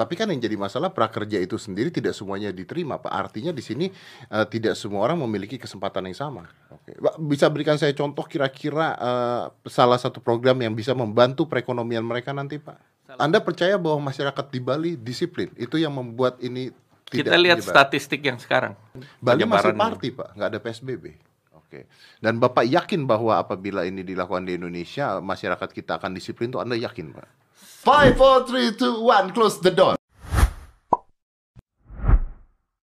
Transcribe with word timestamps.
Tapi 0.00 0.16
kan 0.16 0.32
yang 0.32 0.40
jadi 0.40 0.56
masalah 0.56 0.88
prakerja 0.88 1.36
itu 1.36 1.60
sendiri 1.60 1.92
tidak 1.92 2.16
semuanya 2.16 2.48
diterima, 2.48 2.96
Pak. 2.96 3.12
Artinya 3.12 3.52
di 3.52 3.60
sini 3.60 3.92
uh, 4.32 4.48
tidak 4.48 4.72
semua 4.72 5.04
orang 5.04 5.20
memiliki 5.20 5.60
kesempatan 5.60 6.08
yang 6.08 6.16
sama. 6.16 6.48
Oke, 6.72 6.96
Pak, 6.96 7.20
bisa 7.20 7.52
berikan 7.52 7.76
saya 7.76 7.92
contoh 7.92 8.24
kira-kira 8.24 8.96
uh, 8.96 9.44
salah 9.68 10.00
satu 10.00 10.24
program 10.24 10.56
yang 10.64 10.72
bisa 10.72 10.96
membantu 10.96 11.44
perekonomian 11.44 12.00
mereka 12.00 12.32
nanti, 12.32 12.56
Pak? 12.56 12.80
Anda 13.20 13.44
percaya 13.44 13.76
bahwa 13.76 14.08
masyarakat 14.08 14.46
di 14.48 14.60
Bali 14.64 14.90
disiplin? 14.96 15.52
Itu 15.60 15.76
yang 15.76 15.92
membuat 15.92 16.40
ini 16.40 16.72
tidak 17.12 17.36
Kita 17.36 17.36
lihat 17.36 17.58
menyebar. 17.60 17.74
statistik 17.76 18.24
yang 18.24 18.40
sekarang. 18.40 18.72
Bali 19.20 19.44
masih 19.44 19.76
party, 19.76 20.08
Pak, 20.16 20.28
nggak 20.32 20.48
ada 20.48 20.58
PSBB. 20.62 21.04
Oke. 21.52 21.86
Dan 22.22 22.38
Bapak 22.40 22.64
yakin 22.66 23.06
bahwa 23.06 23.36
apabila 23.36 23.84
ini 23.84 24.00
dilakukan 24.00 24.48
di 24.48 24.56
Indonesia, 24.56 25.20
masyarakat 25.20 25.68
kita 25.74 26.00
akan 26.00 26.14
disiplin 26.14 26.48
itu 26.48 26.58
Anda 26.62 26.78
yakin, 26.78 27.12
Pak? 27.14 27.39
Five, 27.80 28.20
four, 28.20 28.44
three, 28.44 28.76
two, 28.76 29.08
one, 29.08 29.32
close 29.32 29.56
the 29.64 29.72
door. 29.72 29.96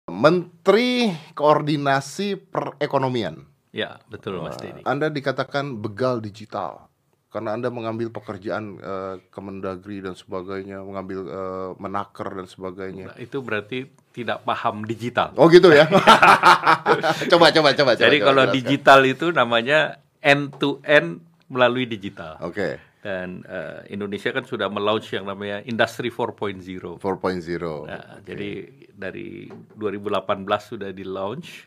Menteri 0.10 1.14
Koordinasi 1.38 2.34
Perekonomian. 2.50 3.46
Ya, 3.70 4.02
betul 4.10 4.42
Mas 4.42 4.58
Dedi. 4.58 4.82
Anda 4.82 5.14
dikatakan 5.14 5.78
begal 5.78 6.18
digital 6.18 6.90
karena 7.30 7.54
Anda 7.54 7.70
mengambil 7.70 8.10
pekerjaan 8.10 8.82
uh, 8.82 9.22
Kemendagri 9.30 10.02
dan 10.02 10.18
sebagainya, 10.18 10.82
mengambil 10.82 11.30
uh, 11.30 11.72
menaker 11.78 12.42
dan 12.42 12.50
sebagainya. 12.50 13.14
Nah, 13.14 13.18
itu 13.22 13.38
berarti 13.38 13.86
tidak 14.18 14.42
paham 14.50 14.82
digital. 14.90 15.30
Oh 15.38 15.46
gitu 15.46 15.70
ya. 15.70 15.86
coba 17.38 17.54
coba 17.54 17.70
coba. 17.78 17.92
Jadi 17.94 18.18
coba, 18.18 18.28
kalau 18.34 18.44
coba, 18.50 18.54
digital 18.58 19.00
itu 19.06 19.30
namanya 19.30 20.02
end 20.26 20.58
to 20.58 20.82
end 20.82 21.22
melalui 21.54 21.86
digital. 21.86 22.42
Oke. 22.42 22.58
Okay 22.58 22.91
dan 23.02 23.42
uh, 23.50 23.82
Indonesia 23.90 24.30
kan 24.30 24.46
sudah 24.46 24.70
melaunch 24.70 25.10
yang 25.10 25.26
namanya 25.26 25.66
Industri 25.66 26.14
4.0. 26.14 27.02
4.0. 27.02 27.02
Nah, 27.02 28.22
okay. 28.22 28.26
Jadi 28.30 28.52
dari 28.94 29.50
2018 29.50 30.46
sudah 30.62 30.94
di 30.94 31.02
launch, 31.02 31.66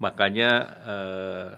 makanya 0.00 0.50
uh, 0.80 1.48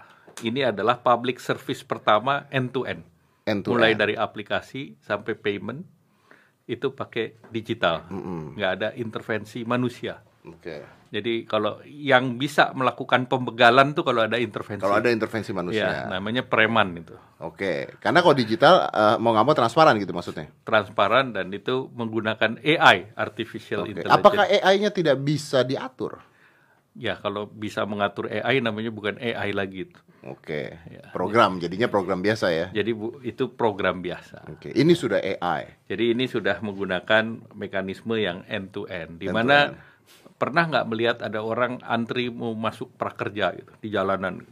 ini 0.43 0.67
adalah 0.67 0.99
public 0.99 1.39
service 1.39 1.79
pertama 1.87 2.43
end 2.51 2.75
to 2.75 2.83
end. 2.83 3.07
end, 3.47 3.63
-to 3.63 3.71
Mulai 3.71 3.95
dari 3.95 4.19
aplikasi 4.19 4.99
sampai 4.99 5.39
payment 5.39 5.87
itu 6.67 6.91
pakai 6.91 7.39
digital, 7.53 8.03
mm 8.11 8.19
-hmm. 8.19 8.41
nggak 8.59 8.71
ada 8.81 8.89
intervensi 8.99 9.63
manusia. 9.63 10.19
Oke. 10.45 10.61
Okay. 10.61 10.81
Jadi 11.15 11.47
kalau 11.47 11.79
yang 11.87 12.35
bisa 12.35 12.75
melakukan 12.75 13.25
pembegalan 13.31 13.95
tuh 13.95 14.03
kalau 14.03 14.27
ada 14.27 14.35
intervensi. 14.35 14.83
Kalau 14.83 14.99
ada 14.99 15.07
intervensi 15.07 15.55
manusia. 15.55 15.87
Ya, 15.87 16.11
namanya 16.11 16.43
preman 16.43 16.91
itu. 16.97 17.15
Oke. 17.39 17.87
Karena 18.03 18.19
kalau 18.19 18.35
digital 18.35 18.91
uh, 18.91 19.15
mau 19.15 19.31
nggak 19.31 19.45
mau 19.47 19.55
transparan 19.55 19.95
gitu 19.95 20.11
maksudnya. 20.11 20.51
Transparan 20.67 21.31
dan 21.31 21.49
itu 21.55 21.87
menggunakan 21.95 22.59
AI, 22.59 23.15
artificial 23.15 23.87
okay. 23.87 23.95
intelligence. 23.95 24.19
Apakah 24.19 24.43
AI-nya 24.43 24.91
tidak 24.91 25.17
bisa 25.23 25.63
diatur? 25.63 26.19
Ya, 26.95 27.19
kalau 27.19 27.47
bisa 27.47 27.83
mengatur 27.83 28.31
AI 28.31 28.63
namanya 28.63 28.87
bukan 28.87 29.19
AI 29.19 29.51
lagi 29.51 29.87
itu. 29.87 29.99
Oke. 30.25 30.73
Ya, 30.89 31.11
program 31.13 31.59
ya. 31.59 31.67
jadinya 31.67 31.87
program 31.91 32.19
biasa 32.23 32.49
ya. 32.49 32.67
Jadi 32.73 32.91
bu, 32.91 33.19
itu 33.21 33.51
program 33.51 34.01
biasa. 34.01 34.47
Oke. 34.49 34.73
Ini 34.73 34.93
sudah 34.97 35.21
AI. 35.21 35.85
Jadi 35.85 36.17
ini 36.17 36.25
sudah 36.25 36.57
menggunakan 36.63 37.53
mekanisme 37.53 38.17
yang 38.17 38.41
end 38.49 38.73
to 38.73 38.89
end 38.89 39.21
di 39.21 39.29
mana 39.29 39.75
pernah 40.35 40.67
nggak 40.67 40.87
melihat 40.91 41.17
ada 41.23 41.39
orang 41.39 41.79
antri 41.83 42.27
mau 42.27 42.51
masuk 42.51 42.93
prakerja 42.99 43.55
gitu 43.55 43.71
di 43.79 43.89
jalanan? 43.91 44.43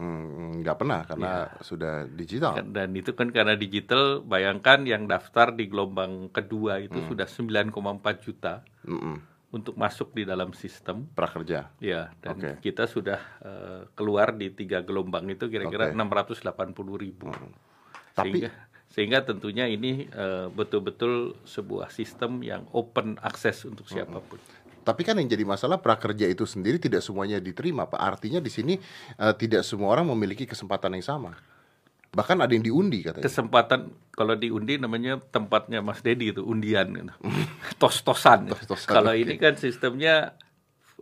Hmm, 0.00 0.64
nggak 0.64 0.76
pernah 0.80 1.04
karena 1.04 1.44
ya. 1.44 1.60
sudah 1.60 1.94
digital. 2.08 2.56
Dan 2.64 2.96
itu 2.96 3.12
kan 3.12 3.28
karena 3.28 3.52
digital, 3.52 4.24
bayangkan 4.24 4.88
yang 4.88 5.04
daftar 5.04 5.52
di 5.52 5.68
gelombang 5.68 6.32
kedua 6.32 6.80
itu 6.80 6.96
hmm. 6.96 7.08
sudah 7.12 7.28
9,4 7.28 8.24
juta 8.24 8.64
hmm. 8.88 9.16
untuk 9.52 9.76
masuk 9.76 10.16
di 10.16 10.24
dalam 10.24 10.56
sistem 10.56 11.04
prakerja. 11.04 11.68
Ya, 11.84 12.16
dan 12.24 12.40
okay. 12.40 12.56
kita 12.64 12.88
sudah 12.88 13.20
uh, 13.44 13.92
keluar 13.92 14.32
di 14.32 14.48
tiga 14.56 14.80
gelombang 14.80 15.28
itu 15.28 15.52
kira-kira 15.52 15.92
okay. 15.92 16.00
680 16.48 16.48
ribu. 16.96 17.28
Hmm. 17.28 17.52
Tapi 18.16 18.40
sehingga, 18.40 18.50
sehingga 18.88 19.18
tentunya 19.20 19.68
ini 19.68 20.08
uh, 20.16 20.48
betul-betul 20.48 21.36
sebuah 21.44 21.92
sistem 21.92 22.40
yang 22.40 22.64
open 22.72 23.20
akses 23.20 23.68
untuk 23.68 23.84
siapa 23.84 24.16
pun. 24.16 24.40
Hmm. 24.40 24.59
Tapi 24.90 25.06
kan 25.06 25.14
yang 25.22 25.30
jadi 25.30 25.46
masalah 25.46 25.78
prakerja 25.78 26.26
itu 26.26 26.42
sendiri 26.42 26.82
tidak 26.82 27.06
semuanya 27.06 27.38
diterima, 27.38 27.86
Pak. 27.86 28.02
Artinya 28.02 28.42
di 28.42 28.50
sini 28.50 28.74
uh, 29.22 29.30
tidak 29.38 29.62
semua 29.62 29.94
orang 29.94 30.10
memiliki 30.10 30.50
kesempatan 30.50 30.98
yang 30.98 31.06
sama. 31.06 31.38
Bahkan 32.10 32.42
ada 32.42 32.50
yang 32.50 32.66
diundi 32.66 33.06
katanya. 33.06 33.22
Kesempatan 33.22 33.94
kalau 34.10 34.34
diundi 34.34 34.82
namanya 34.82 35.22
tempatnya 35.30 35.78
Mas 35.78 36.02
Dedi 36.02 36.34
itu 36.34 36.42
undian 36.42 36.90
gitu. 36.90 37.14
Tos-tosan. 37.80 38.50
Tos 38.66 38.82
kalau 38.90 39.14
okay. 39.14 39.22
ini 39.22 39.38
kan 39.38 39.54
sistemnya 39.54 40.34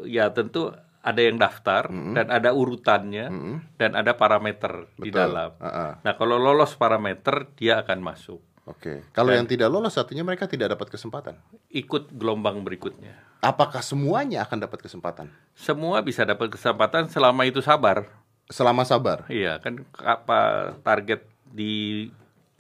ya 0.04 0.28
tentu 0.37 0.69
ada 1.00 1.21
yang 1.25 1.41
daftar 1.41 1.88
mm 1.88 1.97
-hmm. 1.97 2.12
dan 2.12 2.27
ada 2.28 2.50
urutannya 2.53 3.27
mm 3.32 3.41
-hmm. 3.41 3.56
dan 3.81 3.91
ada 3.97 4.12
parameter 4.21 4.84
Betul. 4.93 5.04
di 5.09 5.10
dalam. 5.16 5.56
Uh 5.56 5.65
-uh. 5.65 5.93
Nah, 6.04 6.12
kalau 6.21 6.37
lolos 6.37 6.77
parameter 6.77 7.48
dia 7.56 7.81
akan 7.81 7.98
masuk. 8.04 8.44
Oke. 8.69 8.77
Okay. 8.77 8.98
Kalau 9.16 9.32
yang 9.32 9.48
tidak 9.48 9.72
lolos 9.72 9.97
artinya 9.97 10.28
mereka 10.28 10.44
tidak 10.44 10.77
dapat 10.77 10.93
kesempatan. 10.93 11.41
Ikut 11.72 12.12
gelombang 12.12 12.60
berikutnya. 12.60 13.28
Apakah 13.38 13.82
semuanya 13.87 14.43
akan 14.43 14.66
dapat 14.66 14.82
kesempatan? 14.82 15.31
Semua 15.54 16.03
bisa 16.03 16.26
dapat 16.26 16.50
kesempatan 16.50 17.06
selama 17.06 17.47
itu 17.47 17.62
sabar. 17.62 18.10
Selama 18.50 18.82
sabar. 18.82 19.22
Iya, 19.31 19.62
kan 19.62 19.87
apa 20.03 20.72
target 20.82 21.22
di 21.47 22.09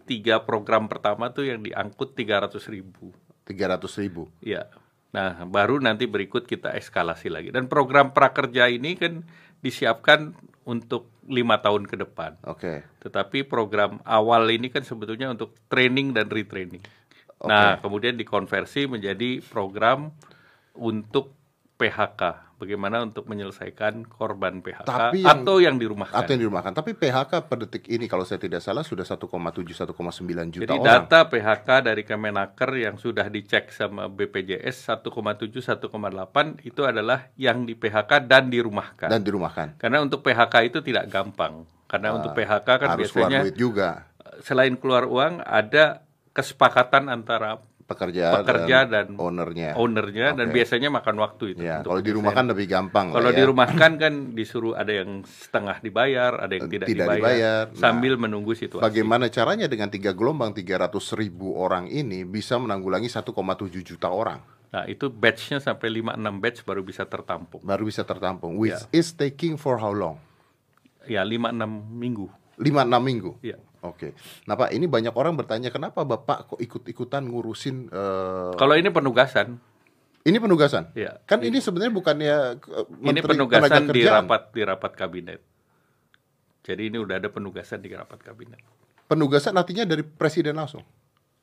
tiga 0.06 0.40
program 0.40 0.86
pertama 0.86 1.34
tuh 1.34 1.50
yang 1.50 1.60
diangkut 1.60 2.14
tiga 2.14 2.40
ratus 2.46 2.70
ribu. 2.70 3.10
Tiga 3.42 3.74
ratus 3.74 3.98
ribu. 3.98 4.30
Iya. 4.38 4.70
Nah, 5.10 5.42
baru 5.48 5.80
nanti 5.80 6.04
berikut 6.04 6.44
kita 6.44 6.76
eskalasi 6.76 7.32
lagi. 7.32 7.48
Dan 7.50 7.66
program 7.66 8.12
prakerja 8.12 8.68
ini 8.68 8.94
kan 8.94 9.24
disiapkan 9.64 10.36
untuk 10.68 11.10
lima 11.24 11.58
tahun 11.60 11.88
ke 11.88 11.96
depan. 12.04 12.36
Oke. 12.44 12.60
Okay. 12.60 12.78
Tetapi 13.08 13.48
program 13.48 13.98
awal 14.04 14.48
ini 14.52 14.68
kan 14.68 14.84
sebetulnya 14.84 15.32
untuk 15.32 15.56
training 15.72 16.12
dan 16.12 16.28
retraining. 16.28 16.84
Okay. 17.40 17.48
Nah, 17.48 17.80
kemudian 17.80 18.20
dikonversi 18.20 18.84
menjadi 18.84 19.40
program 19.48 20.12
untuk 20.78 21.38
PHK. 21.78 22.22
Bagaimana 22.58 23.06
untuk 23.06 23.30
menyelesaikan 23.30 24.02
korban 24.10 24.58
PHK 24.58 24.82
Tapi 24.82 25.22
yang, 25.22 25.46
atau 25.46 25.62
yang 25.62 25.78
dirumahkan. 25.78 26.18
Atau 26.18 26.34
yang 26.34 26.42
dirumahkan. 26.42 26.74
Tapi 26.74 26.90
PHK 26.98 27.46
per 27.46 27.62
detik 27.62 27.86
ini 27.86 28.10
kalau 28.10 28.26
saya 28.26 28.42
tidak 28.42 28.58
salah 28.58 28.82
sudah 28.82 29.06
1,7 29.06 29.30
1,9 29.30 29.94
juta 29.94 30.66
Jadi 30.66 30.74
orang. 30.74 31.06
data 31.06 31.30
PHK 31.30 31.68
dari 31.86 32.02
Kemenaker 32.02 32.70
yang 32.74 32.98
sudah 32.98 33.30
dicek 33.30 33.70
sama 33.70 34.10
BPJS 34.10 34.90
1,7 34.90 35.06
1,8 35.06 36.66
itu 36.66 36.82
adalah 36.82 37.30
yang 37.38 37.62
di 37.62 37.78
PHK 37.78 38.26
dan 38.26 38.50
dirumahkan. 38.50 39.06
Dan 39.06 39.22
dirumahkan. 39.22 39.78
Karena 39.78 40.02
untuk 40.02 40.26
PHK 40.26 40.54
itu 40.66 40.82
tidak 40.82 41.06
gampang. 41.14 41.62
Karena 41.86 42.10
ah, 42.10 42.16
untuk 42.18 42.34
PHK 42.34 42.68
kan 42.68 42.88
harus 42.98 43.06
biasanya 43.06 43.14
keluar 43.14 43.46
duit 43.46 43.54
juga. 43.54 43.88
Selain 44.42 44.74
keluar 44.74 45.06
uang 45.06 45.46
ada 45.46 46.02
kesepakatan 46.34 47.06
antara 47.06 47.62
pekerja, 47.88 48.44
pekerja 48.44 48.84
dan, 48.84 49.16
dan 49.16 49.16
ownernya, 49.16 49.72
ownernya 49.80 50.36
okay. 50.36 50.38
dan 50.44 50.46
biasanya 50.52 50.88
makan 50.92 51.16
waktu 51.24 51.44
itu. 51.56 51.64
Ya, 51.64 51.80
kalau 51.80 52.04
di 52.04 52.12
rumah 52.12 52.36
kan 52.36 52.44
lebih 52.44 52.68
gampang. 52.68 53.16
Kalau 53.16 53.32
ya. 53.32 53.36
di 53.40 53.44
rumah 53.48 53.68
kan 53.72 53.96
kan 53.96 54.36
disuruh 54.36 54.76
ada 54.76 54.92
yang 54.92 55.24
setengah 55.24 55.80
dibayar, 55.80 56.36
ada 56.36 56.52
yang 56.52 56.68
tidak, 56.68 56.84
tidak 56.92 57.08
dibayar, 57.08 57.16
dibayar. 57.16 57.62
Nah, 57.72 57.80
sambil 57.80 58.20
menunggu 58.20 58.52
situasi. 58.52 58.84
Bagaimana 58.84 59.32
caranya 59.32 59.64
dengan 59.64 59.88
tiga 59.88 60.12
gelombang 60.12 60.52
300 60.52 60.92
ribu 61.16 61.56
orang 61.56 61.88
ini 61.88 62.28
bisa 62.28 62.60
menanggulangi 62.60 63.08
1,7 63.08 63.32
juta 63.80 64.12
orang? 64.12 64.44
Nah 64.68 64.84
itu 64.84 65.08
batchnya 65.08 65.64
sampai 65.64 65.88
5-6 66.04 66.44
batch 66.44 66.58
baru 66.68 66.84
bisa 66.84 67.08
tertampung. 67.08 67.64
Baru 67.64 67.88
bisa 67.88 68.04
tertampung. 68.04 68.60
Which 68.60 68.76
yeah. 68.76 69.00
is 69.00 69.16
taking 69.16 69.56
for 69.56 69.80
how 69.80 69.96
long? 69.96 70.20
Ya 71.08 71.24
5-6 71.24 71.56
minggu. 71.88 72.28
5-6 72.60 73.00
minggu? 73.00 73.32
Iya. 73.40 73.56
Oke. 73.82 74.14
Nah 74.50 74.58
Pak, 74.58 74.74
ini 74.74 74.90
banyak 74.90 75.14
orang 75.14 75.38
bertanya 75.38 75.70
kenapa 75.70 76.02
Bapak 76.02 76.54
kok 76.54 76.60
ikut-ikutan 76.60 77.30
ngurusin 77.30 77.92
uh... 77.94 78.52
Kalau 78.58 78.74
ini 78.74 78.90
penugasan. 78.90 79.62
Ini 80.26 80.36
penugasan? 80.42 80.90
Iya. 80.98 81.22
Kan 81.24 81.40
ini, 81.40 81.56
ini 81.56 81.58
sebenarnya 81.62 81.92
bukannya 81.94 82.36
uh, 82.58 82.86
Ini 83.06 83.20
penugasan 83.22 83.86
di 83.88 84.02
rapat 84.02 84.42
di 84.50 84.62
rapat 84.66 84.92
kabinet. 84.98 85.40
Jadi 86.66 86.90
ini 86.90 86.98
udah 87.00 87.16
ada 87.16 87.30
penugasan 87.32 87.80
di 87.80 87.88
rapat 87.94 88.20
kabinet. 88.20 88.60
Penugasan 89.08 89.56
artinya 89.56 89.88
dari 89.88 90.04
presiden 90.04 90.58
langsung? 90.58 90.84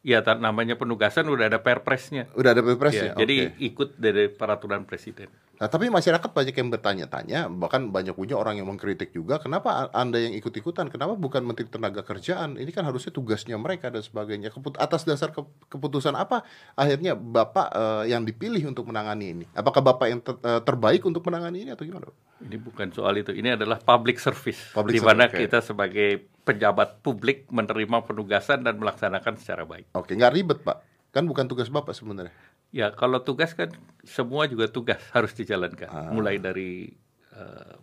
Iya, 0.06 0.22
namanya 0.38 0.78
penugasan 0.78 1.26
udah 1.26 1.50
ada 1.50 1.66
perpresnya. 1.66 2.30
Udah 2.38 2.54
ada 2.54 2.62
perpresnya. 2.62 3.18
Ya, 3.18 3.26
jadi 3.26 3.58
ikut 3.58 3.98
dari 3.98 4.30
peraturan 4.30 4.86
presiden. 4.86 5.34
Nah, 5.56 5.72
tapi 5.72 5.88
masyarakat 5.88 6.30
banyak 6.36 6.56
yang 6.56 6.70
bertanya-tanya, 6.72 7.48
bahkan 7.48 7.88
banyak 7.88 8.12
punya 8.12 8.36
orang 8.36 8.60
yang 8.60 8.68
mengkritik 8.68 9.16
juga, 9.16 9.40
kenapa 9.40 9.88
Anda 9.96 10.20
yang 10.20 10.36
ikut-ikutan? 10.36 10.92
Kenapa 10.92 11.16
bukan 11.16 11.48
Menteri 11.48 11.72
Tenaga 11.72 12.04
Kerjaan? 12.04 12.60
Ini 12.60 12.72
kan 12.76 12.84
harusnya 12.84 13.16
tugasnya 13.16 13.56
mereka 13.56 13.88
dan 13.88 14.04
sebagainya. 14.04 14.52
Keput 14.52 14.76
atas 14.76 15.08
dasar 15.08 15.32
ke 15.32 15.40
keputusan 15.72 16.14
apa 16.16 16.44
akhirnya 16.76 17.16
Bapak 17.16 17.68
uh, 17.72 18.04
yang 18.04 18.28
dipilih 18.28 18.68
untuk 18.68 18.92
menangani 18.92 19.26
ini? 19.32 19.46
Apakah 19.56 19.80
Bapak 19.80 20.08
yang 20.12 20.20
ter 20.20 20.36
uh, 20.44 20.60
terbaik 20.60 21.08
untuk 21.08 21.24
menangani 21.24 21.64
ini 21.68 21.72
atau 21.72 21.88
gimana? 21.88 22.12
Ini 22.44 22.58
bukan 22.60 22.92
soal 22.92 23.16
itu. 23.24 23.32
Ini 23.32 23.56
adalah 23.56 23.80
public 23.80 24.20
service. 24.20 24.76
Public 24.76 25.00
di 25.00 25.00
mana 25.00 25.32
okay. 25.32 25.48
kita 25.48 25.64
sebagai 25.64 26.28
pejabat 26.44 27.02
publik 27.02 27.48
menerima 27.50 28.06
penugasan 28.06 28.62
dan 28.62 28.78
melaksanakan 28.78 29.34
secara 29.40 29.64
baik. 29.64 29.90
Oke, 29.98 30.14
nggak 30.14 30.34
ribet, 30.36 30.60
Pak. 30.62 30.95
Kan 31.16 31.32
bukan 31.32 31.48
tugas 31.48 31.72
Bapak 31.72 31.96
sebenarnya. 31.96 32.36
Ya, 32.76 32.92
kalau 32.92 33.24
tugas 33.24 33.56
kan 33.56 33.72
semua 34.04 34.52
juga 34.52 34.68
tugas 34.68 35.00
harus 35.16 35.32
dijalankan, 35.32 35.88
ah. 35.88 36.12
mulai 36.12 36.44
dari 36.44 36.92
uh, 37.32 37.80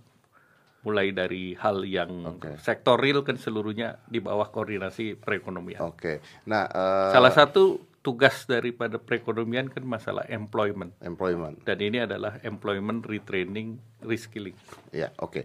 mulai 0.84 1.17
dari 1.17 1.56
hal 1.56 1.87
yang 1.87 2.37
okay. 2.37 2.58
sektor 2.61 3.00
real 3.00 3.25
kan 3.25 3.40
seluruhnya 3.40 4.02
di 4.05 4.20
bawah 4.20 4.52
koordinasi 4.52 5.17
perekonomian. 5.17 5.81
Oke. 5.81 5.96
Okay. 5.96 6.17
Nah, 6.44 6.69
uh, 6.69 7.08
salah 7.14 7.32
satu 7.32 7.81
tugas 8.02 8.44
daripada 8.50 8.99
perekonomian 8.99 9.70
kan 9.70 9.87
masalah 9.87 10.26
employment. 10.29 10.93
Employment. 11.00 11.62
Dan 11.62 11.79
ini 11.81 12.02
adalah 12.02 12.37
employment 12.43 13.06
retraining, 13.06 13.79
reskilling. 14.02 14.58
Ya, 14.90 15.14
oke. 15.23 15.40
Okay. 15.40 15.44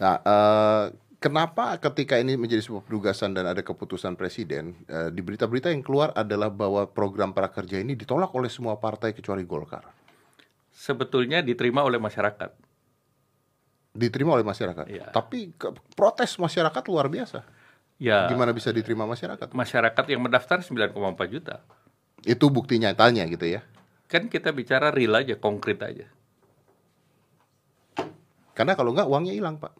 Nah, 0.00 0.16
uh, 0.24 0.84
kenapa 1.22 1.78
ketika 1.78 2.18
ini 2.18 2.34
menjadi 2.34 2.66
sebuah 2.66 2.82
penugasan 2.82 3.30
dan 3.32 3.46
ada 3.46 3.62
keputusan 3.62 4.18
presiden, 4.18 4.74
uh, 4.90 5.08
di 5.14 5.22
berita-berita 5.22 5.70
yang 5.70 5.86
keluar 5.86 6.10
adalah 6.18 6.50
bahwa 6.50 6.90
program 6.90 7.30
prakerja 7.30 7.78
ini 7.78 7.94
ditolak 7.94 8.34
oleh 8.34 8.50
semua 8.50 8.74
partai 8.82 9.14
kecuali 9.14 9.46
Golkar? 9.46 9.86
Sebetulnya 10.74 11.38
diterima 11.38 11.86
oleh 11.86 12.02
masyarakat 12.02 12.72
diterima 13.92 14.34
oleh 14.34 14.44
masyarakat. 14.44 14.84
Ya. 14.88 15.12
Tapi 15.12 15.52
ke, 15.52 15.68
protes 15.94 16.40
masyarakat 16.40 16.82
luar 16.88 17.12
biasa. 17.12 17.44
Ya. 18.00 18.26
Gimana 18.26 18.50
bisa 18.50 18.72
diterima 18.72 19.04
masyarakat? 19.04 19.52
Masyarakat 19.52 20.04
yang 20.08 20.20
mendaftar 20.24 20.64
9,4 20.64 20.96
juta. 21.28 21.60
Itu 22.24 22.48
bukti 22.48 22.80
nyatanya 22.80 23.28
gitu 23.28 23.46
ya. 23.46 23.60
Kan 24.08 24.32
kita 24.32 24.50
bicara 24.50 24.90
real 24.90 25.14
aja, 25.16 25.36
konkret 25.38 25.78
aja. 25.84 26.08
Karena 28.52 28.76
kalau 28.76 28.92
enggak 28.92 29.08
uangnya 29.08 29.32
hilang, 29.32 29.56
Pak. 29.56 29.72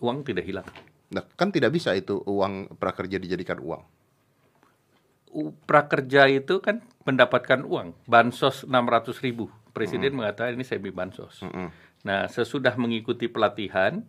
Uang 0.00 0.24
tidak 0.24 0.48
hilang. 0.48 0.66
Nah, 1.12 1.24
kan 1.36 1.52
tidak 1.52 1.76
bisa 1.76 1.92
itu 1.92 2.20
uang 2.24 2.76
prakerja 2.80 3.20
dijadikan 3.20 3.60
uang. 3.60 3.82
Prakerja 5.68 6.26
itu 6.26 6.58
kan 6.58 6.82
mendapatkan 7.06 7.62
uang, 7.62 7.94
bansos 8.08 8.66
600 8.66 9.14
ribu. 9.22 9.46
Presiden 9.70 10.00
mm 10.00 10.06
-hmm. 10.10 10.18
mengatakan 10.18 10.52
ini 10.58 10.66
semi 10.66 10.90
bansos. 10.90 11.46
Mm 11.46 11.52
-hmm 11.54 11.90
Nah, 12.00 12.24
sesudah 12.32 12.72
mengikuti 12.80 13.28
pelatihan, 13.28 14.00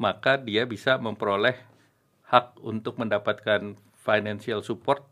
maka 0.00 0.40
dia 0.40 0.64
bisa 0.64 0.96
memperoleh 0.96 1.56
hak 2.24 2.56
untuk 2.64 2.96
mendapatkan 2.96 3.76
financial 4.00 4.64
support 4.64 5.04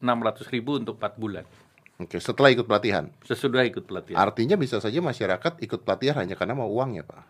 600 0.00 0.48
ribu 0.48 0.80
untuk 0.80 0.96
4 0.96 1.20
bulan. 1.20 1.44
Oke, 1.98 2.22
setelah 2.22 2.54
ikut 2.54 2.64
pelatihan? 2.64 3.10
Sesudah 3.26 3.66
ikut 3.66 3.84
pelatihan. 3.84 4.16
Artinya 4.22 4.54
bisa 4.54 4.78
saja 4.78 5.02
masyarakat 5.02 5.60
ikut 5.60 5.82
pelatihan 5.82 6.22
hanya 6.24 6.38
karena 6.38 6.54
mau 6.56 6.70
uangnya, 6.70 7.04
Pak? 7.04 7.22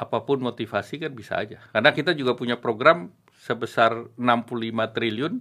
Apa 0.00 0.24
pun 0.24 0.40
motivasi 0.40 0.96
kan 1.04 1.12
bisa 1.12 1.36
aja. 1.36 1.60
Karena 1.76 1.92
kita 1.92 2.16
juga 2.16 2.32
punya 2.32 2.56
program 2.56 3.12
sebesar 3.36 4.08
65 4.16 4.96
triliun 4.96 5.34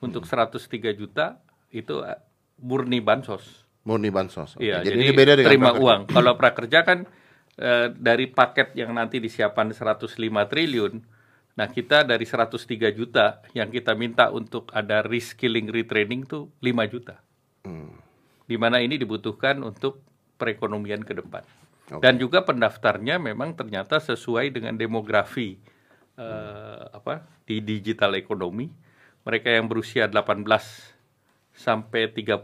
untuk 0.00 0.24
hmm. 0.24 0.56
103 0.56 0.96
juta, 0.96 1.36
itu 1.68 2.00
eh, 2.00 2.16
murni 2.64 3.04
bansos 3.04 3.66
murni 3.86 4.10
bansos. 4.10 4.58
Iya, 4.58 4.82
jadi, 4.82 4.98
jadi 4.98 4.98
ini 4.98 5.12
beda 5.14 5.32
dengan 5.38 5.48
terima 5.54 5.70
prakerja. 5.70 5.86
uang. 5.86 6.00
Kalau 6.10 6.32
prakerja 6.34 6.78
kan 6.82 6.98
e, 7.54 7.70
dari 7.94 8.26
paket 8.26 8.74
yang 8.74 8.90
nanti 8.90 9.22
disiapkan 9.22 9.70
105 9.70 10.10
triliun, 10.50 10.94
nah 11.54 11.70
kita 11.70 12.02
dari 12.02 12.26
103 12.26 12.66
juta 12.90 13.46
yang 13.54 13.70
kita 13.70 13.94
minta 13.94 14.34
untuk 14.34 14.68
ada 14.74 15.06
reskilling 15.06 15.70
retraining 15.70 16.26
tuh 16.26 16.50
5 16.58 16.92
juta. 16.92 17.22
Hmm. 17.62 17.94
Di 18.44 18.58
mana 18.58 18.82
ini 18.82 18.98
dibutuhkan 18.98 19.62
untuk 19.62 20.02
perekonomian 20.36 21.06
ke 21.06 21.14
depan. 21.14 21.46
Okay. 21.86 22.02
Dan 22.02 22.18
juga 22.18 22.42
pendaftarnya 22.42 23.22
memang 23.22 23.54
ternyata 23.54 24.02
sesuai 24.02 24.50
dengan 24.50 24.74
demografi 24.74 25.54
e, 26.18 26.28
apa 26.90 27.22
di 27.46 27.62
digital 27.62 28.18
ekonomi. 28.18 28.66
Mereka 29.22 29.54
yang 29.54 29.70
berusia 29.70 30.10
18 30.10 30.42
sampai 31.54 32.10
35 32.10 32.42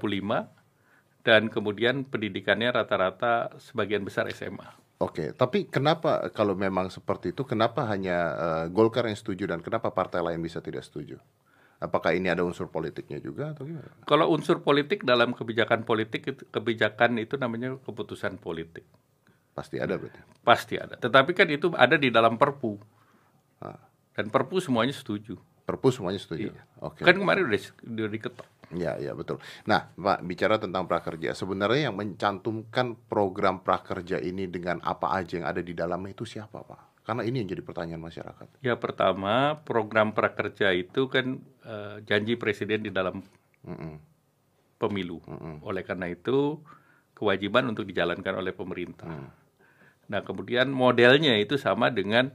dan 1.22 1.46
kemudian 1.50 2.06
pendidikannya 2.06 2.70
rata-rata 2.70 3.54
sebagian 3.58 4.02
besar 4.02 4.30
SMA. 4.30 4.66
Oke, 5.02 5.34
tapi 5.34 5.66
kenapa 5.66 6.30
kalau 6.30 6.54
memang 6.54 6.86
seperti 6.86 7.34
itu, 7.34 7.42
kenapa 7.42 7.86
hanya 7.90 8.18
uh, 8.38 8.64
Golkar 8.70 9.10
yang 9.10 9.18
setuju 9.18 9.50
dan 9.50 9.58
kenapa 9.58 9.90
partai 9.90 10.22
lain 10.22 10.38
bisa 10.38 10.62
tidak 10.62 10.86
setuju? 10.86 11.18
Apakah 11.82 12.14
ini 12.14 12.30
ada 12.30 12.46
unsur 12.46 12.70
politiknya 12.70 13.18
juga 13.18 13.50
atau 13.50 13.66
gimana? 13.66 13.90
Kalau 14.06 14.30
unsur 14.30 14.62
politik 14.62 15.02
dalam 15.02 15.34
kebijakan 15.34 15.82
politik, 15.82 16.46
kebijakan 16.54 17.18
itu 17.18 17.34
namanya 17.34 17.74
keputusan 17.82 18.38
politik. 18.38 18.86
Pasti 19.52 19.76
ada 19.76 20.00
berarti? 20.00 20.20
Pasti 20.40 20.74
ada. 20.80 20.96
Tetapi 20.96 21.30
kan 21.36 21.48
itu 21.52 21.68
ada 21.76 22.00
di 22.00 22.08
dalam 22.08 22.40
Perpu. 22.40 22.80
Ah. 23.60 23.76
Dan 24.16 24.32
Perpu 24.32 24.60
semuanya 24.64 24.96
setuju. 24.96 25.36
Perpu 25.62 25.92
semuanya 25.92 26.18
setuju. 26.18 26.50
Iya. 26.50 26.62
Oke. 26.80 27.04
Kan 27.04 27.20
kemarin 27.20 27.46
udah, 27.46 27.60
udah 27.84 28.08
diketok. 28.10 28.48
Ya, 28.72 28.96
ya 28.96 29.12
betul. 29.12 29.36
Nah, 29.68 29.92
Pak 29.92 30.24
bicara 30.24 30.56
tentang 30.56 30.88
prakerja, 30.88 31.36
sebenarnya 31.36 31.92
yang 31.92 31.96
mencantumkan 31.96 32.96
program 33.04 33.60
prakerja 33.60 34.16
ini 34.16 34.48
dengan 34.48 34.80
apa 34.80 35.12
aja 35.12 35.36
yang 35.36 35.46
ada 35.46 35.60
di 35.60 35.76
dalamnya 35.76 36.16
itu 36.16 36.24
siapa, 36.24 36.64
Pak? 36.64 37.04
Karena 37.04 37.26
ini 37.26 37.44
yang 37.44 37.48
jadi 37.52 37.62
pertanyaan 37.66 38.00
masyarakat. 38.00 38.64
Ya, 38.64 38.78
pertama 38.80 39.60
program 39.66 40.16
prakerja 40.16 40.72
itu 40.72 41.10
kan 41.12 41.42
uh, 41.66 42.00
janji 42.08 42.38
presiden 42.40 42.86
di 42.86 42.90
dalam 42.94 43.20
mm 43.66 43.76
-mm. 43.76 43.94
pemilu. 44.80 45.20
Mm 45.26 45.36
-mm. 45.36 45.54
Oleh 45.66 45.82
karena 45.84 46.08
itu 46.08 46.62
kewajiban 47.12 47.68
untuk 47.68 47.84
dijalankan 47.84 48.40
oleh 48.40 48.54
pemerintah. 48.54 49.10
Mm. 49.10 49.41
Nah, 50.12 50.20
kemudian 50.20 50.68
modelnya 50.68 51.40
itu 51.40 51.56
sama 51.56 51.88
dengan 51.88 52.28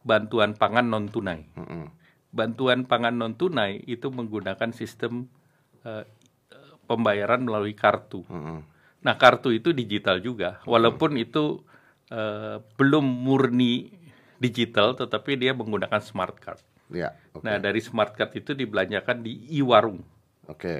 bantuan 0.00 0.56
pangan 0.56 0.88
non 0.88 1.12
tunai. 1.12 1.44
Mm 1.52 1.66
-mm. 1.68 1.84
Bantuan 2.32 2.88
pangan 2.88 3.14
non 3.20 3.36
tunai 3.36 3.84
itu 3.84 4.08
menggunakan 4.08 4.72
sistem 4.72 5.28
uh, 5.84 6.08
pembayaran 6.86 7.44
melalui 7.44 7.72
kartu. 7.76 8.22
Mm-hmm. 8.28 8.58
Nah, 9.04 9.14
kartu 9.20 9.52
itu 9.52 9.76
digital 9.76 10.20
juga, 10.20 10.60
walaupun 10.64 11.16
mm-hmm. 11.16 11.26
itu 11.28 11.44
uh, 12.12 12.60
belum 12.80 13.04
murni 13.04 13.92
digital, 14.40 14.96
tetapi 14.96 15.36
dia 15.40 15.52
menggunakan 15.52 16.00
smart 16.00 16.36
card. 16.40 16.60
Yeah, 16.92 17.16
okay. 17.32 17.44
Nah, 17.44 17.56
dari 17.60 17.80
smart 17.80 18.16
card 18.16 18.32
itu 18.36 18.52
dibelanjakan 18.52 19.24
di 19.24 19.48
e-warung. 19.60 20.04
Oke. 20.48 20.56
Okay. 20.56 20.78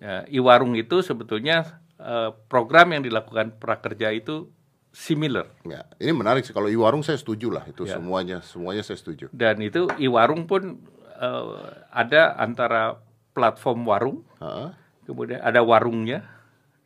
Ya, 0.00 0.24
e-warung 0.30 0.78
itu 0.78 1.04
sebetulnya 1.04 1.82
uh, 2.00 2.32
program 2.48 2.96
yang 2.96 3.02
dilakukan 3.04 3.60
prakerja 3.60 4.14
itu 4.14 4.48
similar. 4.90 5.46
Ya, 5.66 5.86
ini 6.02 6.12
menarik 6.14 6.42
sih. 6.42 6.54
Kalau 6.54 6.66
e-warung 6.66 7.06
saya 7.06 7.18
setuju 7.18 7.50
lah 7.50 7.64
itu 7.66 7.86
ya. 7.86 7.98
semuanya, 7.98 8.42
semuanya 8.42 8.82
saya 8.82 8.98
setuju. 8.98 9.30
Dan 9.30 9.62
itu 9.62 9.86
e-warung 9.98 10.50
pun 10.50 10.82
uh, 11.18 11.74
ada 11.90 12.34
antara 12.36 12.98
platform 13.34 13.86
warung, 13.86 14.18
uh 14.42 14.74
kemudian 15.10 15.42
ada 15.42 15.58
warungnya, 15.66 16.22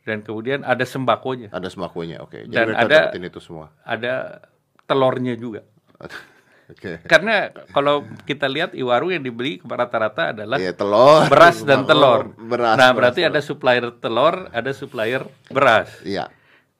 dan 0.01 0.25
kemudian 0.25 0.65
ada 0.65 0.81
sembakonya. 0.81 1.53
Ada 1.53 1.69
sembakonya, 1.69 2.25
oke. 2.25 2.41
Okay. 2.41 2.49
dan 2.49 2.73
ada 2.73 3.13
itu 3.13 3.37
semua. 3.37 3.69
Ada 3.85 4.41
telurnya 4.89 5.37
juga. 5.37 5.61
Oke. 6.65 6.97
Okay. 6.97 7.05
Karena 7.05 7.53
kalau 7.69 8.01
kita 8.25 8.49
lihat 8.49 8.73
iwarung 8.73 9.13
yang 9.13 9.21
dibeli 9.21 9.61
rata-rata 9.61 10.33
adalah 10.33 10.57
yeah, 10.57 10.73
telur, 10.73 11.29
beras 11.29 11.61
dan 11.61 11.85
telur. 11.85 12.33
Beras, 12.41 12.73
nah, 12.73 12.89
beras, 12.89 12.97
berarti 12.97 13.21
beras. 13.21 13.33
ada 13.37 13.39
supplier 13.45 13.85
telur, 14.01 14.49
ada 14.49 14.71
supplier 14.73 15.21
beras. 15.53 15.93
Iya. 16.01 16.33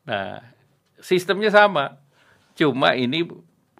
Nah, 0.09 0.41
sistemnya 1.05 1.53
sama. 1.53 2.01
Cuma 2.57 2.97
ini 2.97 3.29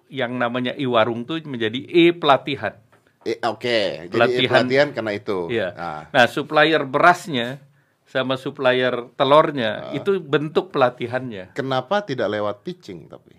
yang 0.06 0.38
namanya 0.38 0.78
iwarung 0.78 1.26
tuh 1.26 1.42
menjadi 1.42 1.82
e 1.82 2.14
pelatihan. 2.14 2.78
Eh, 3.26 3.42
Oke, 3.42 3.58
okay. 3.58 3.86
jadi 4.06 4.14
pelatihan, 4.14 4.62
pelatihan 4.62 4.88
karena 4.94 5.12
itu. 5.18 5.38
Iya. 5.50 5.68
Nah. 5.74 6.02
nah, 6.14 6.26
supplier 6.30 6.86
berasnya 6.86 7.58
sama 8.06 8.38
supplier 8.38 9.10
telurnya 9.18 9.90
uh, 9.90 9.98
itu 9.98 10.22
bentuk 10.22 10.70
pelatihannya. 10.70 11.58
Kenapa 11.58 12.06
tidak 12.06 12.30
lewat 12.30 12.62
pitching 12.62 13.10
tapi? 13.10 13.34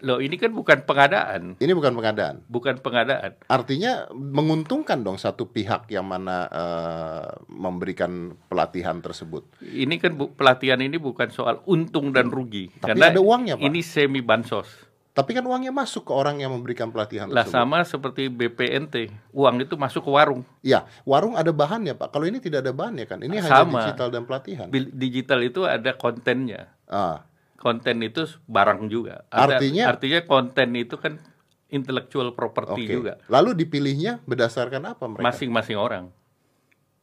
Loh, 0.00 0.18
ini 0.18 0.40
kan 0.40 0.52
bukan 0.52 0.88
pengadaan. 0.88 1.60
Ini 1.60 1.72
bukan 1.76 1.92
pengadaan. 1.92 2.40
Bukan 2.48 2.80
pengadaan. 2.80 3.36
Artinya 3.46 4.08
menguntungkan 4.12 5.04
dong 5.04 5.20
satu 5.20 5.48
pihak 5.52 5.92
yang 5.92 6.08
mana 6.08 6.48
uh, 6.48 7.28
memberikan 7.48 8.36
pelatihan 8.48 9.00
tersebut. 9.04 9.44
Ini 9.60 10.00
kan 10.00 10.16
bu, 10.16 10.32
pelatihan 10.32 10.80
ini 10.80 10.96
bukan 10.96 11.28
soal 11.28 11.60
untung 11.68 12.16
dan 12.16 12.32
rugi. 12.32 12.72
Tapi 12.80 12.96
karena 12.96 13.12
ada 13.12 13.20
uangnya, 13.20 13.54
Pak. 13.60 13.66
Ini 13.68 13.80
semi 13.84 14.24
bansos. 14.24 14.90
Tapi 15.10 15.34
kan 15.34 15.42
uangnya 15.42 15.74
masuk 15.74 16.06
ke 16.06 16.12
orang 16.14 16.38
yang 16.38 16.54
memberikan 16.54 16.88
pelatihan 16.94 17.26
Lah 17.28 17.42
tersebut. 17.42 17.52
sama 17.52 17.78
seperti 17.82 18.30
BPNT, 18.30 19.10
uang 19.34 19.66
itu 19.66 19.74
masuk 19.74 20.06
ke 20.06 20.10
warung. 20.14 20.46
Ya, 20.62 20.86
warung 21.02 21.34
ada 21.34 21.50
bahannya 21.50 21.98
Pak. 21.98 22.14
Kalau 22.14 22.24
ini 22.30 22.38
tidak 22.38 22.62
ada 22.62 22.70
bahannya 22.70 23.10
kan, 23.10 23.18
ini 23.20 23.42
sama. 23.42 23.68
hanya 23.68 23.90
digital 23.90 24.08
dan 24.14 24.22
pelatihan. 24.24 24.66
Digital 24.72 25.40
itu 25.42 25.66
ada 25.66 25.92
kontennya. 25.98 26.70
Ah. 26.86 27.26
Konten 27.60 28.00
itu 28.00 28.24
barang 28.48 28.88
juga. 28.88 29.28
Ada, 29.28 29.60
artinya, 29.60 29.84
artinya 29.92 30.20
konten 30.24 30.68
itu 30.80 30.96
kan 30.96 31.20
intellectual 31.68 32.32
property 32.32 32.88
okay. 32.88 32.94
juga. 32.96 33.12
Lalu 33.28 33.52
dipilihnya 33.52 34.24
berdasarkan 34.24 34.96
apa 34.96 35.04
mereka? 35.04 35.28
Masing-masing 35.28 35.76
orang. 35.76 36.08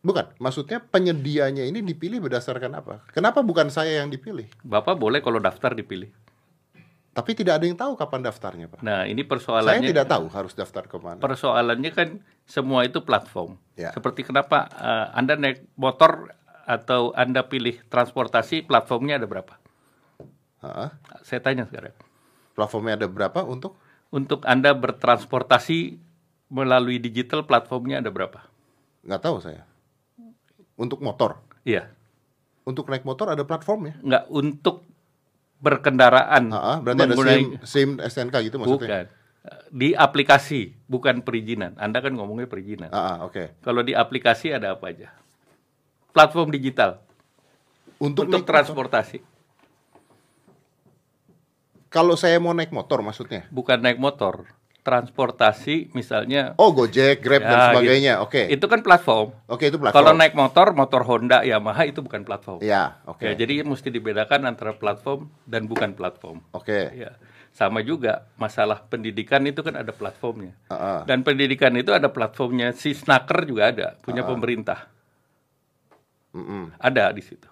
Bukan, 0.01 0.33
maksudnya 0.41 0.81
penyedianya 0.81 1.61
ini 1.61 1.85
dipilih 1.85 2.25
berdasarkan 2.25 2.73
apa? 2.73 3.05
Kenapa 3.13 3.45
bukan 3.45 3.69
saya 3.69 4.01
yang 4.01 4.09
dipilih? 4.09 4.49
Bapak 4.65 4.97
boleh 4.97 5.21
kalau 5.21 5.37
daftar 5.37 5.77
dipilih. 5.77 6.09
Tapi 7.11 7.33
tidak 7.33 7.57
ada 7.57 7.65
yang 7.65 7.73
tahu 7.73 7.97
kapan 7.97 8.21
daftarnya, 8.29 8.69
Pak. 8.69 8.85
Nah, 8.85 9.09
ini 9.09 9.25
persoalannya. 9.25 9.81
Saya 9.81 9.89
tidak 9.89 10.05
tahu 10.05 10.25
harus 10.29 10.53
daftar 10.53 10.85
ke 10.85 10.97
mana. 11.01 11.17
Persoalannya 11.17 11.91
kan 11.93 12.21
semua 12.45 12.85
itu 12.85 13.01
platform. 13.01 13.57
Ya. 13.73 13.89
Seperti 13.89 14.21
kenapa 14.21 14.69
uh, 14.77 15.17
Anda 15.17 15.33
naik 15.33 15.65
motor 15.73 16.29
atau 16.69 17.17
Anda 17.17 17.49
pilih 17.49 17.81
transportasi, 17.89 18.69
platformnya 18.69 19.17
ada 19.17 19.25
berapa? 19.25 19.57
Ha? 20.65 20.97
Saya 21.21 21.39
tanya 21.43 21.69
sekarang. 21.69 21.93
Platformnya 22.57 22.97
ada 22.97 23.07
berapa 23.09 23.45
untuk? 23.45 23.77
Untuk 24.09 24.47
Anda 24.47 24.73
bertransportasi 24.73 25.99
melalui 26.47 26.97
digital, 26.97 27.43
platformnya 27.43 27.99
ada 27.99 28.09
berapa? 28.09 28.39
Nggak 29.03 29.21
tahu 29.21 29.37
saya. 29.43 29.67
Untuk 30.79 31.03
motor? 31.03 31.43
Iya. 31.67 31.91
Untuk 32.63 32.87
naik 32.89 33.03
motor 33.03 33.31
ada 33.31 33.43
platformnya? 33.43 33.99
Nggak, 34.01 34.23
untuk 34.31 34.87
berkendaraan. 35.61 36.53
Ha, 36.53 36.79
berarti 36.81 37.01
ada 37.03 37.15
SIM, 37.15 37.47
SIM 37.63 37.89
STNK 38.01 38.35
gitu 38.49 38.57
maksudnya? 38.61 38.87
Bukan. 38.87 39.05
Di 39.71 39.95
aplikasi, 39.95 40.75
bukan 40.91 41.23
perizinan. 41.23 41.75
Anda 41.79 42.03
kan 42.03 42.11
ngomongnya 42.11 42.51
perizinan. 42.51 42.91
Ah, 42.91 43.23
oke. 43.23 43.31
Okay. 43.31 43.47
Kalau 43.63 43.79
di 43.79 43.95
aplikasi 43.95 44.51
ada 44.51 44.75
apa 44.75 44.91
aja? 44.91 45.07
Platform 46.11 46.51
digital. 46.51 46.99
Untuk, 47.97 48.27
untuk 48.27 48.43
transportasi. 48.43 49.23
Motor. 49.23 49.36
Kalau 51.87 52.19
saya 52.19 52.37
mau 52.37 52.51
naik 52.51 52.75
motor 52.75 52.99
maksudnya? 52.99 53.47
Bukan 53.47 53.79
naik 53.79 53.99
motor, 53.99 54.43
transportasi 54.87 55.91
misalnya. 55.91 56.55
Oh 56.55 56.71
Gojek, 56.71 57.19
Grab 57.19 57.43
ya, 57.43 57.51
dan 57.51 57.59
sebagainya. 57.71 58.13
Gitu. 58.15 58.23
Oke. 58.23 58.41
Okay. 58.47 58.55
Itu 58.55 58.65
kan 58.71 58.79
platform. 58.79 59.35
Oke 59.35 59.51
okay, 59.51 59.65
itu 59.67 59.77
platform. 59.83 59.99
Kalau 59.99 60.11
naik 60.15 60.31
motor, 60.31 60.67
motor 60.71 61.01
Honda, 61.03 61.43
Yamaha 61.43 61.83
itu 61.83 61.99
bukan 61.99 62.23
platform. 62.23 62.63
Ya, 62.63 63.03
oke. 63.03 63.19
Okay. 63.19 63.35
Ya, 63.35 63.43
jadi 63.43 63.67
mesti 63.67 63.91
dibedakan 63.91 64.47
antara 64.47 64.71
platform 64.71 65.27
dan 65.43 65.67
bukan 65.67 65.91
platform. 65.91 66.39
Oke. 66.55 66.71
Okay. 66.91 67.03
Ya. 67.03 67.19
Sama 67.51 67.83
juga 67.83 68.31
masalah 68.39 68.79
pendidikan 68.87 69.43
itu 69.43 69.59
kan 69.59 69.75
ada 69.75 69.91
platformnya. 69.91 70.55
Uh 70.71 70.75
-uh. 70.75 70.99
Dan 71.03 71.27
pendidikan 71.27 71.75
itu 71.75 71.91
ada 71.91 72.07
platformnya 72.07 72.71
si 72.71 72.95
Snacker 72.95 73.43
juga 73.43 73.75
ada, 73.75 73.87
punya 73.99 74.23
uh 74.23 74.25
-uh. 74.27 74.31
pemerintah. 74.31 74.87
Mm 76.31 76.45
-mm. 76.47 76.63
Ada 76.79 77.11
di 77.11 77.23
situ. 77.27 77.49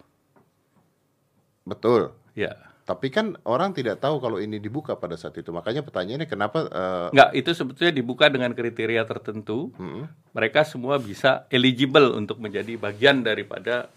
Betul. 1.67 2.15
Ya. 2.31 2.53
Tapi 2.85 3.09
kan 3.09 3.33
orang 3.49 3.73
tidak 3.73 3.97
tahu 3.97 4.21
kalau 4.21 4.37
ini 4.37 4.61
dibuka 4.61 4.93
pada 4.93 5.17
saat 5.17 5.33
itu. 5.41 5.49
Makanya 5.49 5.81
pertanyaannya 5.81 6.29
kenapa? 6.29 6.69
Uh... 6.69 7.07
Nggak, 7.09 7.29
itu 7.33 7.51
sebetulnya 7.57 7.89
dibuka 7.89 8.29
dengan 8.29 8.53
kriteria 8.53 9.01
tertentu. 9.09 9.73
Hmm. 9.73 10.05
Mereka 10.37 10.61
semua 10.69 11.01
bisa 11.01 11.49
eligible 11.49 12.13
untuk 12.13 12.37
menjadi 12.37 12.77
bagian 12.77 13.25
daripada 13.25 13.89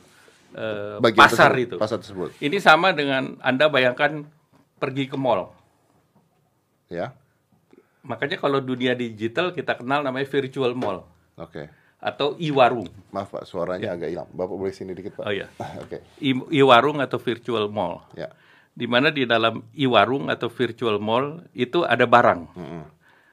uh, 0.57 0.97
bagian 1.05 1.21
pasar 1.21 1.53
tersebut, 1.53 1.69
itu. 1.69 1.77
Pasar 1.77 1.99
tersebut. 2.01 2.31
Ini 2.41 2.57
sama 2.65 2.97
dengan 2.97 3.37
Anda 3.45 3.69
bayangkan 3.69 4.25
pergi 4.81 5.05
ke 5.05 5.21
mall. 5.21 5.53
Ya. 6.89 7.13
Makanya 8.09 8.41
kalau 8.41 8.65
dunia 8.65 8.97
digital 8.97 9.53
kita 9.53 9.77
kenal 9.77 10.01
namanya 10.01 10.25
virtual 10.33 10.73
mall. 10.73 11.05
Oke. 11.37 11.69
Okay 11.69 11.69
atau 11.99 12.39
e-warung. 12.39 12.87
Maaf 13.11 13.35
Pak, 13.35 13.43
suaranya 13.43 13.91
ya. 13.91 13.99
agak 13.99 14.09
hilang. 14.15 14.31
Bapak 14.31 14.55
boleh 14.55 14.71
sini 14.71 14.95
dikit 14.95 15.19
Pak. 15.19 15.25
Oh 15.27 15.35
iya. 15.35 15.51
Oke. 15.83 15.99
Okay. 15.99 16.31
E-warung 16.55 17.03
atau 17.03 17.19
virtual 17.19 17.67
mall. 17.67 18.07
Ya 18.15 18.31
di 18.79 18.87
mana 18.87 19.11
di 19.11 19.27
dalam 19.27 19.67
e-warung 19.75 20.31
atau 20.31 20.47
virtual 20.47 21.03
mall 21.03 21.43
itu 21.51 21.83
ada 21.83 22.07
barang. 22.07 22.55
Mm-hmm. 22.55 22.83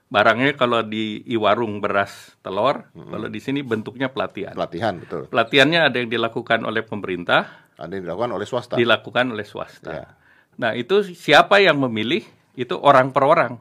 Barangnya 0.09 0.57
kalau 0.57 0.81
di 0.81 1.21
e-warung 1.29 1.77
beras 1.77 2.33
telur, 2.41 2.89
mm-hmm. 2.89 3.11
kalau 3.13 3.27
di 3.29 3.37
sini 3.37 3.61
bentuknya 3.61 4.09
pelatihan. 4.09 4.57
Pelatihan, 4.57 4.97
betul. 4.97 5.29
Pelatihannya 5.29 5.85
ada 5.85 6.01
yang 6.01 6.09
dilakukan 6.09 6.65
oleh 6.65 6.81
pemerintah, 6.81 7.69
ada 7.77 7.93
yang 7.93 8.09
dilakukan 8.09 8.33
oleh 8.33 8.47
swasta. 8.49 8.73
Dilakukan 8.73 9.25
oleh 9.37 9.45
swasta. 9.45 9.91
Yeah. 9.93 10.09
Nah, 10.57 10.71
itu 10.73 11.05
siapa 11.13 11.61
yang 11.61 11.77
memilih? 11.77 12.25
Itu 12.57 12.81
orang 12.81 13.13
per 13.13 13.23
orang. 13.29 13.53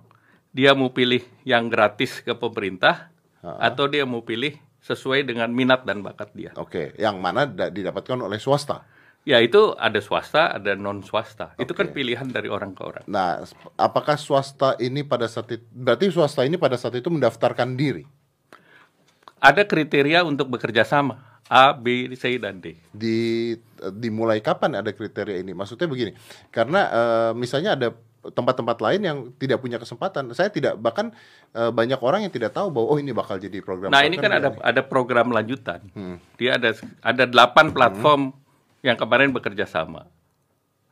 Dia 0.55 0.73
mau 0.73 0.95
pilih 0.95 1.21
yang 1.43 1.67
gratis 1.67 2.23
ke 2.23 2.33
pemerintah 2.33 3.11
uh-huh. 3.43 3.59
atau 3.59 3.91
dia 3.91 4.07
mau 4.07 4.23
pilih 4.23 4.55
sesuai 4.81 5.27
dengan 5.27 5.51
minat 5.51 5.83
dan 5.83 6.01
bakat 6.01 6.31
dia. 6.33 6.53
Oke, 6.55 6.95
yang 6.95 7.19
mana 7.19 7.45
didapatkan 7.49 8.21
oleh 8.21 8.39
swasta? 8.39 8.87
Ya 9.25 9.41
itu 9.41 9.73
ada 9.81 9.97
swasta, 10.05 10.53
ada 10.53 10.77
non 10.77 11.01
swasta. 11.01 11.57
Okay. 11.57 11.65
Itu 11.65 11.73
kan 11.73 11.89
pilihan 11.97 12.29
dari 12.29 12.53
orang 12.53 12.77
ke 12.77 12.85
orang. 12.85 13.05
Nah, 13.09 13.41
apakah 13.81 14.21
swasta 14.21 14.77
ini 14.77 15.01
pada 15.01 15.25
saat 15.25 15.49
itu 15.49 15.65
berarti 15.73 16.13
swasta 16.13 16.45
ini 16.45 16.61
pada 16.61 16.77
saat 16.77 16.93
itu 16.93 17.09
mendaftarkan 17.09 17.73
diri? 17.73 18.05
Ada 19.41 19.65
kriteria 19.65 20.29
untuk 20.29 20.53
bekerja 20.53 20.85
sama. 20.85 21.41
A, 21.49 21.73
B, 21.73 22.13
C 22.17 22.37
dan 22.37 22.61
D. 22.61 22.77
Di 22.93 23.53
dimulai 23.97 24.45
kapan 24.45 24.81
ada 24.81 24.93
kriteria 24.93 25.41
ini? 25.41 25.57
Maksudnya 25.57 25.89
begini, 25.89 26.13
karena 26.49 26.81
uh, 26.89 27.33
misalnya 27.37 27.77
ada 27.77 27.89
tempat-tempat 28.25 28.81
lain 28.81 29.01
yang 29.05 29.19
tidak 29.37 29.61
punya 29.61 29.77
kesempatan. 29.77 30.33
Saya 30.33 30.49
tidak 30.49 30.81
bahkan 30.81 31.13
uh, 31.53 31.69
banyak 31.69 32.01
orang 32.01 32.25
yang 32.25 32.33
tidak 32.33 32.57
tahu 32.57 32.73
bahwa 32.73 32.97
oh 32.97 32.99
ini 33.01 33.13
bakal 33.13 33.37
jadi 33.37 33.61
program. 33.61 33.93
Nah 33.93 34.05
ini 34.05 34.17
kan 34.17 34.33
ada 34.33 34.57
ada 34.61 34.81
program 34.85 35.33
lanjutan. 35.33 35.85
Hmm. 35.93 36.17
Dia 36.41 36.57
ada 36.57 36.73
ada 37.05 37.25
delapan 37.25 37.73
platform 37.73 38.21
hmm 38.33 38.44
yang 38.85 39.01
kemarin 39.01 39.33
bekerja 39.33 39.65
sama. 39.65 40.05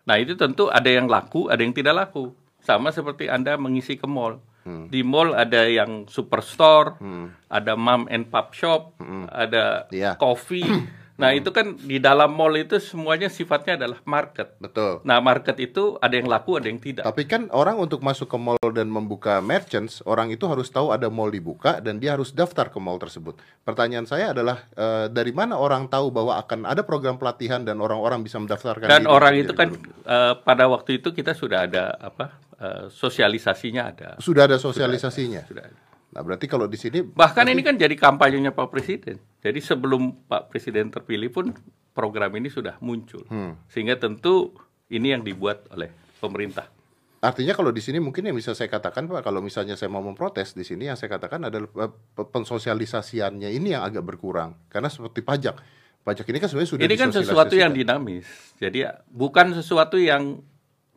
Nah 0.09 0.17
itu 0.17 0.35
tentu 0.35 0.73
ada 0.73 0.89
yang 0.89 1.07
laku, 1.07 1.53
ada 1.53 1.61
yang 1.61 1.77
tidak 1.77 1.95
laku. 1.95 2.33
Sama 2.65 2.89
seperti 2.89 3.29
Anda 3.29 3.61
mengisi 3.61 4.01
ke 4.01 4.09
mall. 4.09 4.41
Hmm. 4.65 4.89
Di 4.89 5.05
mall 5.05 5.37
ada 5.37 5.69
yang 5.69 6.09
superstore, 6.09 6.97
hmm. 7.03 7.51
ada 7.53 7.77
mom 7.77 8.09
and 8.09 8.33
pop 8.33 8.57
shop, 8.57 8.97
hmm. 9.03 9.29
ada 9.29 9.87
yeah. 9.93 10.17
coffee. 10.17 10.65
Nah, 11.23 11.31
hmm. 11.31 11.39
itu 11.39 11.51
kan 11.55 11.67
di 11.79 12.03
dalam 12.03 12.35
mall 12.35 12.51
itu 12.59 12.83
semuanya 12.83 13.31
sifatnya 13.31 13.79
adalah 13.79 14.03
market. 14.03 14.59
Betul. 14.59 15.07
Nah, 15.07 15.23
market 15.23 15.55
itu 15.63 15.95
ada 16.03 16.19
yang 16.19 16.27
laku, 16.27 16.59
ada 16.59 16.67
yang 16.67 16.83
tidak. 16.83 17.07
Tapi 17.07 17.23
kan 17.31 17.47
orang 17.55 17.79
untuk 17.79 18.03
masuk 18.03 18.27
ke 18.27 18.35
mall 18.35 18.59
dan 18.75 18.91
membuka 18.91 19.39
merchants, 19.39 20.03
orang 20.03 20.35
itu 20.35 20.43
harus 20.51 20.67
tahu 20.67 20.91
ada 20.91 21.07
mall 21.07 21.31
dibuka 21.31 21.79
dan 21.79 22.03
dia 22.03 22.19
harus 22.19 22.35
daftar 22.35 22.75
ke 22.75 22.83
mall 22.83 22.99
tersebut. 22.99 23.39
Pertanyaan 23.63 24.11
saya 24.11 24.35
adalah 24.35 24.67
e, 24.75 25.07
dari 25.15 25.31
mana 25.31 25.55
orang 25.55 25.87
tahu 25.87 26.11
bahwa 26.11 26.35
akan 26.43 26.67
ada 26.67 26.83
program 26.83 27.15
pelatihan 27.23 27.63
dan 27.63 27.79
orang-orang 27.79 28.27
bisa 28.27 28.43
mendaftarkan 28.43 28.91
Dan 28.91 29.07
orang 29.07 29.39
itu 29.39 29.55
kan 29.55 29.71
e, 30.03 30.17
pada 30.43 30.67
waktu 30.67 30.99
itu 30.99 31.15
kita 31.15 31.39
sudah 31.39 31.71
ada 31.71 31.95
apa? 32.03 32.35
E, 32.59 32.69
sosialisasinya 32.91 33.83
ada. 33.87 34.09
Sudah 34.19 34.51
ada 34.51 34.59
sosialisasinya. 34.59 35.47
Sudah 35.47 35.71
ada. 35.71 35.71
Sudah 35.71 35.87
ada. 35.87 35.92
Nah, 36.13 36.21
berarti 36.21 36.45
kalau 36.45 36.69
di 36.69 36.77
sini 36.77 37.01
bahkan 37.01 37.49
berarti... 37.49 37.57
ini 37.57 37.63
kan 37.65 37.75
jadi 37.81 37.95
kampanyenya 37.97 38.53
Pak 38.53 38.69
Presiden. 38.69 39.17
Jadi 39.41 39.59
sebelum 39.65 40.29
Pak 40.29 40.53
Presiden 40.53 40.93
terpilih 40.93 41.33
pun 41.33 41.57
program 41.97 42.37
ini 42.37 42.53
sudah 42.53 42.77
muncul. 42.85 43.25
Hmm. 43.33 43.57
Sehingga 43.73 43.97
tentu 43.97 44.53
ini 44.93 45.17
yang 45.17 45.25
dibuat 45.25 45.73
oleh 45.73 45.89
pemerintah. 46.21 46.69
Artinya 47.23 47.55
kalau 47.55 47.71
di 47.71 47.79
sini 47.79 48.03
mungkin 48.03 48.27
yang 48.29 48.37
bisa 48.37 48.53
saya 48.53 48.67
katakan 48.67 49.07
Pak, 49.07 49.23
kalau 49.23 49.39
misalnya 49.39 49.79
saya 49.79 49.89
mau 49.89 50.03
memprotes 50.03 50.59
di 50.59 50.67
sini 50.67 50.91
yang 50.91 50.99
saya 50.99 51.07
katakan 51.07 51.49
adalah 51.49 51.71
eh, 51.87 51.93
pensosialisasiannya 52.19 53.49
ini 53.49 53.73
yang 53.73 53.87
agak 53.87 54.05
berkurang. 54.05 54.59
Karena 54.69 54.91
seperti 54.91 55.23
pajak. 55.23 55.57
Pajak 56.03 56.27
ini 56.29 56.39
kan 56.43 56.49
sebenarnya 56.51 56.71
sudah 56.75 56.85
Ini 56.85 56.97
kan 56.99 57.11
sesuatu 57.15 57.55
yang 57.55 57.73
dinamis. 57.73 58.27
Jadi 58.59 58.85
bukan 59.07 59.55
sesuatu 59.55 59.97
yang 59.97 60.43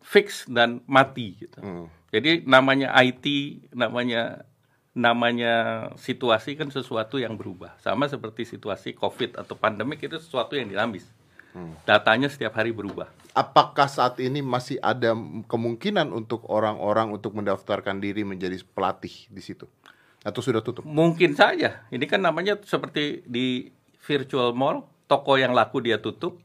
fix 0.01 0.49
dan 0.49 0.81
mati 0.89 1.37
gitu. 1.45 1.61
Hmm. 1.61 1.87
Jadi 2.09 2.41
namanya 2.49 2.89
IT, 3.05 3.25
namanya 3.77 4.49
namanya 4.95 5.91
situasi 5.99 6.55
kan 6.55 6.71
sesuatu 6.71 7.19
yang 7.19 7.35
berubah. 7.35 7.75
Sama 7.83 8.07
seperti 8.07 8.47
situasi 8.47 8.95
COVID 8.95 9.35
atau 9.35 9.59
pandemik 9.59 9.99
itu 10.07 10.15
sesuatu 10.15 10.55
yang 10.55 10.71
dinamis. 10.71 11.03
Hmm. 11.51 11.75
Datanya 11.83 12.31
setiap 12.31 12.55
hari 12.55 12.71
berubah. 12.71 13.11
Apakah 13.35 13.91
saat 13.91 14.23
ini 14.23 14.39
masih 14.39 14.79
ada 14.79 15.11
kemungkinan 15.51 16.15
untuk 16.15 16.47
orang-orang 16.47 17.11
untuk 17.11 17.35
mendaftarkan 17.35 17.99
diri 17.99 18.23
menjadi 18.23 18.63
pelatih 18.71 19.27
di 19.27 19.43
situ? 19.43 19.67
Atau 20.23 20.39
sudah 20.39 20.63
tutup? 20.63 20.87
Mungkin 20.87 21.35
saja. 21.35 21.83
Ini 21.91 22.05
kan 22.07 22.23
namanya 22.23 22.55
seperti 22.63 23.27
di 23.27 23.67
virtual 23.99 24.55
mall, 24.55 24.87
toko 25.11 25.35
yang 25.35 25.51
laku 25.51 25.83
dia 25.83 25.99
tutup, 25.99 26.39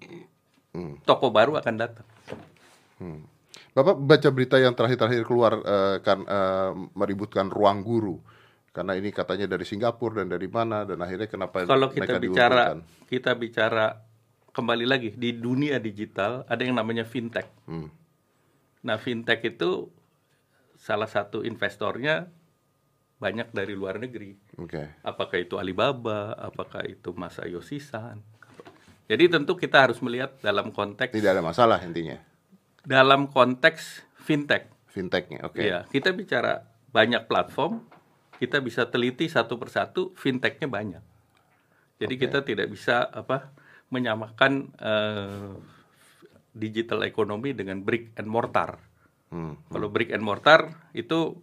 hmm. 0.75 1.07
toko 1.07 1.31
baru 1.31 1.55
akan 1.63 1.75
datang. 1.79 2.07
Hmm. 2.99 3.23
Bapak 3.71 3.95
baca 4.03 4.29
berita 4.35 4.59
yang 4.59 4.75
terakhir-terakhir 4.75 5.23
keluar 5.23 5.63
uh, 5.63 5.97
kan 6.03 6.27
uh, 6.27 6.75
meributkan 6.99 7.47
ruang 7.47 7.87
guru 7.87 8.19
karena 8.71 8.95
ini 8.95 9.11
katanya 9.11 9.51
dari 9.51 9.67
Singapura 9.67 10.23
dan 10.23 10.31
dari 10.31 10.47
mana 10.47 10.87
dan 10.87 11.03
akhirnya 11.03 11.27
kenapa 11.27 11.67
kalau 11.67 11.91
kita 11.91 12.23
bicara 12.23 12.79
kita 13.11 13.35
bicara 13.35 13.99
kembali 14.55 14.87
lagi 14.87 15.11
di 15.15 15.35
dunia 15.35 15.83
digital 15.83 16.47
ada 16.47 16.63
yang 16.63 16.79
namanya 16.79 17.03
fintech 17.03 17.51
hmm. 17.67 17.91
nah 18.87 18.95
fintech 18.95 19.43
itu 19.43 19.91
salah 20.79 21.11
satu 21.11 21.43
investornya 21.43 22.31
banyak 23.21 23.53
dari 23.53 23.75
luar 23.75 23.99
negeri 23.99 24.39
okay. 24.57 25.03
apakah 25.03 25.43
itu 25.43 25.59
Alibaba 25.59 26.39
apakah 26.39 26.87
itu 26.87 27.11
Masayoshi 27.11 27.83
Son 27.83 28.23
jadi 29.11 29.27
tentu 29.27 29.59
kita 29.59 29.83
harus 29.83 29.99
melihat 29.99 30.39
dalam 30.39 30.71
konteks 30.71 31.11
tidak 31.11 31.35
ada 31.35 31.43
masalah 31.43 31.83
intinya 31.83 32.23
dalam 32.87 33.27
konteks 33.27 34.07
fintech 34.15 34.71
fintechnya 34.95 35.43
oke 35.43 35.59
okay. 35.59 35.75
ya 35.75 35.79
kita 35.91 36.15
bicara 36.15 36.71
banyak 36.95 37.27
platform 37.27 37.90
kita 38.41 38.65
bisa 38.65 38.89
teliti 38.89 39.29
satu 39.29 39.61
persatu 39.61 40.17
fintechnya 40.17 40.65
banyak. 40.65 41.05
Jadi 42.01 42.15
okay. 42.17 42.25
kita 42.25 42.39
tidak 42.41 42.73
bisa 42.73 43.05
apa 43.05 43.53
menyamakan 43.93 44.73
uh, 44.81 45.61
digital 46.57 47.05
ekonomi 47.05 47.53
dengan 47.53 47.85
brick 47.85 48.17
and 48.17 48.25
mortar. 48.25 48.81
Hmm. 49.29 49.61
Kalau 49.69 49.93
brick 49.93 50.11
and 50.17 50.25
mortar 50.25 50.89
itu 50.97 51.37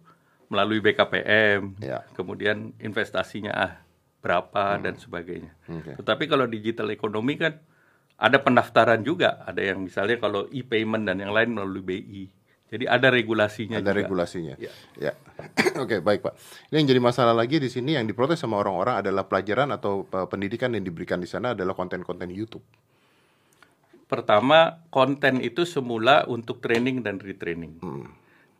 melalui 0.50 0.82
BKPM, 0.82 1.78
yeah. 1.78 2.02
kemudian 2.18 2.74
investasinya 2.82 3.52
ah 3.54 3.72
berapa 4.18 4.76
hmm. 4.76 4.82
dan 4.82 4.94
sebagainya. 4.98 5.52
Okay. 5.70 5.94
Tetapi 6.02 6.24
kalau 6.26 6.50
digital 6.50 6.90
ekonomi 6.90 7.38
kan 7.38 7.54
ada 8.18 8.42
pendaftaran 8.42 9.06
juga. 9.06 9.46
Ada 9.46 9.72
yang 9.72 9.86
misalnya 9.86 10.18
kalau 10.18 10.50
e-payment 10.50 11.06
dan 11.06 11.22
yang 11.22 11.30
lain 11.30 11.54
melalui 11.54 11.84
BI. 11.86 12.24
Jadi 12.68 12.84
ada 12.84 13.08
regulasinya. 13.08 13.80
Ada 13.80 13.92
juga. 13.96 14.00
regulasinya. 14.04 14.54
Ya. 14.60 14.72
ya. 15.00 15.12
Oke, 15.82 15.98
okay, 15.98 16.00
baik 16.04 16.20
Pak. 16.20 16.36
Ini 16.68 16.84
yang 16.84 16.88
jadi 16.92 17.00
masalah 17.00 17.32
lagi 17.32 17.56
di 17.56 17.72
sini 17.72 17.96
yang 17.96 18.04
diprotes 18.04 18.36
sama 18.36 18.60
orang-orang 18.60 19.00
adalah 19.00 19.24
pelajaran 19.24 19.72
atau 19.72 20.04
pendidikan 20.28 20.76
yang 20.76 20.84
diberikan 20.84 21.16
di 21.16 21.28
sana 21.28 21.56
adalah 21.56 21.72
konten-konten 21.72 22.28
YouTube. 22.28 22.64
Pertama, 24.08 24.84
konten 24.92 25.40
itu 25.40 25.64
semula 25.64 26.28
untuk 26.28 26.60
training 26.60 27.00
dan 27.00 27.16
retraining. 27.20 27.80
Hmm. 27.80 28.08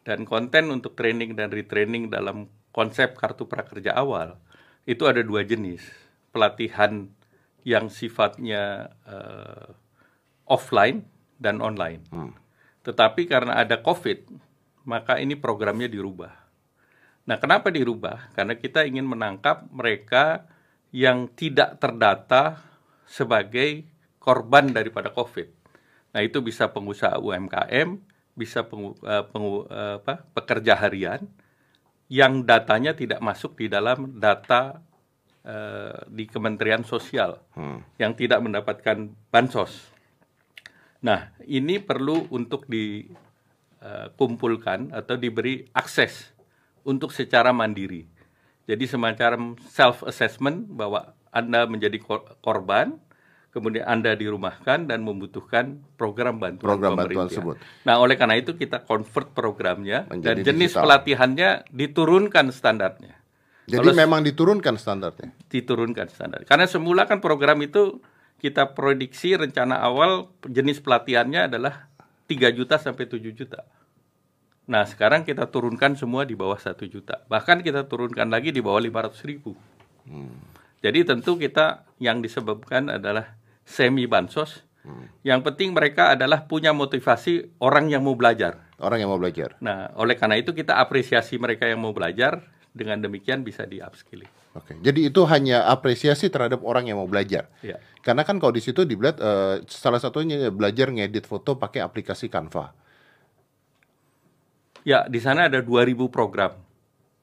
Dan 0.04 0.24
konten 0.24 0.72
untuk 0.72 0.96
training 0.96 1.36
dan 1.36 1.52
retraining 1.52 2.08
dalam 2.08 2.48
konsep 2.72 3.12
kartu 3.12 3.44
prakerja 3.44 3.92
awal 3.92 4.40
itu 4.88 5.04
ada 5.04 5.20
dua 5.20 5.44
jenis. 5.44 5.84
Pelatihan 6.32 7.12
yang 7.60 7.92
sifatnya 7.92 8.92
uh, 9.04 9.76
offline 10.48 11.04
dan 11.36 11.60
online. 11.60 12.08
Hmm 12.08 12.47
tetapi 12.88 13.28
karena 13.28 13.60
ada 13.60 13.76
COVID, 13.84 14.32
maka 14.88 15.20
ini 15.20 15.36
programnya 15.36 15.84
dirubah. 15.84 16.32
Nah, 17.28 17.36
kenapa 17.36 17.68
dirubah? 17.68 18.32
Karena 18.32 18.56
kita 18.56 18.88
ingin 18.88 19.04
menangkap 19.04 19.68
mereka 19.68 20.48
yang 20.88 21.28
tidak 21.36 21.76
terdata 21.76 22.64
sebagai 23.04 23.84
korban 24.16 24.72
daripada 24.72 25.12
COVID. 25.12 25.52
Nah, 26.16 26.24
itu 26.24 26.40
bisa 26.40 26.72
pengusaha 26.72 27.20
UMKM, 27.20 28.00
bisa 28.32 28.64
pengu, 28.64 28.96
uh, 29.04 29.28
pengu, 29.28 29.68
uh, 29.68 30.00
apa, 30.00 30.24
pekerja 30.32 30.72
harian 30.80 31.28
yang 32.08 32.48
datanya 32.48 32.96
tidak 32.96 33.20
masuk 33.20 33.60
di 33.60 33.68
dalam 33.68 34.16
data 34.16 34.80
uh, 35.44 36.08
di 36.08 36.24
Kementerian 36.24 36.80
Sosial 36.88 37.36
hmm. 37.52 38.00
yang 38.00 38.16
tidak 38.16 38.40
mendapatkan 38.40 39.12
bansos. 39.28 39.92
Nah, 40.98 41.30
ini 41.46 41.78
perlu 41.78 42.26
untuk 42.34 42.66
dikumpulkan 42.66 44.90
atau 44.90 45.14
diberi 45.14 45.62
akses 45.70 46.34
untuk 46.82 47.14
secara 47.14 47.54
mandiri. 47.54 48.02
Jadi 48.68 48.84
semacam 48.84 49.56
self 49.64 50.04
assessment 50.04 50.68
bahwa 50.68 51.16
Anda 51.32 51.64
menjadi 51.64 51.96
korban, 52.42 53.00
kemudian 53.48 53.88
Anda 53.88 54.12
dirumahkan 54.18 54.90
dan 54.90 55.06
membutuhkan 55.06 55.80
program 55.96 56.36
bantuan 56.36 56.76
program 56.76 56.92
bantuan 56.98 57.32
tersebut. 57.32 57.56
Nah, 57.88 57.96
oleh 58.02 58.18
karena 58.18 58.36
itu 58.36 58.52
kita 58.58 58.84
convert 58.84 59.32
programnya 59.32 60.04
Menjadi 60.10 60.44
dan 60.44 60.52
jenis 60.52 60.74
digital. 60.74 60.82
pelatihannya 60.84 61.64
diturunkan 61.72 62.52
standarnya. 62.52 63.16
Jadi 63.68 63.84
Kalau 63.84 64.00
memang 64.00 64.24
diturunkan 64.24 64.80
standarnya. 64.80 65.28
Diturunkan 65.48 66.08
standar. 66.08 66.40
Karena 66.48 66.64
semula 66.64 67.04
kan 67.04 67.20
program 67.20 67.60
itu 67.60 68.00
kita 68.38 68.72
prediksi 68.72 69.34
rencana 69.34 69.82
awal 69.82 70.30
jenis 70.46 70.78
pelatihannya 70.78 71.50
adalah 71.50 71.90
3 72.30 72.54
juta 72.54 72.78
sampai 72.78 73.10
7 73.10 73.34
juta. 73.34 73.66
Nah, 74.68 74.84
sekarang 74.84 75.24
kita 75.24 75.48
turunkan 75.48 75.96
semua 75.96 76.28
di 76.28 76.36
bawah 76.36 76.60
1 76.60 76.76
juta. 76.86 77.24
Bahkan 77.26 77.64
kita 77.64 77.88
turunkan 77.88 78.28
lagi 78.28 78.52
di 78.52 78.60
bawah 78.60 78.78
500 78.78 79.24
ribu. 79.24 79.56
Hmm. 80.04 80.38
Jadi 80.84 81.08
tentu 81.08 81.34
kita 81.40 81.88
yang 81.98 82.22
disebabkan 82.22 83.00
adalah 83.00 83.34
semi 83.64 84.04
bansos. 84.04 84.62
Hmm. 84.84 85.08
Yang 85.24 85.40
penting 85.50 85.74
mereka 85.74 86.14
adalah 86.14 86.44
punya 86.46 86.70
motivasi 86.76 87.58
orang 87.58 87.90
yang 87.90 88.04
mau 88.04 88.14
belajar. 88.14 88.60
Orang 88.78 89.02
yang 89.02 89.10
mau 89.10 89.18
belajar. 89.18 89.58
Nah, 89.58 89.90
oleh 89.98 90.14
karena 90.14 90.38
itu 90.38 90.54
kita 90.54 90.78
apresiasi 90.78 91.40
mereka 91.40 91.66
yang 91.66 91.82
mau 91.82 91.90
belajar. 91.96 92.44
Dengan 92.68 93.00
demikian 93.02 93.42
bisa 93.42 93.66
di 93.66 93.82
upskilling. 93.82 94.37
Oke, 94.56 94.74
jadi 94.80 95.12
itu 95.12 95.22
hanya 95.28 95.68
apresiasi 95.68 96.32
terhadap 96.32 96.64
orang 96.64 96.88
yang 96.88 96.96
mau 96.96 97.06
belajar. 97.06 97.52
Ya. 97.60 97.78
Karena 98.00 98.24
kan 98.24 98.40
kalau 98.40 98.56
di 98.56 98.64
situ 98.64 98.88
dilihat 98.88 99.20
uh, 99.20 99.60
salah 99.68 100.00
satunya 100.00 100.48
belajar 100.48 100.88
ngedit 100.88 101.28
foto 101.28 101.60
pakai 101.60 101.84
aplikasi 101.84 102.32
Canva. 102.32 102.72
Ya, 104.88 105.04
di 105.04 105.20
sana 105.20 105.52
ada 105.52 105.60
2000 105.60 106.08
program. 106.08 106.56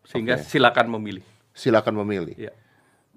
Sehingga 0.05 0.37
okay. 0.37 0.45
silakan 0.45 0.93
memilih. 0.93 1.25
Silakan 1.57 1.97
memilih. 1.97 2.37
Ya. 2.37 2.53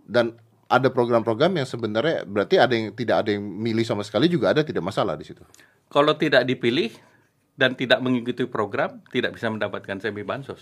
Dan 0.09 0.41
ada 0.69 0.89
program-program 0.93 1.61
yang 1.61 1.69
sebenarnya 1.69 2.29
berarti 2.29 2.61
ada 2.61 2.73
yang 2.77 2.93
tidak 2.93 3.25
ada 3.25 3.31
yang 3.33 3.45
milih 3.45 3.85
sama 3.89 4.05
sekali 4.05 4.29
juga 4.29 4.53
ada 4.53 4.61
tidak 4.61 4.85
masalah 4.85 5.17
di 5.17 5.25
situ. 5.25 5.41
Kalau 5.89 6.13
tidak 6.17 6.45
dipilih 6.45 6.93
dan 7.57 7.73
tidak 7.73 8.05
mengikuti 8.05 8.45
program 8.45 9.01
tidak 9.09 9.37
bisa 9.37 9.49
mendapatkan 9.49 9.97
semi 10.01 10.25
bansos. 10.25 10.61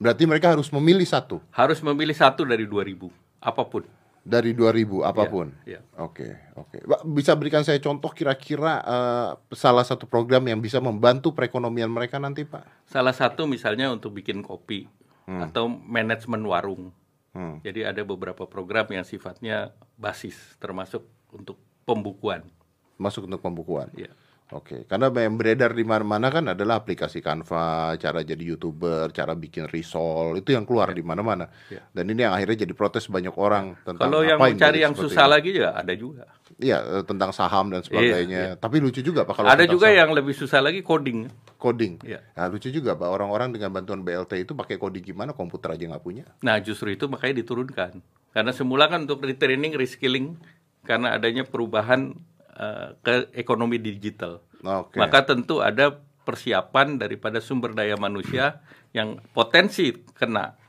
Berarti 0.00 0.24
mereka 0.24 0.56
harus 0.56 0.72
memilih 0.72 1.04
satu. 1.04 1.44
Harus 1.52 1.84
memilih 1.84 2.16
satu 2.16 2.48
dari 2.48 2.64
2000, 2.64 3.12
apa 3.36 3.62
pun. 3.68 3.84
Dari 4.24 4.56
2000 4.56 5.04
apa 5.04 5.28
pun. 5.28 5.52
Ya, 5.68 5.76
ya. 5.76 5.80
Oke, 6.00 6.40
oke. 6.56 6.80
Bisa 7.12 7.36
berikan 7.36 7.60
saya 7.60 7.76
contoh 7.84 8.08
kira-kira 8.08 8.80
uh, 8.80 9.36
salah 9.52 9.84
satu 9.84 10.08
program 10.08 10.48
yang 10.48 10.56
bisa 10.64 10.80
membantu 10.80 11.36
perekonomian 11.36 11.92
mereka 11.92 12.16
nanti, 12.16 12.48
Pak? 12.48 12.88
Salah 12.88 13.12
satu 13.12 13.44
misalnya 13.44 13.92
untuk 13.92 14.16
bikin 14.16 14.40
kopi 14.40 14.88
hmm. 15.28 15.52
atau 15.52 15.68
manajemen 15.68 16.48
warung. 16.48 16.96
Hmm. 17.36 17.60
Jadi 17.60 17.84
ada 17.84 18.00
beberapa 18.00 18.48
program 18.48 18.88
yang 18.88 19.04
sifatnya 19.04 19.76
basis 20.00 20.56
termasuk 20.56 21.04
untuk 21.28 21.60
pembukuan. 21.84 22.48
Masuk 22.96 23.28
untuk 23.28 23.44
pembukuan. 23.44 23.92
Ya. 23.96 24.08
Oke, 24.50 24.82
karena 24.90 25.14
yang 25.14 25.38
beredar 25.38 25.70
di 25.70 25.86
mana-mana 25.86 26.26
kan 26.26 26.42
adalah 26.50 26.82
aplikasi 26.82 27.22
Canva, 27.22 27.94
cara 28.02 28.26
jadi 28.26 28.42
youtuber, 28.42 29.14
cara 29.14 29.38
bikin 29.38 29.70
risol, 29.70 30.34
itu 30.42 30.50
yang 30.50 30.66
keluar 30.66 30.90
ya. 30.90 30.98
di 30.98 31.04
mana-mana. 31.06 31.46
Ya. 31.70 31.86
Dan 31.94 32.10
ini 32.10 32.26
yang 32.26 32.34
akhirnya 32.34 32.66
jadi 32.66 32.74
protes 32.74 33.06
banyak 33.06 33.30
orang 33.38 33.78
tentang 33.86 34.10
Kalau 34.10 34.26
yang 34.26 34.42
mencari 34.42 34.82
yang 34.82 34.98
susah 34.98 35.30
ini. 35.30 35.32
lagi 35.38 35.48
juga 35.54 35.70
ada 35.78 35.92
juga. 35.94 36.24
Iya, 36.58 36.78
eh, 36.82 37.04
tentang 37.06 37.30
saham 37.30 37.70
dan 37.70 37.86
sebagainya. 37.86 38.26
Ya, 38.26 38.48
ya. 38.50 38.54
Tapi 38.58 38.82
lucu 38.82 39.06
juga 39.06 39.22
pak 39.22 39.38
kalau 39.38 39.46
ada 39.54 39.64
juga 39.70 39.86
saham. 39.86 40.00
yang 40.02 40.10
lebih 40.18 40.34
susah 40.34 40.58
lagi 40.58 40.82
coding. 40.82 41.30
Coding. 41.54 42.02
Ya. 42.02 42.18
Nah, 42.34 42.50
lucu 42.50 42.74
juga 42.74 42.98
pak 42.98 43.06
orang-orang 43.06 43.54
dengan 43.54 43.70
bantuan 43.70 44.02
BLT 44.02 44.42
itu 44.42 44.58
pakai 44.58 44.82
coding 44.82 45.14
gimana? 45.14 45.30
Komputer 45.30 45.78
aja 45.78 45.86
nggak 45.94 46.02
punya. 46.02 46.26
Nah, 46.42 46.58
justru 46.58 46.90
itu 46.90 47.06
makanya 47.06 47.38
diturunkan. 47.46 48.02
Karena 48.34 48.50
semula 48.50 48.90
kan 48.90 49.06
untuk 49.06 49.22
retraining, 49.22 49.78
reskilling, 49.78 50.34
karena 50.82 51.14
adanya 51.14 51.46
perubahan 51.46 52.18
Eh, 52.60 52.88
ke 53.00 53.14
ekonomi 53.40 53.80
digital. 53.80 54.44
Okay. 54.60 55.00
Maka 55.00 55.24
tentu 55.24 55.64
ada 55.64 55.96
persiapan 56.28 57.00
daripada 57.00 57.40
sumber 57.40 57.72
daya 57.72 57.96
manusia 57.96 58.60
yang 58.92 59.16
potensi 59.32 59.96
kena 60.12 60.60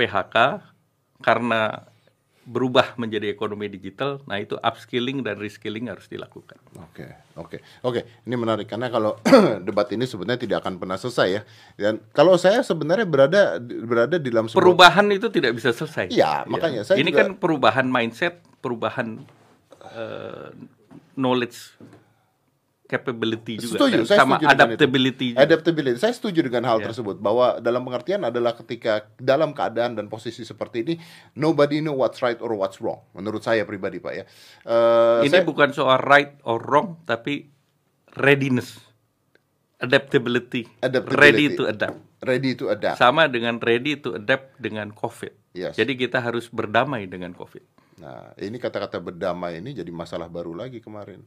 PHK 0.00 0.64
karena 1.20 1.84
berubah 2.48 2.96
menjadi 2.96 3.28
ekonomi 3.28 3.68
digital, 3.68 4.24
nah 4.24 4.40
itu 4.40 4.56
upskilling 4.64 5.20
dan 5.20 5.36
reskilling 5.36 5.92
harus 5.92 6.08
dilakukan. 6.08 6.56
Oke, 6.80 7.04
okay, 7.04 7.10
oke, 7.36 7.60
okay, 7.60 7.60
oke. 7.84 8.00
Okay. 8.00 8.02
Ini 8.24 8.34
menarik 8.40 8.64
karena 8.64 8.88
kalau 8.88 9.20
debat 9.68 9.92
ini 9.92 10.08
sebenarnya 10.08 10.48
tidak 10.48 10.64
akan 10.64 10.80
pernah 10.80 10.96
selesai 10.96 11.28
ya. 11.28 11.42
Dan 11.76 12.00
kalau 12.16 12.40
saya 12.40 12.64
sebenarnya 12.64 13.04
berada 13.04 13.60
berada 13.60 14.16
di 14.16 14.32
dalam 14.32 14.48
sebuah... 14.48 14.56
perubahan 14.56 15.04
itu 15.12 15.28
tidak 15.28 15.52
bisa 15.52 15.76
selesai. 15.76 16.08
Iya, 16.08 16.48
makanya 16.48 16.80
ya. 16.80 16.88
saya 16.88 16.96
ini 16.96 17.12
juga... 17.12 17.28
kan 17.28 17.28
perubahan 17.36 17.86
mindset, 17.92 18.40
perubahan 18.64 19.20
uh, 19.84 20.79
knowledge 21.14 21.76
capability 22.90 23.54
juga. 23.62 23.86
setuju, 23.86 23.98
saya 24.02 24.18
sama 24.26 24.42
setuju 24.42 24.50
adaptability 24.50 25.26
juga. 25.30 25.46
adaptability. 25.46 25.96
Saya 26.02 26.10
setuju 26.10 26.40
dengan 26.42 26.66
hal 26.66 26.82
yeah. 26.82 26.86
tersebut 26.90 27.16
bahwa 27.22 27.62
dalam 27.62 27.86
pengertian 27.86 28.26
adalah 28.26 28.58
ketika 28.58 29.06
dalam 29.14 29.54
keadaan 29.54 29.94
dan 29.94 30.10
posisi 30.10 30.42
seperti 30.42 30.82
ini 30.82 30.94
nobody 31.38 31.78
know 31.78 31.94
what's 31.94 32.18
right 32.18 32.42
or 32.42 32.50
what's 32.58 32.82
wrong 32.82 32.98
menurut 33.14 33.46
saya 33.46 33.62
pribadi 33.62 34.02
pak 34.02 34.12
ya. 34.18 34.24
Uh, 34.66 35.22
ini 35.22 35.38
saya, 35.38 35.46
bukan 35.46 35.70
soal 35.70 36.02
right 36.02 36.34
or 36.42 36.58
wrong 36.58 36.98
tapi 37.06 37.46
readiness 38.18 38.82
adaptability, 39.78 40.66
adaptability. 40.82 41.22
ready 41.22 41.46
to 41.54 41.62
adapt. 41.70 41.98
Ready 42.20 42.52
to 42.52 42.68
adapt. 42.68 43.00
Sama 43.00 43.32
dengan 43.32 43.56
ready 43.64 43.96
to 43.96 44.18
adapt 44.18 44.52
dengan 44.60 44.92
covid. 44.92 45.32
Yes. 45.50 45.74
jadi 45.74 45.98
kita 45.98 46.22
harus 46.22 46.46
berdamai 46.46 47.10
dengan 47.10 47.34
covid 47.34 47.66
Nah, 48.00 48.32
ini 48.40 48.56
kata-kata 48.56 48.96
berdamai 48.96 49.60
ini 49.60 49.76
jadi 49.76 49.92
masalah 49.92 50.26
baru 50.26 50.56
lagi 50.56 50.80
kemarin. 50.80 51.20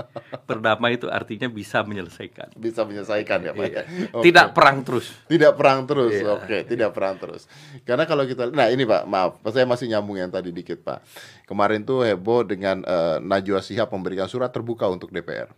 Berdamai 0.48 0.96
itu 0.96 1.12
artinya 1.12 1.44
bisa 1.52 1.84
menyelesaikan. 1.84 2.56
Bisa 2.56 2.88
menyelesaikan 2.88 3.44
ya, 3.44 3.52
Pak. 3.52 3.66
Iya. 3.68 3.82
Okay. 4.08 4.24
Tidak 4.32 4.46
perang 4.56 4.80
terus. 4.80 5.12
Tidak 5.28 5.52
perang 5.52 5.84
terus. 5.84 6.16
Iya. 6.16 6.32
Oke, 6.32 6.44
okay. 6.48 6.60
tidak 6.64 6.96
perang 6.96 7.20
terus. 7.20 7.44
Karena 7.84 8.08
kalau 8.08 8.24
kita 8.24 8.48
Nah, 8.48 8.72
ini 8.72 8.88
Pak, 8.88 9.04
maaf, 9.04 9.36
saya 9.52 9.68
masih 9.68 9.92
nyambung 9.92 10.16
yang 10.16 10.32
tadi 10.32 10.56
dikit, 10.56 10.80
Pak. 10.80 11.04
Kemarin 11.44 11.84
tuh 11.84 12.08
heboh 12.08 12.48
dengan 12.48 12.80
uh, 12.88 13.20
Najwa 13.20 13.60
Shihab 13.60 13.92
memberikan 13.92 14.24
surat 14.24 14.48
terbuka 14.48 14.88
untuk 14.88 15.12
DPR 15.12 15.52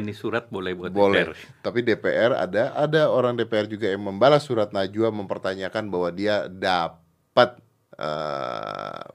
ini 0.00 0.12
surat 0.14 0.50
boleh 0.50 0.74
buat 0.74 0.90
boleh. 0.90 1.30
DPR. 1.30 1.62
Tapi 1.62 1.78
DPR 1.86 2.32
ada 2.34 2.74
ada 2.74 3.02
orang 3.10 3.38
DPR 3.38 3.70
juga 3.70 3.86
yang 3.86 4.02
membalas 4.02 4.42
surat 4.42 4.74
Najwa 4.74 5.14
mempertanyakan 5.14 5.86
bahwa 5.86 6.10
dia 6.10 6.50
dapat 6.50 7.62
uh, 7.98 9.06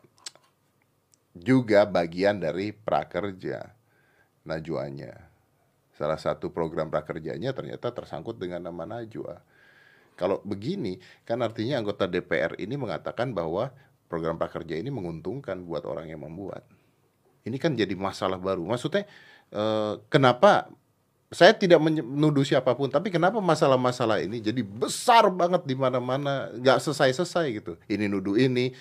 juga 1.36 1.84
bagian 1.84 2.40
dari 2.40 2.72
prakerja 2.72 3.76
Najwanya. 4.48 5.30
Salah 5.96 6.20
satu 6.20 6.48
program 6.48 6.88
prakerjanya 6.88 7.52
ternyata 7.52 7.92
tersangkut 7.92 8.40
dengan 8.40 8.72
nama 8.72 8.88
Najwa. 8.88 9.44
Kalau 10.16 10.44
begini, 10.44 11.00
kan 11.24 11.40
artinya 11.40 11.80
anggota 11.80 12.04
DPR 12.04 12.60
ini 12.60 12.76
mengatakan 12.76 13.32
bahwa 13.32 13.72
program 14.12 14.36
prakerja 14.36 14.76
ini 14.76 14.92
menguntungkan 14.92 15.64
buat 15.64 15.88
orang 15.88 16.12
yang 16.12 16.24
membuat. 16.24 16.68
Ini 17.48 17.56
kan 17.56 17.72
jadi 17.72 17.96
masalah 17.96 18.36
baru. 18.36 18.68
Maksudnya 18.68 19.08
eh, 19.54 19.94
kenapa 20.10 20.70
saya 21.30 21.54
tidak 21.54 21.78
menuduh 21.78 22.42
siapa 22.42 22.74
pun, 22.74 22.90
tapi 22.90 23.14
kenapa 23.14 23.38
masalah-masalah 23.38 24.26
ini 24.26 24.42
jadi 24.42 24.66
besar 24.66 25.30
banget 25.30 25.62
di 25.62 25.78
mana-mana, 25.78 26.50
nggak 26.58 26.82
selesai-selesai 26.82 27.46
gitu. 27.54 27.74
Ini 27.86 28.10
nuduh 28.10 28.34
ini. 28.34 28.74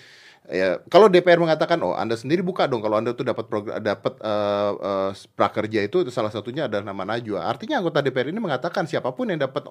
Ya, 0.48 0.80
kalau 0.88 1.12
DPR 1.12 1.36
mengatakan, 1.36 1.76
oh 1.84 1.92
Anda 1.92 2.16
sendiri 2.16 2.40
buka 2.40 2.64
dong 2.64 2.80
kalau 2.80 2.96
Anda 2.96 3.12
tuh 3.12 3.28
dapat 3.28 3.52
program 3.52 3.84
dapat 3.84 4.16
uh, 4.24 4.72
uh, 4.80 5.10
prakerja 5.36 5.84
itu 5.84 6.08
salah 6.08 6.32
satunya 6.32 6.64
adalah 6.64 6.88
nama 6.88 7.04
Najwa. 7.04 7.44
Artinya 7.44 7.84
anggota 7.84 8.00
DPR 8.00 8.32
ini 8.32 8.40
mengatakan 8.40 8.88
siapa 8.88 9.12
pun 9.12 9.28
yang 9.28 9.44
dapat 9.44 9.68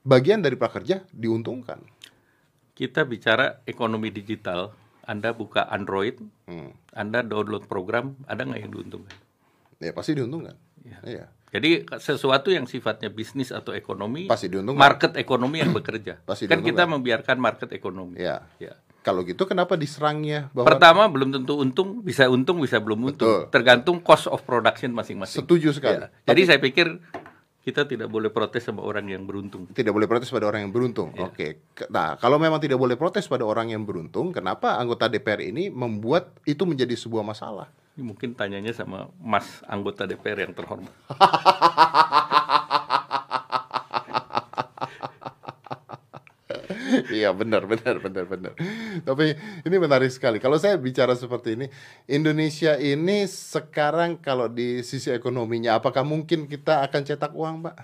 bagian 0.00 0.40
dari 0.40 0.56
prakerja 0.56 1.04
diuntungkan. 1.12 1.84
Kita 2.72 3.04
bicara 3.04 3.60
ekonomi 3.68 4.08
digital, 4.08 4.72
Anda 5.04 5.36
buka 5.36 5.68
Android, 5.68 6.24
hmm. 6.48 6.96
Anda 6.96 7.20
download 7.20 7.68
program, 7.68 8.16
ada 8.24 8.48
nggak 8.48 8.60
yang 8.64 8.72
diuntungkan? 8.72 9.25
Ya 9.80 9.92
pasti 9.92 10.16
diuntungkan. 10.16 10.56
Ya. 10.86 10.98
ya. 11.04 11.24
Jadi 11.50 11.88
sesuatu 12.02 12.52
yang 12.52 12.66
sifatnya 12.68 13.08
bisnis 13.08 13.54
atau 13.54 13.72
ekonomi, 13.72 14.28
pasti 14.28 14.50
diuntungkan. 14.50 14.82
Market 14.82 15.12
ekonomi 15.16 15.62
yang 15.62 15.72
bekerja. 15.72 16.20
Pasti 16.28 16.50
kan 16.50 16.60
kita 16.60 16.84
membiarkan 16.84 17.36
market 17.38 17.70
ekonomi. 17.72 18.18
Ya. 18.20 18.44
ya. 18.60 18.76
Kalau 19.06 19.22
gitu 19.22 19.46
kenapa 19.46 19.78
diserangnya? 19.78 20.50
Bahwa... 20.50 20.66
Pertama 20.66 21.06
belum 21.06 21.30
tentu 21.30 21.54
untung, 21.62 22.02
bisa 22.02 22.26
untung, 22.26 22.58
bisa 22.58 22.82
belum 22.82 23.14
untung. 23.14 23.46
Betul. 23.46 23.54
Tergantung 23.54 24.02
cost 24.02 24.26
of 24.26 24.42
production 24.42 24.90
masing-masing. 24.90 25.46
Setuju 25.46 25.70
sekali. 25.70 26.02
Ya. 26.02 26.10
Jadi 26.26 26.40
saya 26.42 26.58
pikir 26.58 26.98
kita 27.62 27.86
tidak 27.86 28.10
boleh 28.10 28.34
protes 28.34 28.66
sama 28.66 28.82
orang 28.82 29.06
yang 29.06 29.22
beruntung. 29.22 29.70
Tidak 29.70 29.94
boleh 29.94 30.10
protes 30.10 30.30
pada 30.30 30.50
orang 30.50 30.66
yang 30.66 30.74
beruntung. 30.74 31.14
Ya. 31.14 31.30
Oke. 31.30 31.62
Nah, 31.90 32.18
kalau 32.18 32.42
memang 32.42 32.58
tidak 32.58 32.82
boleh 32.82 32.98
protes 32.98 33.30
pada 33.30 33.46
orang 33.46 33.70
yang 33.70 33.86
beruntung, 33.86 34.34
kenapa 34.34 34.78
anggota 34.78 35.06
DPR 35.06 35.42
ini 35.42 35.70
membuat 35.70 36.42
itu 36.42 36.66
menjadi 36.66 36.98
sebuah 36.98 37.22
masalah? 37.22 37.70
Ini 37.96 38.04
mungkin 38.04 38.36
tanyanya 38.36 38.76
sama 38.76 39.08
Mas 39.16 39.64
anggota 39.64 40.04
DPR 40.04 40.44
yang 40.44 40.52
terhormat. 40.52 40.92
iya 47.16 47.32
benar 47.32 47.64
benar 47.64 47.96
benar 48.04 48.24
benar. 48.28 48.52
Tapi 49.00 49.32
ini 49.64 49.76
menarik 49.80 50.12
sekali. 50.12 50.36
Kalau 50.36 50.60
saya 50.60 50.76
bicara 50.76 51.16
seperti 51.16 51.56
ini, 51.56 51.66
Indonesia 52.04 52.76
ini 52.76 53.24
sekarang 53.24 54.20
kalau 54.20 54.52
di 54.52 54.84
sisi 54.84 55.08
ekonominya, 55.08 55.80
apakah 55.80 56.04
mungkin 56.04 56.44
kita 56.52 56.84
akan 56.84 57.00
cetak 57.00 57.32
uang, 57.32 57.64
Pak? 57.64 57.76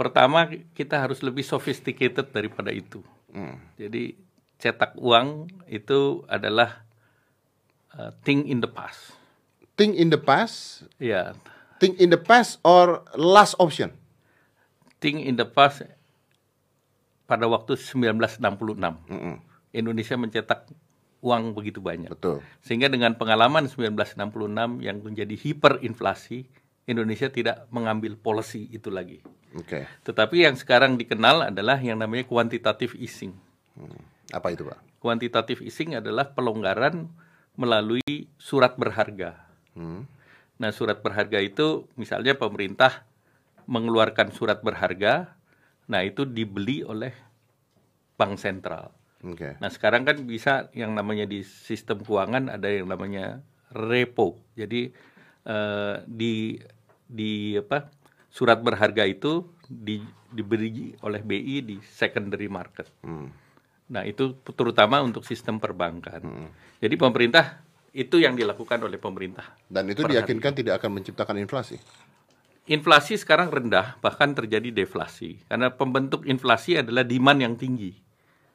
Pertama 0.00 0.48
kita 0.72 0.96
harus 0.96 1.20
lebih 1.20 1.44
sophisticated 1.44 2.32
daripada 2.32 2.72
itu. 2.72 3.04
Hmm. 3.30 3.60
Jadi 3.76 4.16
cetak 4.58 4.96
uang 4.96 5.52
itu 5.68 6.24
adalah 6.24 6.83
uh, 7.98 8.10
think 8.26 8.46
in 8.50 8.60
the 8.60 8.70
past. 8.70 9.14
Think 9.74 9.98
in 9.98 10.10
the 10.10 10.20
past? 10.20 10.86
Ya. 10.98 11.08
Yeah. 11.08 11.28
Think 11.82 11.98
in 11.98 12.14
the 12.14 12.20
past 12.20 12.62
or 12.62 13.02
last 13.18 13.58
option? 13.58 13.90
Think 15.02 15.26
in 15.26 15.34
the 15.34 15.46
past 15.46 15.84
pada 17.26 17.50
waktu 17.50 17.74
1966. 17.74 18.78
Mm 18.78 18.98
-mm. 19.10 19.36
Indonesia 19.74 20.14
mencetak 20.14 20.70
uang 21.24 21.56
begitu 21.56 21.80
banyak. 21.80 22.12
Betul. 22.12 22.44
Sehingga 22.60 22.86
dengan 22.92 23.16
pengalaman 23.16 23.66
1966 23.66 24.84
yang 24.84 25.00
menjadi 25.00 25.34
hiperinflasi, 25.34 26.46
Indonesia 26.84 27.32
tidak 27.32 27.64
mengambil 27.72 28.14
policy 28.14 28.68
itu 28.68 28.92
lagi. 28.92 29.24
Oke. 29.56 29.64
Okay. 29.64 29.84
Tetapi 30.04 30.44
yang 30.44 30.54
sekarang 30.54 31.00
dikenal 31.00 31.48
adalah 31.48 31.80
yang 31.80 31.96
namanya 31.96 32.28
quantitative 32.28 32.92
easing. 33.00 33.32
Hmm. 33.72 33.98
Apa 34.30 34.52
itu, 34.52 34.68
Pak? 34.68 35.00
Quantitative 35.00 35.64
easing 35.64 35.96
adalah 35.96 36.28
pelonggaran 36.36 37.08
melalui 37.54 38.30
surat 38.38 38.74
berharga. 38.74 39.38
Hmm. 39.74 40.06
Nah, 40.58 40.70
surat 40.70 41.02
berharga 41.02 41.42
itu 41.42 41.86
misalnya 41.98 42.38
pemerintah 42.38 43.06
mengeluarkan 43.66 44.30
surat 44.30 44.60
berharga, 44.60 45.34
nah 45.90 46.04
itu 46.04 46.28
dibeli 46.28 46.84
oleh 46.84 47.14
bank 48.14 48.38
sentral. 48.38 48.94
Okay. 49.24 49.56
Nah, 49.58 49.72
sekarang 49.72 50.04
kan 50.04 50.20
bisa 50.28 50.68
yang 50.76 50.92
namanya 50.92 51.24
di 51.24 51.42
sistem 51.42 52.04
keuangan 52.04 52.52
ada 52.52 52.68
yang 52.68 52.86
namanya 52.86 53.40
repo. 53.72 54.38
Jadi 54.54 54.92
eh, 55.48 55.96
di 56.04 56.60
di 57.08 57.56
apa? 57.56 57.88
Surat 58.34 58.58
berharga 58.58 59.06
itu 59.06 59.46
di, 59.62 60.02
diberi 60.34 60.90
oleh 61.06 61.22
BI 61.22 61.62
di 61.62 61.76
secondary 61.86 62.50
market. 62.50 62.90
Hmm. 63.06 63.30
Nah, 63.92 64.02
itu 64.08 64.40
terutama 64.56 65.04
untuk 65.04 65.28
sistem 65.28 65.60
perbankan. 65.60 66.22
Hmm. 66.24 66.48
Jadi 66.80 66.94
pemerintah 66.96 67.60
itu 67.94 68.18
yang 68.18 68.34
dilakukan 68.34 68.82
oleh 68.82 68.98
pemerintah. 68.98 69.54
Dan 69.70 69.86
itu 69.92 70.02
diyakinkan 70.02 70.52
hari. 70.52 70.60
tidak 70.64 70.74
akan 70.82 70.90
menciptakan 70.98 71.36
inflasi. 71.38 71.78
Inflasi 72.64 73.20
sekarang 73.20 73.52
rendah, 73.52 74.00
bahkan 74.00 74.32
terjadi 74.32 74.72
deflasi. 74.72 75.44
Karena 75.46 75.68
pembentuk 75.68 76.24
inflasi 76.24 76.80
adalah 76.80 77.04
demand 77.04 77.38
yang 77.44 77.54
tinggi. 77.60 77.92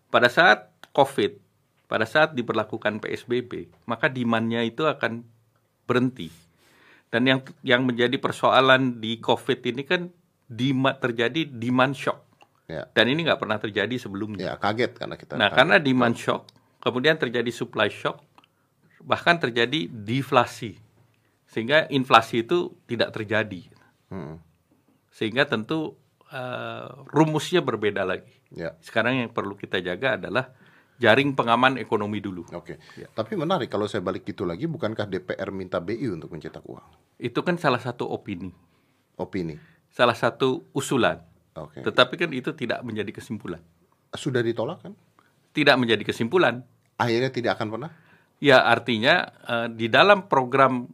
Pada 0.09 0.27
saat 0.27 0.73
COVID, 0.91 1.37
pada 1.85 2.09
saat 2.09 2.33
diberlakukan 2.33 2.99
PSBB, 2.99 3.69
maka 3.85 4.09
demandnya 4.09 4.65
itu 4.65 4.89
akan 4.89 5.21
berhenti. 5.85 6.33
Dan 7.09 7.25
yang 7.25 7.39
yang 7.65 7.85
menjadi 7.85 8.17
persoalan 8.21 9.01
di 9.01 9.17
COVID 9.17 9.59
ini 9.65 9.81
kan 9.85 10.13
demand, 10.45 11.01
terjadi 11.01 11.49
demand 11.49 11.97
shock. 11.97 12.28
Ya. 12.69 12.85
Dan 12.93 13.09
ini 13.09 13.25
nggak 13.25 13.41
pernah 13.41 13.57
terjadi 13.57 13.97
sebelumnya. 13.97 14.53
Ya, 14.53 14.55
kaget 14.61 14.93
karena 14.93 15.17
kita. 15.17 15.33
Nah, 15.33 15.49
kaget. 15.49 15.57
karena 15.57 15.75
demand 15.81 16.15
shock, 16.15 16.41
kemudian 16.77 17.17
terjadi 17.17 17.49
supply 17.49 17.89
shock, 17.89 18.21
bahkan 19.01 19.41
terjadi 19.41 19.89
deflasi, 19.89 20.77
sehingga 21.49 21.89
inflasi 21.89 22.45
itu 22.45 22.77
tidak 22.85 23.09
terjadi. 23.17 23.65
Hmm. 24.13 24.37
Sehingga 25.09 25.49
tentu 25.49 25.97
uh, 26.29 27.09
rumusnya 27.09 27.65
berbeda 27.65 28.05
lagi. 28.05 28.37
Ya. 28.53 28.77
Sekarang 28.85 29.17
yang 29.17 29.33
perlu 29.33 29.57
kita 29.57 29.81
jaga 29.81 30.21
adalah 30.21 30.53
jaring 31.01 31.33
pengaman 31.33 31.81
ekonomi 31.81 32.21
dulu. 32.21 32.45
Oke. 32.53 32.77
Ya. 32.99 33.09
Tapi 33.09 33.33
menarik 33.33 33.71
kalau 33.71 33.89
saya 33.89 34.05
balik 34.05 34.29
gitu 34.29 34.45
lagi, 34.45 34.69
bukankah 34.69 35.09
DPR 35.09 35.49
minta 35.49 35.81
BI 35.81 36.05
untuk 36.11 36.29
mencetak 36.29 36.61
uang? 36.61 37.17
Itu 37.17 37.41
kan 37.41 37.57
salah 37.57 37.81
satu 37.81 38.05
opini. 38.05 38.53
Opini. 39.17 39.57
Salah 39.89 40.13
satu 40.13 40.69
usulan. 40.75 41.28
Okay. 41.67 41.83
Tetapi 41.83 42.13
kan 42.15 42.29
itu 42.31 42.55
tidak 42.55 42.79
menjadi 42.87 43.11
kesimpulan. 43.11 43.59
Sudah 44.15 44.39
ditolak 44.39 44.79
kan? 44.85 44.93
Tidak 45.51 45.75
menjadi 45.75 46.03
kesimpulan. 46.07 46.63
Akhirnya 46.95 47.33
tidak 47.33 47.59
akan 47.59 47.67
pernah? 47.75 47.91
Ya 48.39 48.63
artinya 48.63 49.35
uh, 49.43 49.67
di 49.67 49.91
dalam 49.91 50.31
program 50.31 50.87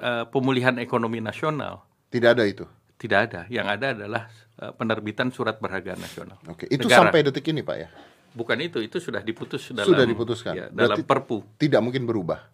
uh, 0.00 0.24
pemulihan 0.32 0.80
ekonomi 0.80 1.20
nasional 1.20 1.88
tidak 2.08 2.28
ada 2.36 2.44
itu. 2.48 2.64
Tidak 2.98 3.18
ada. 3.30 3.40
Yang 3.46 3.66
ada 3.78 3.86
adalah 3.94 4.22
uh, 4.58 4.72
penerbitan 4.74 5.30
surat 5.30 5.60
berharga 5.60 5.94
nasional. 5.94 6.40
Oke, 6.48 6.66
itu 6.66 6.88
Negara. 6.88 7.12
sampai 7.12 7.20
detik 7.22 7.46
ini 7.52 7.62
pak 7.62 7.76
ya? 7.78 7.88
Bukan 8.34 8.58
itu, 8.58 8.82
itu 8.82 8.98
sudah 8.98 9.22
diputus 9.22 9.70
dalam 9.70 9.86
sudah 9.86 10.04
diputuskan. 10.04 10.52
Ya, 10.56 10.66
dalam 10.72 10.98
Perpu. 11.04 11.44
Tidak 11.60 11.78
mungkin 11.78 12.08
berubah. 12.08 12.48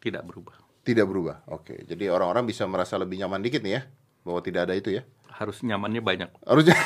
Tidak 0.00 0.22
berubah. 0.24 0.56
Tidak 0.80 1.04
berubah. 1.06 1.44
Oke, 1.52 1.84
jadi 1.84 2.08
orang-orang 2.08 2.48
bisa 2.48 2.64
merasa 2.64 2.96
lebih 2.96 3.20
nyaman 3.20 3.44
dikit 3.44 3.60
nih 3.60 3.72
ya 3.78 3.82
bahwa 4.22 4.40
tidak 4.44 4.68
ada 4.68 4.74
itu 4.76 4.92
ya? 4.98 5.02
harus 5.40 5.64
nyamannya 5.64 6.04
banyak. 6.04 6.28
Harusnya. 6.44 6.76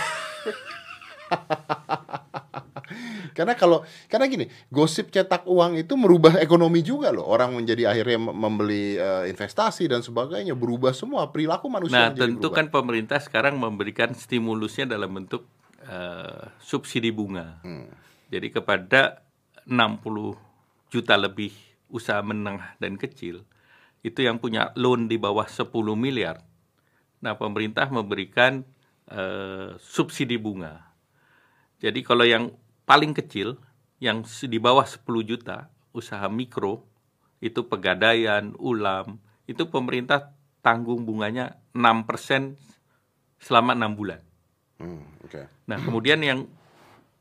karena 3.37 3.59
kalau 3.59 3.83
karena 4.07 4.31
gini, 4.31 4.47
gosip 4.71 5.11
cetak 5.11 5.43
uang 5.51 5.75
itu 5.83 5.99
merubah 5.99 6.39
ekonomi 6.39 6.87
juga 6.87 7.11
loh. 7.11 7.27
Orang 7.27 7.59
menjadi 7.59 7.91
akhirnya 7.91 8.31
membeli 8.31 8.95
uh, 8.95 9.27
investasi 9.27 9.91
dan 9.91 10.07
sebagainya, 10.07 10.55
berubah 10.55 10.95
semua 10.95 11.35
perilaku 11.35 11.67
manusia. 11.67 12.15
Nah, 12.15 12.15
tentu 12.15 12.47
berubah. 12.47 12.57
kan 12.63 12.67
pemerintah 12.71 13.19
sekarang 13.19 13.59
memberikan 13.59 14.15
stimulusnya 14.15 14.87
dalam 14.87 15.11
bentuk 15.11 15.51
uh, 15.91 16.55
subsidi 16.63 17.11
bunga. 17.11 17.59
Hmm. 17.67 17.91
Jadi 18.31 18.55
kepada 18.55 19.27
60 19.67 20.95
juta 20.95 21.19
lebih 21.19 21.51
usaha 21.91 22.23
menengah 22.23 22.79
dan 22.79 22.95
kecil 22.95 23.43
itu 24.05 24.21
yang 24.21 24.37
punya 24.37 24.71
loan 24.77 25.09
di 25.09 25.17
bawah 25.17 25.49
10 25.49 25.71
miliar 25.97 26.45
Nah, 27.25 27.41
pemerintah 27.41 27.89
memberikan 27.89 28.61
uh, 29.09 29.73
subsidi 29.81 30.37
bunga. 30.37 30.85
Jadi 31.81 32.05
kalau 32.05 32.29
yang 32.29 32.53
paling 32.85 33.17
kecil 33.17 33.57
yang 33.97 34.21
di 34.29 34.61
bawah 34.61 34.85
10 34.85 35.01
juta 35.25 35.73
usaha 35.97 36.29
mikro 36.29 36.85
itu 37.41 37.65
pegadaian, 37.65 38.53
ulam, 38.61 39.17
itu 39.49 39.65
pemerintah 39.73 40.37
tanggung 40.61 41.09
bunganya 41.09 41.57
6% 41.73 42.57
selama 43.41 43.73
enam 43.77 43.93
bulan. 43.97 44.21
Hmm, 44.81 45.05
okay. 45.25 45.49
Nah, 45.69 45.81
kemudian 45.81 46.21
yang 46.25 46.49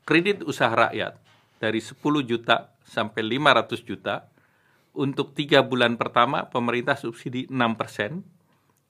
kredit 0.04 0.44
usaha 0.44 0.72
rakyat 0.72 1.16
dari 1.60 1.80
10 1.80 1.96
juta 2.24 2.72
sampai 2.84 3.24
500 3.24 3.80
juta 3.84 4.28
untuk 4.94 5.32
tiga 5.32 5.64
bulan 5.64 5.96
pertama 5.96 6.48
pemerintah 6.48 6.96
subsidi 6.96 7.48
6 7.48 7.80
persen, 7.80 8.24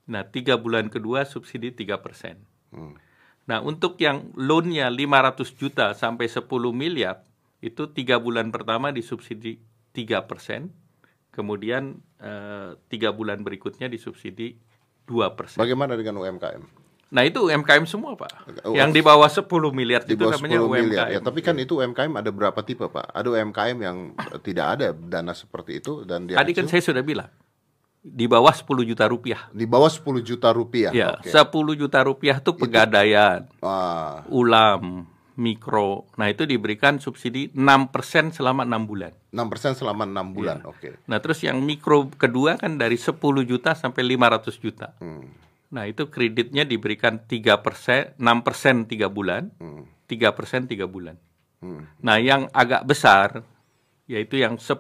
Nah, 0.05 0.29
tiga 0.29 0.61
bulan 0.61 0.93
kedua 0.93 1.25
subsidi 1.25 1.73
tiga 1.73 2.01
persen. 2.05 2.41
Hmm. 2.75 2.97
Nah, 3.45 3.61
untuk 3.61 4.01
yang 4.01 4.33
loannya 4.37 4.89
500 4.89 5.53
juta 5.57 5.93
sampai 5.93 6.29
10 6.29 6.49
miliar, 6.73 7.25
itu 7.65 7.89
tiga 7.93 8.21
bulan 8.21 8.53
pertama 8.53 8.93
disubsidi 8.93 9.61
tiga 9.97 10.29
persen, 10.29 10.73
kemudian 11.33 11.97
eh, 12.21 12.77
tiga 12.93 13.13
bulan 13.17 13.41
berikutnya 13.41 13.89
disubsidi 13.89 14.61
dua 15.09 15.33
persen. 15.33 15.61
Bagaimana 15.61 15.97
dengan 15.97 16.21
UMKM? 16.21 16.85
Nah 17.15 17.23
itu 17.23 17.47
UMKM 17.47 17.87
semua 17.87 18.19
Pak. 18.19 18.51
Yang 18.75 18.91
di 18.91 19.01
bawah 19.05 19.31
10 19.31 19.47
miliar 19.71 20.03
di 20.03 20.19
itu 20.19 20.25
namanya 20.27 20.59
10 20.59 20.67
UMKM. 20.67 20.83
miliar. 20.83 21.07
Ya, 21.15 21.21
tapi 21.23 21.41
kan 21.47 21.55
itu 21.63 21.79
UMKM 21.79 22.11
ada 22.11 22.31
berapa 22.35 22.59
tipe 22.67 22.91
Pak? 22.91 23.15
Ada 23.15 23.29
UMKM 23.31 23.77
yang 23.79 23.97
tidak 24.43 24.67
ada 24.77 24.89
dana 24.91 25.31
seperti 25.31 25.79
itu 25.79 26.03
dan 26.03 26.27
dia 26.27 26.35
Tadi 26.35 26.53
kan 26.53 26.67
saya 26.67 26.83
sudah 26.83 27.07
bilang 27.07 27.31
di 28.05 28.29
bawah 28.29 28.53
10 28.53 28.85
juta 28.85 29.09
rupiah. 29.09 29.49
Di 29.49 29.65
bawah 29.65 29.89
10 29.89 30.21
juta 30.21 30.53
rupiah. 30.53 30.93
Ya, 30.93 31.17
okay. 31.17 31.33
10 31.33 31.81
juta 31.81 32.05
rupiah 32.05 32.37
itu 32.37 32.53
pegadaian, 32.53 33.49
itu, 33.49 33.65
ah. 33.65 34.21
ulam, 34.29 35.09
mikro. 35.41 36.05
Nah, 36.21 36.29
itu 36.29 36.45
diberikan 36.45 37.01
subsidi 37.01 37.49
6% 37.57 38.37
selama 38.37 38.69
6 38.69 38.85
bulan. 38.85 39.13
6% 39.33 39.81
selama 39.81 40.05
6 40.05 40.37
bulan, 40.37 40.61
ya. 40.61 40.69
oke. 40.69 40.79
Okay. 40.85 40.93
Nah, 41.09 41.19
terus 41.25 41.41
yang 41.41 41.65
mikro 41.65 42.13
kedua 42.13 42.61
kan 42.61 42.77
dari 42.77 43.01
10 43.01 43.17
juta 43.49 43.73
sampai 43.73 44.05
500 44.05 44.53
juta. 44.61 44.93
Hmm. 45.01 45.25
Nah, 45.73 45.89
itu 45.89 46.07
kreditnya 46.13 46.69
diberikan 46.69 47.25
3 47.25 47.65
persen, 47.65 48.13
6 48.21 48.47
persen 48.47 48.85
3 48.85 49.09
bulan, 49.09 49.49
hmm. 49.57 50.13
3 50.13 50.37
persen 50.37 50.69
3 50.69 50.85
bulan. 50.85 51.17
Hmm. 51.65 51.89
Nah, 52.05 52.21
yang 52.21 52.53
agak 52.53 52.85
besar, 52.85 53.43
yaitu 54.05 54.37
yang 54.45 54.61
10, 54.61 54.77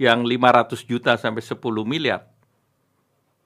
yang 0.00 0.24
500 0.24 0.88
juta 0.88 1.20
sampai 1.20 1.44
10 1.44 1.60
miliar. 1.84 2.24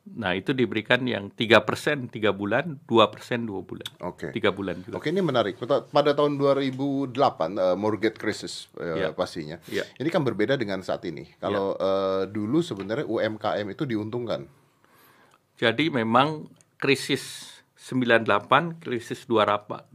Nah, 0.04 0.36
itu 0.36 0.52
diberikan 0.52 1.00
yang 1.08 1.32
3 1.32 1.64
persen 1.64 2.12
3 2.12 2.30
bulan, 2.30 2.76
2 2.86 3.08
persen 3.10 3.48
2 3.48 3.64
bulan. 3.64 3.88
Oke. 4.04 4.30
Okay. 4.30 4.38
3 4.38 4.52
bulan 4.52 4.76
juga. 4.84 5.00
Oke, 5.00 5.10
ini 5.10 5.24
menarik. 5.24 5.58
Pada 5.64 6.12
tahun 6.12 6.36
2008, 6.38 7.10
uh, 7.10 7.74
mortgage 7.74 8.20
crisis 8.20 8.68
uh, 8.78 9.10
yeah. 9.10 9.10
pastinya. 9.16 9.56
Yeah. 9.66 9.88
Ini 9.98 10.12
kan 10.12 10.22
berbeda 10.22 10.60
dengan 10.60 10.84
saat 10.84 11.02
ini. 11.08 11.26
Kalau 11.40 11.74
yeah. 11.74 11.88
uh, 11.88 12.22
dulu 12.28 12.60
sebenarnya 12.60 13.08
UMKM 13.08 13.66
itu 13.72 13.88
diuntungkan 13.88 14.44
jadi 15.54 15.90
memang 15.90 16.50
krisis 16.82 17.53
98, 17.84 18.80
krisis 18.80 19.28
2008 19.28 19.92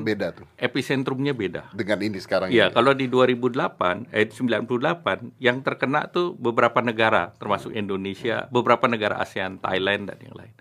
beda 0.00 0.32
tuh. 0.32 0.48
Epicentrumnya 0.56 1.36
beda. 1.36 1.68
Dengan 1.76 2.00
ini 2.00 2.16
sekarang 2.16 2.48
Iya, 2.48 2.72
kalau 2.72 2.96
di 2.96 3.04
2008 3.04 4.08
eh 4.16 4.24
98 4.24 5.36
yang 5.36 5.60
terkena 5.60 6.08
tuh 6.08 6.32
beberapa 6.40 6.80
negara 6.80 7.36
termasuk 7.36 7.76
Indonesia, 7.76 8.48
beberapa 8.48 8.88
negara 8.88 9.20
ASEAN, 9.20 9.60
Thailand 9.60 10.08
dan 10.08 10.18
yang 10.24 10.36
lain. 10.40 10.54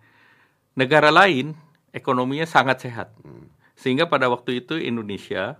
Negara 0.75 1.07
lain 1.07 1.55
ekonominya 1.95 2.43
sangat 2.43 2.83
sehat. 2.83 3.15
Hmm. 3.23 3.47
Sehingga 3.79 4.11
pada 4.11 4.27
waktu 4.27 4.59
itu 4.59 4.75
Indonesia 4.75 5.55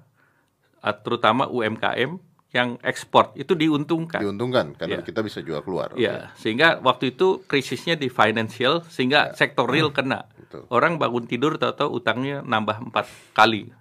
terutama 1.08 1.48
UMKM 1.48 2.20
yang 2.56 2.80
ekspor 2.80 3.36
itu 3.36 3.52
diuntungkan. 3.52 4.24
Diuntungkan 4.24 4.80
karena 4.80 5.04
ya. 5.04 5.06
kita 5.06 5.20
bisa 5.20 5.44
jual 5.44 5.60
keluar. 5.60 5.91
Ya, 6.00 6.32
okay. 6.32 6.39
sehingga 6.39 6.80
waktu 6.80 7.12
itu 7.12 7.44
krisisnya 7.44 8.00
di 8.00 8.08
financial 8.08 8.88
sehingga 8.88 9.36
ya. 9.36 9.36
sektor 9.36 9.68
real 9.68 9.91
hmm. 9.91 9.98
kena. 10.00 10.20
Betul. 10.39 10.63
Orang 10.72 10.96
bangun 10.96 11.28
tidur 11.28 11.60
tahu-tahu 11.60 12.00
utangnya 12.00 12.39
nambah 12.48 12.80
empat 12.88 13.12
kali. 13.36 13.76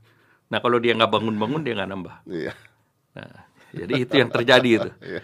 Nah 0.51 0.59
kalau 0.59 0.83
dia 0.83 0.99
nggak 0.99 1.07
bangun-bangun 1.07 1.63
dia 1.63 1.79
nggak 1.79 1.91
nambah. 1.95 2.15
Iya. 2.27 2.53
Nah, 3.15 3.47
jadi 3.71 3.93
itu 4.03 4.15
yang 4.19 4.31
terjadi 4.35 4.71
itu. 4.83 4.91
Iya. 5.07 5.23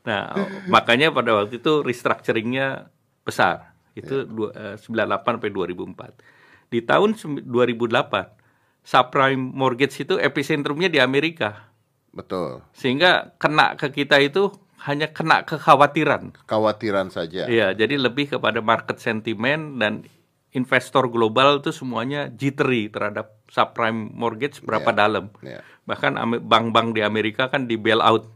Nah 0.00 0.22
makanya 0.66 1.14
pada 1.14 1.44
waktu 1.44 1.62
itu 1.62 1.86
restructuringnya 1.86 2.90
besar. 3.22 3.70
Itu 3.94 4.26
ya. 4.26 4.82
98 4.82 4.82
eh, 4.82 5.18
sampai 5.22 5.50
2004. 5.54 6.74
Di 6.74 6.82
tahun 6.82 7.14
2008 7.46 8.82
subprime 8.82 9.38
mortgage 9.54 10.02
itu 10.02 10.18
epicentrumnya 10.18 10.90
di 10.90 10.98
Amerika 10.98 11.69
Betul. 12.10 12.62
Sehingga 12.74 13.34
kena 13.38 13.78
ke 13.78 13.90
kita 13.94 14.18
itu 14.18 14.50
hanya 14.86 15.12
kena 15.12 15.44
kekhawatiran. 15.44 16.34
Kekhawatiran 16.44 17.12
saja. 17.12 17.44
Iya, 17.46 17.76
jadi 17.76 18.00
lebih 18.00 18.36
kepada 18.38 18.64
market 18.64 18.96
sentiment 18.98 19.76
dan 19.76 20.08
investor 20.50 21.06
global 21.06 21.62
itu 21.62 21.70
semuanya 21.70 22.26
jittery 22.32 22.90
terhadap 22.90 23.38
subprime 23.46 24.10
mortgage 24.10 24.64
berapa 24.64 24.90
yeah. 24.90 24.98
dalam. 24.98 25.24
Yeah. 25.44 25.62
Bahkan 25.86 26.18
bank-bank 26.46 26.98
di 26.98 27.02
Amerika 27.04 27.52
kan 27.52 27.70
di 27.70 27.78
bail 27.78 28.02
out 28.02 28.26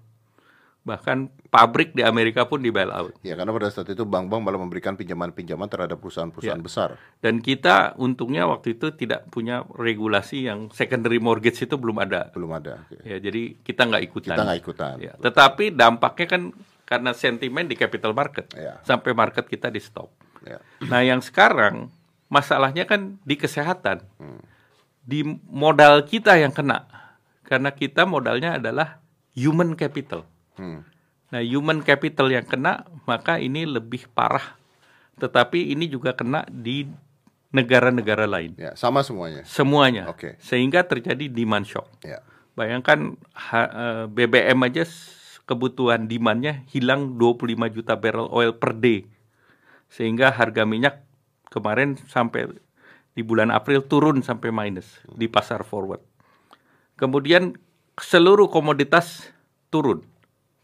bahkan 0.85 1.33
pabrik 1.49 1.97
di 1.97 2.05
Amerika 2.05 2.45
pun 2.45 2.61
di 2.61 2.69
bailout. 2.69 3.17
Ya 3.25 3.33
karena 3.41 3.57
pada 3.57 3.73
saat 3.73 3.89
itu 3.89 4.05
bank-bank 4.05 4.45
malah 4.45 4.61
memberikan 4.61 5.01
pinjaman-pinjaman 5.01 5.65
terhadap 5.73 5.97
perusahaan-perusahaan 5.97 6.61
ya. 6.61 6.65
besar. 6.65 7.01
Dan 7.25 7.41
kita 7.41 7.97
untungnya 7.97 8.45
waktu 8.45 8.77
itu 8.77 8.93
tidak 8.93 9.25
punya 9.33 9.65
regulasi 9.73 10.45
yang 10.45 10.69
secondary 10.77 11.17
mortgage 11.17 11.65
itu 11.65 11.81
belum 11.81 12.05
ada. 12.05 12.29
Belum 12.37 12.53
ada. 12.53 12.85
Okay. 12.93 13.01
Ya 13.01 13.17
jadi 13.17 13.57
kita 13.65 13.89
nggak 13.89 14.03
ikutan. 14.13 14.37
Kita 14.37 14.45
nggak 14.45 14.61
ikutan. 14.61 14.95
Ya. 15.01 15.13
Tetapi 15.17 15.65
dampaknya 15.73 16.27
kan 16.29 16.43
karena 16.85 17.11
sentimen 17.17 17.65
di 17.65 17.81
capital 17.81 18.13
market 18.13 18.53
ya. 18.53 18.77
sampai 18.85 19.17
market 19.17 19.49
kita 19.49 19.73
di 19.73 19.81
stop. 19.81 20.13
Ya. 20.45 20.61
Nah 20.85 21.01
yang 21.01 21.25
sekarang 21.25 21.89
masalahnya 22.29 22.85
kan 22.85 23.17
di 23.25 23.41
kesehatan, 23.41 24.05
hmm. 24.21 24.41
di 25.01 25.25
modal 25.49 26.05
kita 26.05 26.37
yang 26.37 26.53
kena 26.53 26.85
karena 27.49 27.73
kita 27.73 28.05
modalnya 28.05 28.61
adalah 28.61 29.01
human 29.33 29.81
capital 29.81 30.29
Hmm. 30.55 30.87
Nah, 31.35 31.43
human 31.43 31.83
capital 31.83 32.31
yang 32.31 32.47
kena, 32.47 32.87
maka 33.11 33.43
ini 33.43 33.67
lebih 33.67 34.07
parah. 34.15 34.55
Tetapi 35.19 35.75
ini 35.75 35.91
juga 35.91 36.15
kena 36.15 36.47
di 36.47 36.87
negara-negara 37.55 38.27
lain. 38.27 38.55
Ya, 38.59 38.75
sama 38.79 39.03
semuanya. 39.03 39.43
Semuanya. 39.47 40.11
Oke. 40.11 40.35
Okay. 40.39 40.43
Sehingga 40.43 40.87
terjadi 40.87 41.31
demand 41.31 41.67
shock. 41.67 41.87
Ya. 42.03 42.23
Bayangkan 42.55 43.19
eh, 43.51 44.07
BBM 44.11 44.59
aja 44.63 44.87
kebutuhan 45.47 46.07
demandnya 46.07 46.63
hilang 46.71 47.19
25 47.19 47.75
juta 47.75 47.95
barrel 47.99 48.31
oil 48.31 48.55
per 48.55 48.75
day. 48.79 49.07
Sehingga 49.91 50.35
harga 50.35 50.63
minyak 50.67 51.03
kemarin 51.51 51.99
sampai 52.11 52.51
di 53.15 53.23
bulan 53.23 53.55
April 53.55 53.87
turun 53.87 54.23
sampai 54.23 54.51
minus 54.51 55.03
di 55.15 55.31
pasar 55.31 55.63
forward. 55.63 56.03
Kemudian 56.99 57.55
seluruh 57.99 58.51
komoditas 58.51 59.31
turun 59.71 60.14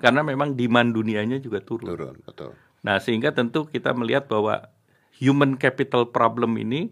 karena 0.00 0.24
memang 0.24 0.56
demand 0.56 0.96
dunianya 0.96 1.38
juga 1.38 1.60
turun. 1.60 1.92
Turun, 1.92 2.16
betul. 2.24 2.56
Nah, 2.80 2.96
sehingga 2.96 3.30
tentu 3.36 3.68
kita 3.68 3.92
melihat 3.92 4.24
bahwa 4.26 4.72
human 5.20 5.60
capital 5.60 6.08
problem 6.08 6.56
ini 6.56 6.88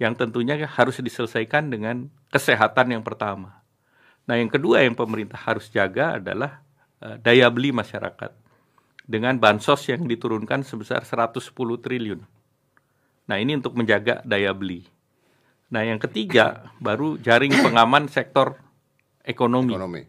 yang 0.00 0.16
tentunya 0.16 0.56
harus 0.64 1.00
diselesaikan 1.00 1.68
dengan 1.68 2.08
kesehatan 2.32 2.96
yang 2.96 3.04
pertama. 3.04 3.60
Nah, 4.24 4.40
yang 4.40 4.48
kedua 4.48 4.82
yang 4.82 4.96
pemerintah 4.96 5.38
harus 5.38 5.68
jaga 5.68 6.18
adalah 6.18 6.64
uh, 7.04 7.20
daya 7.20 7.52
beli 7.52 7.70
masyarakat 7.70 8.32
dengan 9.06 9.38
bansos 9.38 9.86
yang 9.86 10.08
diturunkan 10.08 10.66
sebesar 10.66 11.04
110 11.06 11.52
triliun. 11.54 12.20
Nah, 13.28 13.36
ini 13.38 13.54
untuk 13.60 13.76
menjaga 13.78 14.24
daya 14.26 14.50
beli. 14.56 14.88
Nah, 15.70 15.82
yang 15.84 15.98
ketiga 15.98 16.74
baru 16.78 17.18
jaring 17.20 17.54
pengaman 17.62 18.08
sektor 18.10 18.58
ekonomi. 19.22 19.74
ekonomi. 19.74 20.02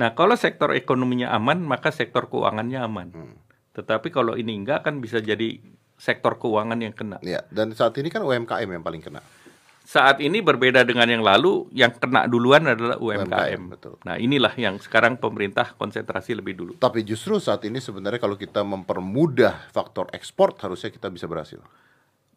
Nah, 0.00 0.16
kalau 0.16 0.32
sektor 0.32 0.72
ekonominya 0.72 1.28
aman, 1.36 1.60
maka 1.60 1.92
sektor 1.92 2.32
keuangannya 2.32 2.80
aman. 2.80 3.08
Hmm. 3.12 3.36
Tetapi 3.76 4.08
kalau 4.08 4.32
ini 4.32 4.56
enggak 4.56 4.88
kan 4.88 4.96
bisa 5.04 5.20
jadi 5.20 5.60
sektor 6.00 6.40
keuangan 6.40 6.80
yang 6.80 6.96
kena. 6.96 7.20
Ya, 7.20 7.44
dan 7.52 7.76
saat 7.76 7.92
ini 8.00 8.08
kan 8.08 8.24
UMKM 8.24 8.64
yang 8.64 8.80
paling 8.80 9.04
kena. 9.04 9.20
Saat 9.84 10.22
ini 10.24 10.40
berbeda 10.40 10.86
dengan 10.86 11.04
yang 11.10 11.20
lalu, 11.20 11.68
yang 11.76 11.92
kena 11.92 12.24
duluan 12.24 12.64
adalah 12.64 12.96
UMKM. 12.96 13.28
UMKM 13.28 13.62
betul. 13.68 13.94
Nah, 14.08 14.16
inilah 14.16 14.54
yang 14.56 14.80
sekarang 14.80 15.20
pemerintah 15.20 15.76
konsentrasi 15.76 16.32
lebih 16.32 16.56
dulu. 16.56 16.72
Tapi 16.80 17.04
justru 17.04 17.36
saat 17.36 17.60
ini 17.68 17.82
sebenarnya 17.82 18.22
kalau 18.22 18.40
kita 18.40 18.64
mempermudah 18.64 19.68
faktor 19.74 20.08
ekspor, 20.16 20.56
harusnya 20.62 20.88
kita 20.88 21.12
bisa 21.12 21.28
berhasil. 21.28 21.60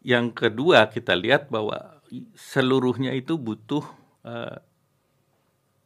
Yang 0.04 0.36
kedua, 0.36 0.84
kita 0.92 1.16
lihat 1.16 1.48
bahwa 1.48 2.02
seluruhnya 2.36 3.16
itu 3.16 3.40
butuh 3.40 3.86
uh, 4.26 4.60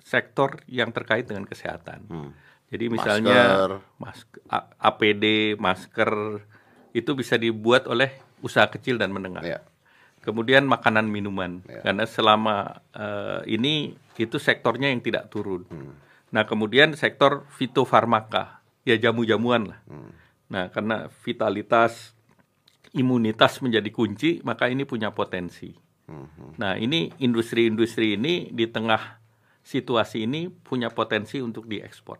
sektor 0.08 0.64
yang 0.64 0.88
terkait 0.88 1.28
dengan 1.28 1.44
kesehatan. 1.44 2.08
Hmm. 2.08 2.32
Jadi 2.72 2.84
misalnya 2.88 3.68
masker. 4.00 4.40
APD, 4.80 5.56
masker 5.60 6.40
itu 6.96 7.10
bisa 7.12 7.36
dibuat 7.36 7.84
oleh 7.84 8.16
usaha 8.40 8.64
kecil 8.68 8.96
dan 8.96 9.12
menengah. 9.12 9.44
Ya. 9.44 9.60
Kemudian 10.24 10.68
makanan 10.68 11.08
minuman 11.08 11.64
ya. 11.64 11.84
karena 11.84 12.04
selama 12.04 12.84
uh, 12.92 13.40
ini 13.48 13.96
itu 14.16 14.36
sektornya 14.40 14.88
yang 14.92 15.04
tidak 15.04 15.28
turun. 15.32 15.64
Hmm. 15.68 15.96
Nah 16.32 16.44
kemudian 16.44 16.92
sektor 16.96 17.48
fitofarmaka 17.56 18.60
ya 18.84 18.96
jamu-jamuan 18.96 19.72
lah. 19.72 19.80
Hmm. 19.88 20.12
Nah 20.52 20.68
karena 20.72 21.08
vitalitas 21.24 22.16
imunitas 22.96 23.60
menjadi 23.60 23.88
kunci 23.92 24.30
maka 24.44 24.68
ini 24.68 24.84
punya 24.84 25.12
potensi. 25.12 25.72
Hmm. 26.08 26.56
Nah 26.60 26.76
ini 26.76 27.08
industri-industri 27.20 28.16
ini 28.20 28.52
di 28.52 28.68
tengah 28.68 29.17
situasi 29.68 30.24
ini 30.24 30.48
punya 30.48 30.88
potensi 30.88 31.44
untuk 31.44 31.68
diekspor. 31.68 32.16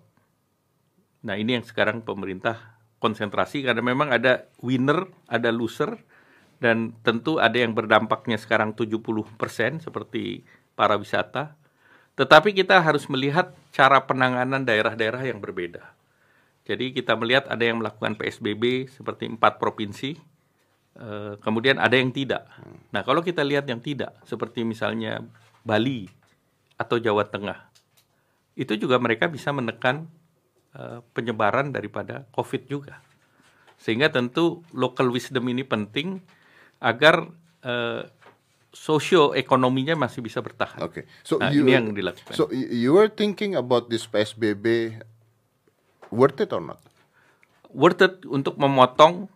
Nah 1.25 1.35
ini 1.41 1.57
yang 1.57 1.65
sekarang 1.65 2.05
pemerintah 2.05 2.77
konsentrasi 3.01 3.65
karena 3.65 3.81
memang 3.81 4.13
ada 4.13 4.53
winner, 4.61 5.09
ada 5.25 5.49
loser, 5.49 5.97
dan 6.61 6.93
tentu 7.01 7.41
ada 7.41 7.57
yang 7.57 7.73
berdampaknya 7.73 8.37
sekarang 8.37 8.77
70% 8.77 9.33
seperti 9.81 10.45
para 10.77 11.01
wisata, 11.01 11.57
Tetapi 12.19 12.51
kita 12.51 12.83
harus 12.83 13.07
melihat 13.07 13.55
cara 13.71 14.03
penanganan 14.03 14.67
daerah-daerah 14.67 15.23
yang 15.23 15.39
berbeda. 15.39 15.95
Jadi 16.67 16.91
kita 16.91 17.15
melihat 17.15 17.47
ada 17.47 17.63
yang 17.63 17.79
melakukan 17.79 18.19
PSBB 18.19 18.91
seperti 18.91 19.31
empat 19.31 19.63
provinsi, 19.63 20.19
eh, 20.99 21.39
kemudian 21.39 21.79
ada 21.79 21.95
yang 21.95 22.11
tidak. 22.11 22.51
Nah 22.91 23.07
kalau 23.07 23.23
kita 23.23 23.47
lihat 23.47 23.71
yang 23.71 23.79
tidak, 23.79 24.19
seperti 24.27 24.67
misalnya 24.67 25.23
Bali 25.63 26.18
atau 26.79 26.97
Jawa 27.03 27.27
Tengah, 27.27 27.69
itu 28.55 28.79
juga 28.79 28.97
mereka 29.03 29.27
bisa 29.27 29.51
menekan 29.51 30.07
eh, 30.79 31.03
penyebaran 31.13 31.75
daripada 31.75 32.25
COVID 32.33 32.71
juga. 32.71 33.03
Sehingga 33.79 34.11
tentu 34.11 34.63
local 34.75 35.11
wisdom 35.15 35.47
ini 35.47 35.63
penting 35.63 36.19
agar 36.83 37.31
uh, 37.63 38.03
socio-ekonominya 38.75 39.99
masih 39.99 40.23
bisa 40.23 40.43
bertahan. 40.43 40.83
Oke. 40.83 41.03
Okay. 41.03 41.05
So 41.27 41.39
nah, 41.39 41.51
you, 41.51 41.63
ini 41.67 41.79
yang 41.79 41.87
dilakukan. 41.95 42.35
So 42.35 42.51
you 42.55 42.95
were 42.95 43.11
thinking 43.11 43.55
about 43.59 43.91
this 43.91 44.07
PSBB 44.07 44.99
worth 46.11 46.39
it 46.43 46.51
or 46.55 46.63
not? 46.63 46.83
Worth 47.71 48.01
it 48.03 48.15
untuk 48.27 48.57
memotong 48.59 49.29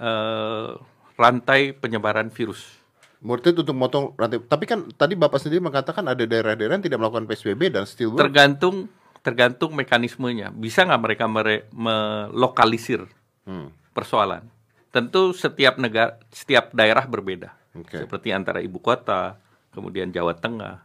uh, 0.00 0.78
rantai 1.16 1.74
penyebaran 1.76 2.30
virus. 2.32 2.81
It 3.22 3.54
untuk 3.54 3.70
memotong 3.70 4.18
rantai. 4.18 4.42
Tapi 4.42 4.64
kan 4.66 4.90
tadi 4.98 5.14
Bapak 5.14 5.38
sendiri 5.38 5.62
mengatakan 5.62 6.02
ada 6.10 6.26
daerah-daerah 6.26 6.74
yang 6.74 6.84
tidak 6.84 6.98
melakukan 6.98 7.30
PSBB 7.30 7.70
dan 7.70 7.86
still 7.86 8.18
work. 8.18 8.26
Tergantung 8.26 8.90
tergantung 9.22 9.70
mekanismenya. 9.78 10.50
Bisa 10.50 10.82
nggak 10.82 11.02
mereka 11.02 11.24
mere, 11.30 11.70
melokalisir 11.70 13.06
hmm. 13.46 13.94
persoalan? 13.94 14.42
Tentu 14.90 15.30
setiap 15.32 15.78
negara, 15.78 16.18
setiap 16.34 16.74
daerah 16.74 17.06
berbeda 17.06 17.62
okay. 17.76 18.04
seperti 18.04 18.28
antara 18.34 18.60
ibu 18.60 18.76
kota, 18.82 19.40
kemudian 19.72 20.12
Jawa 20.12 20.36
Tengah, 20.36 20.84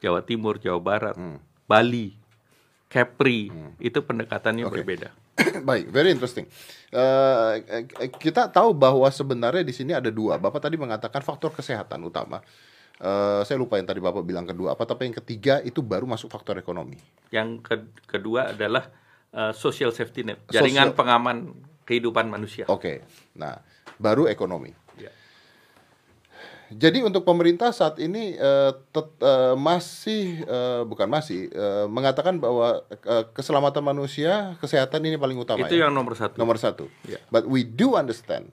Jawa 0.00 0.24
Timur, 0.24 0.56
Jawa 0.56 0.80
Barat, 0.80 1.16
hmm. 1.16 1.38
Bali, 1.68 2.16
Kepri, 2.88 3.52
hmm. 3.52 3.82
itu 3.82 3.98
pendekatannya 4.00 4.64
okay. 4.64 4.74
berbeda. 4.80 5.10
Baik, 5.68 5.90
very 5.90 6.14
interesting. 6.14 6.46
Uh, 6.94 7.58
kita 8.22 8.46
tahu 8.46 8.70
bahwa 8.70 9.06
sebenarnya 9.10 9.66
di 9.66 9.74
sini 9.74 9.90
ada 9.90 10.10
dua. 10.10 10.38
Bapak 10.38 10.62
tadi 10.62 10.78
mengatakan 10.78 11.22
faktor 11.26 11.50
kesehatan 11.50 12.06
utama. 12.06 12.38
Uh, 13.02 13.42
saya 13.42 13.58
lupa 13.58 13.74
yang 13.74 13.90
tadi 13.90 13.98
Bapak 13.98 14.22
bilang 14.22 14.46
kedua 14.46 14.78
apa, 14.78 14.86
tapi 14.86 15.10
yang 15.10 15.16
ketiga 15.18 15.58
itu 15.66 15.82
baru 15.82 16.06
masuk 16.06 16.30
faktor 16.30 16.62
ekonomi. 16.62 16.94
Yang 17.34 17.66
ke 17.66 17.74
kedua 18.06 18.54
adalah 18.54 18.86
uh, 19.34 19.50
social 19.50 19.90
safety 19.90 20.22
net, 20.22 20.38
jaringan 20.46 20.94
social... 20.94 20.98
pengaman 21.02 21.36
kehidupan 21.82 22.30
manusia. 22.30 22.70
Oke, 22.70 22.78
okay. 22.78 22.96
nah 23.34 23.58
baru 23.98 24.30
ekonomi. 24.30 24.70
Jadi 26.74 27.06
untuk 27.06 27.22
pemerintah 27.22 27.70
saat 27.70 28.02
ini 28.02 28.34
uh, 28.34 28.74
tet, 28.90 29.08
uh, 29.22 29.54
masih 29.54 30.42
uh, 30.44 30.82
bukan 30.82 31.06
masih 31.06 31.46
uh, 31.54 31.86
mengatakan 31.86 32.42
bahwa 32.42 32.82
uh, 33.06 33.24
keselamatan 33.30 33.80
manusia, 33.80 34.58
kesehatan 34.58 35.06
ini 35.06 35.14
paling 35.14 35.38
utama. 35.38 35.62
Itu 35.62 35.78
ya? 35.78 35.86
yang 35.86 35.94
nomor 35.94 36.18
satu. 36.18 36.34
Nomor 36.34 36.58
satu. 36.58 36.90
Yeah. 37.06 37.22
But 37.30 37.46
we 37.46 37.62
do 37.62 37.94
understand 37.94 38.50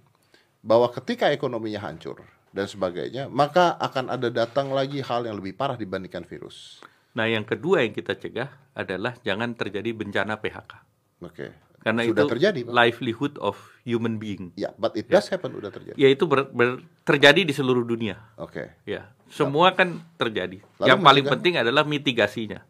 bahwa 0.61 0.93
ketika 0.93 1.33
ekonominya 1.33 1.81
hancur 1.81 2.21
dan 2.53 2.69
sebagainya, 2.69 3.25
maka 3.31 3.73
akan 3.81 4.13
ada 4.13 4.29
datang 4.29 4.69
lagi 4.69 5.01
hal 5.01 5.25
yang 5.25 5.41
lebih 5.41 5.57
parah 5.57 5.79
dibandingkan 5.79 6.21
virus. 6.29 6.85
Nah, 7.17 7.27
yang 7.27 7.43
kedua 7.43 7.83
yang 7.83 7.91
kita 7.91 8.15
cegah 8.15 8.53
adalah 8.71 9.17
jangan 9.25 9.51
terjadi 9.57 9.91
bencana 9.91 10.39
PHK. 10.39 10.71
Oke. 11.25 11.35
Okay. 11.35 11.51
Karena 11.81 12.05
sudah 12.05 12.25
itu 12.29 12.31
terjadi, 12.37 12.59
Pak. 12.61 12.73
livelihood 12.77 13.33
of 13.41 13.57
human 13.81 14.21
being. 14.21 14.53
Ya, 14.53 14.69
but 14.77 14.93
it 14.93 15.09
does 15.09 15.25
ya. 15.25 15.37
happen 15.37 15.57
udah 15.57 15.73
terjadi. 15.73 15.97
Ya 15.97 16.13
itu 16.13 16.29
ber, 16.29 16.53
ber, 16.53 16.85
terjadi 17.01 17.41
di 17.41 17.53
seluruh 17.53 17.81
dunia. 17.81 18.21
Oke. 18.37 18.69
Okay. 18.85 18.97
Ya, 18.97 19.09
semua 19.33 19.73
kan 19.73 19.97
terjadi. 20.21 20.61
Lalu 20.77 20.87
Yang 20.93 21.01
paling 21.01 21.25
penting 21.25 21.53
adalah 21.57 21.81
mitigasinya, 21.81 22.61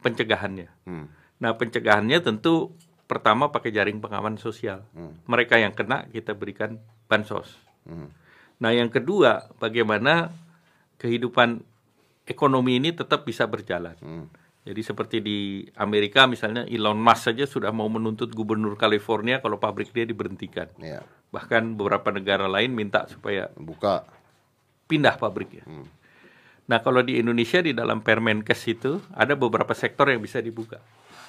pencegahannya. 0.00 0.68
Hmm. 0.88 1.12
Nah, 1.36 1.52
pencegahannya 1.60 2.24
tentu 2.24 2.72
pertama 3.04 3.52
pakai 3.52 3.68
jaring 3.68 4.00
pengaman 4.00 4.40
sosial. 4.40 4.88
Hmm. 4.96 5.20
Mereka 5.28 5.60
yang 5.60 5.76
kena 5.76 6.08
kita 6.08 6.32
berikan 6.32 6.80
bansos. 7.12 7.52
Hmm. 7.84 8.08
Nah, 8.56 8.72
yang 8.72 8.88
kedua, 8.88 9.52
bagaimana 9.60 10.32
kehidupan 10.96 11.60
ekonomi 12.24 12.80
ini 12.80 12.96
tetap 12.96 13.28
bisa 13.28 13.44
berjalan. 13.44 14.00
Hmm 14.00 14.45
jadi 14.66 14.82
seperti 14.82 15.22
di 15.22 15.38
Amerika 15.78 16.26
misalnya 16.26 16.66
Elon 16.66 16.98
Musk 16.98 17.30
saja 17.30 17.46
sudah 17.46 17.70
mau 17.70 17.86
menuntut 17.86 18.34
gubernur 18.34 18.74
California 18.74 19.38
kalau 19.38 19.62
pabrik 19.62 19.94
dia 19.94 20.02
diberhentikan. 20.02 20.66
Ya. 20.82 21.06
Bahkan 21.30 21.78
beberapa 21.78 22.10
negara 22.10 22.50
lain 22.50 22.74
minta 22.74 23.06
supaya 23.06 23.46
buka 23.54 24.02
pindah 24.90 25.22
pabriknya. 25.22 25.62
Hmm. 25.70 25.86
Nah 26.66 26.82
kalau 26.82 27.06
di 27.06 27.22
Indonesia 27.22 27.62
di 27.62 27.78
dalam 27.78 28.02
Permenkes 28.02 28.58
itu 28.66 28.98
ada 29.14 29.38
beberapa 29.38 29.70
sektor 29.70 30.10
yang 30.10 30.18
bisa 30.18 30.42
dibuka, 30.42 30.82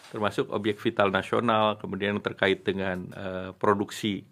termasuk 0.09 0.49
objek 0.49 0.81
vital 0.81 1.13
nasional, 1.13 1.77
kemudian 1.77 2.17
terkait 2.25 2.65
dengan 2.65 3.05
uh, 3.13 3.49
produksi 3.53 4.25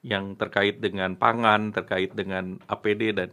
yang 0.00 0.40
terkait 0.40 0.80
dengan 0.80 1.20
pangan, 1.20 1.68
terkait 1.76 2.16
dengan 2.16 2.56
APD 2.64 3.12
dan 3.12 3.28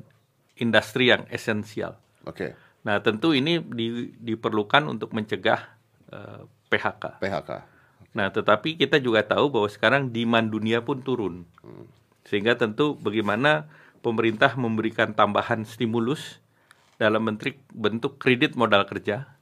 industri 0.59 1.07
yang 1.07 1.23
esensial. 1.31 1.95
Oke. 2.27 2.51
Okay. 2.51 2.64
Nah, 2.85 3.01
tentu 3.01 3.33
ini 3.33 3.57
di, 3.57 4.13
diperlukan 4.21 4.85
untuk 4.85 5.09
mencegah 5.11 5.73
uh, 6.13 6.45
eh, 6.45 6.69
PHK. 6.69 7.17
PHK. 7.17 7.51
Nah, 8.13 8.29
tetapi 8.29 8.77
kita 8.77 9.01
juga 9.01 9.25
tahu 9.25 9.49
bahwa 9.49 9.67
sekarang 9.67 10.13
demand 10.13 10.53
dunia 10.53 10.85
pun 10.85 11.01
turun. 11.01 11.49
Hmm. 11.65 11.89
Sehingga 12.29 12.53
tentu 12.55 12.93
bagaimana 12.95 13.65
pemerintah 14.05 14.53
memberikan 14.53 15.17
tambahan 15.17 15.65
stimulus 15.65 16.37
dalam 17.01 17.25
bentuk 17.25 17.57
bentuk 17.73 18.21
kredit 18.21 18.53
modal 18.53 18.85
kerja. 18.85 19.33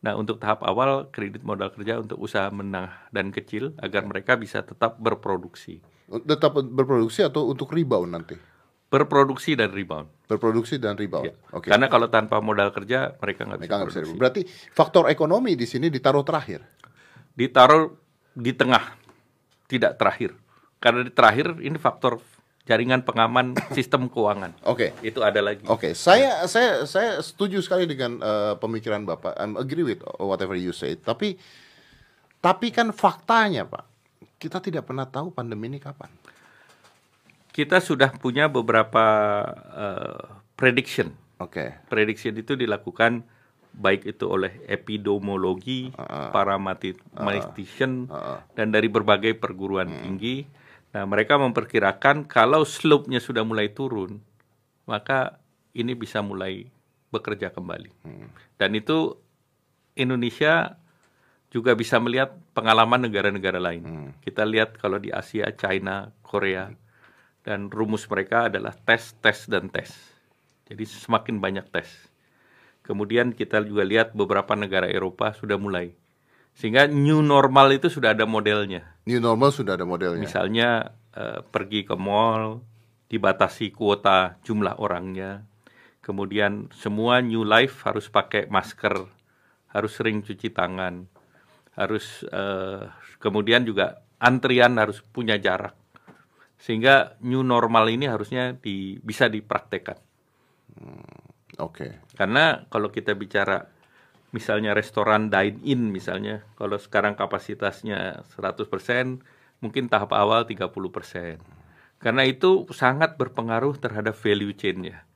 Nah, 0.00 0.16
untuk 0.16 0.40
tahap 0.40 0.64
awal 0.64 1.12
kredit 1.12 1.44
modal 1.44 1.68
kerja 1.72 2.00
untuk 2.00 2.16
usaha 2.16 2.48
menengah 2.48 3.12
dan 3.12 3.28
kecil 3.28 3.76
agar 3.78 4.08
mereka 4.08 4.40
bisa 4.40 4.64
tetap 4.64 4.96
berproduksi. 4.96 5.84
Tetap 6.08 6.56
berproduksi 6.56 7.28
atau 7.28 7.52
untuk 7.52 7.72
rebound 7.76 8.10
nanti? 8.16 8.55
Berproduksi 8.86 9.58
dan 9.58 9.74
rebound. 9.74 10.06
Berproduksi 10.30 10.78
dan 10.78 10.94
rebound. 10.94 11.30
Ya. 11.30 11.34
Okay. 11.50 11.74
Karena 11.74 11.90
kalau 11.90 12.06
tanpa 12.06 12.38
modal 12.38 12.70
kerja 12.70 13.14
mereka 13.18 13.46
nggak 13.46 13.60
bisa. 13.62 13.72
Mereka 13.78 13.86
bisa 13.90 14.14
Berarti 14.14 14.40
faktor 14.74 15.10
ekonomi 15.10 15.58
di 15.58 15.66
sini 15.66 15.90
ditaruh 15.90 16.22
terakhir. 16.22 16.62
Ditaruh 17.36 17.92
di 18.32 18.52
tengah, 18.54 18.96
tidak 19.66 19.98
terakhir. 19.98 20.34
Karena 20.78 21.02
di 21.02 21.12
terakhir 21.12 21.58
ini 21.60 21.76
faktor 21.76 22.22
jaringan 22.66 23.02
pengaman 23.02 23.58
sistem 23.76 24.06
keuangan. 24.06 24.54
Oke. 24.66 24.94
Okay. 24.94 25.10
Itu 25.10 25.26
ada 25.26 25.42
lagi. 25.42 25.66
Oke, 25.66 25.90
okay. 25.90 25.92
saya 25.92 26.46
saya 26.46 26.86
saya 26.86 27.18
setuju 27.22 27.58
sekali 27.62 27.90
dengan 27.90 28.22
uh, 28.22 28.54
pemikiran 28.58 29.02
Bapak. 29.02 29.34
I'm 29.38 29.58
agree 29.58 29.82
with 29.82 30.02
whatever 30.22 30.54
you 30.54 30.70
say. 30.70 30.94
Tapi 30.94 31.38
tapi 32.38 32.70
kan 32.70 32.94
faktanya, 32.94 33.66
Pak, 33.66 33.84
kita 34.38 34.62
tidak 34.62 34.86
pernah 34.86 35.10
tahu 35.10 35.34
pandemi 35.34 35.66
ini 35.66 35.82
kapan 35.82 36.06
kita 37.56 37.80
sudah 37.80 38.12
punya 38.20 38.52
beberapa 38.52 39.06
uh, 39.72 40.44
prediction. 40.60 41.16
Oke. 41.40 41.56
Okay. 41.56 41.68
Prediction 41.88 42.36
itu 42.36 42.52
dilakukan 42.52 43.24
baik 43.72 44.04
itu 44.04 44.28
oleh 44.28 44.60
epidemiologi, 44.68 45.88
uh, 45.96 46.28
para 46.36 46.60
mathematician, 46.60 48.12
uh, 48.12 48.36
uh, 48.36 48.38
dan 48.52 48.76
dari 48.76 48.92
berbagai 48.92 49.40
perguruan 49.40 49.88
uh, 49.88 49.96
tinggi. 50.04 50.44
Nah, 50.92 51.08
mereka 51.08 51.40
memperkirakan 51.40 52.28
kalau 52.28 52.68
slope-nya 52.68 53.24
sudah 53.24 53.40
mulai 53.40 53.72
turun, 53.72 54.20
maka 54.84 55.40
ini 55.72 55.96
bisa 55.96 56.20
mulai 56.20 56.68
bekerja 57.08 57.56
kembali. 57.56 58.04
Uh, 58.04 58.28
Dan 58.60 58.76
itu 58.76 59.16
Indonesia 59.96 60.76
juga 61.48 61.72
bisa 61.72 61.96
melihat 62.04 62.36
pengalaman 62.52 63.08
negara-negara 63.08 63.56
lain. 63.56 63.84
Uh, 63.84 64.08
Kita 64.20 64.44
lihat 64.44 64.76
kalau 64.76 65.00
di 65.00 65.08
Asia, 65.08 65.48
China, 65.56 66.12
Korea, 66.20 66.68
dan 67.46 67.70
rumus 67.70 68.10
mereka 68.10 68.50
adalah 68.50 68.74
tes, 68.74 69.14
tes, 69.22 69.46
dan 69.46 69.70
tes. 69.70 69.86
Jadi 70.66 70.82
semakin 70.82 71.38
banyak 71.38 71.70
tes. 71.70 71.86
Kemudian 72.82 73.30
kita 73.30 73.62
juga 73.62 73.86
lihat 73.86 74.18
beberapa 74.18 74.58
negara 74.58 74.90
Eropa 74.90 75.30
sudah 75.30 75.54
mulai. 75.54 75.94
Sehingga 76.58 76.90
new 76.90 77.22
normal 77.22 77.70
itu 77.70 77.86
sudah 77.86 78.18
ada 78.18 78.26
modelnya. 78.26 78.82
New 79.06 79.22
normal 79.22 79.54
sudah 79.54 79.78
ada 79.78 79.86
modelnya. 79.86 80.26
Misalnya 80.26 80.90
uh, 81.14 81.46
pergi 81.46 81.86
ke 81.86 81.94
mall, 81.94 82.66
dibatasi 83.06 83.70
kuota 83.70 84.42
jumlah 84.42 84.82
orangnya. 84.82 85.46
Kemudian 86.02 86.66
semua 86.74 87.22
new 87.22 87.46
life 87.46 87.86
harus 87.86 88.10
pakai 88.10 88.50
masker, 88.50 89.06
harus 89.70 89.92
sering 89.94 90.26
cuci 90.26 90.50
tangan, 90.50 91.06
harus 91.78 92.26
uh, 92.30 92.90
kemudian 93.22 93.62
juga 93.62 94.02
antrian 94.18 94.78
harus 94.82 95.02
punya 95.02 95.38
jarak 95.38 95.85
sehingga 96.66 97.14
new 97.22 97.46
normal 97.46 97.86
ini 97.86 98.10
harusnya 98.10 98.58
di, 98.58 98.98
bisa 98.98 99.30
dipraktekkan. 99.30 100.02
Hmm, 100.74 100.98
Oke. 101.62 101.86
Okay. 101.86 101.92
Karena 102.18 102.66
kalau 102.66 102.90
kita 102.90 103.14
bicara 103.14 103.70
misalnya 104.34 104.74
restoran 104.74 105.30
dine 105.30 105.62
in 105.62 105.94
misalnya, 105.94 106.42
kalau 106.58 106.74
sekarang 106.74 107.14
kapasitasnya 107.14 108.26
100%, 108.34 108.66
mungkin 109.62 109.86
tahap 109.86 110.10
awal 110.10 110.42
30%. 110.42 111.38
Karena 112.02 112.22
itu 112.26 112.66
sangat 112.74 113.14
berpengaruh 113.14 113.78
terhadap 113.78 114.18
value 114.18 114.50
chain-nya. 114.50 115.06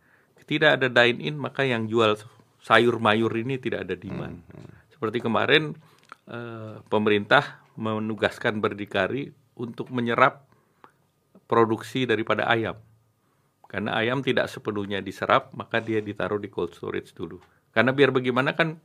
Tidak 0.47 0.79
ada 0.79 0.87
dine 0.87 1.19
in 1.19 1.35
maka 1.35 1.67
yang 1.67 1.91
jual 1.91 2.15
sayur 2.63 3.03
mayur 3.03 3.35
ini 3.35 3.59
tidak 3.59 3.91
ada 3.91 3.99
demand. 3.99 4.39
Hmm, 4.47 4.55
hmm. 4.55 4.73
Seperti 4.95 5.19
kemarin 5.19 5.75
uh, 6.31 6.79
pemerintah 6.87 7.59
menugaskan 7.75 8.63
berdikari 8.63 9.35
untuk 9.59 9.91
menyerap 9.91 10.50
produksi 11.51 12.07
daripada 12.07 12.47
ayam. 12.47 12.79
Karena 13.67 13.99
ayam 13.99 14.23
tidak 14.23 14.47
sepenuhnya 14.47 15.03
diserap, 15.03 15.51
maka 15.55 15.83
dia 15.83 15.99
ditaruh 15.99 16.39
di 16.39 16.47
cold 16.47 16.75
storage 16.75 17.11
dulu. 17.11 17.43
Karena 17.75 17.91
biar 17.91 18.15
bagaimana 18.15 18.55
kan 18.55 18.79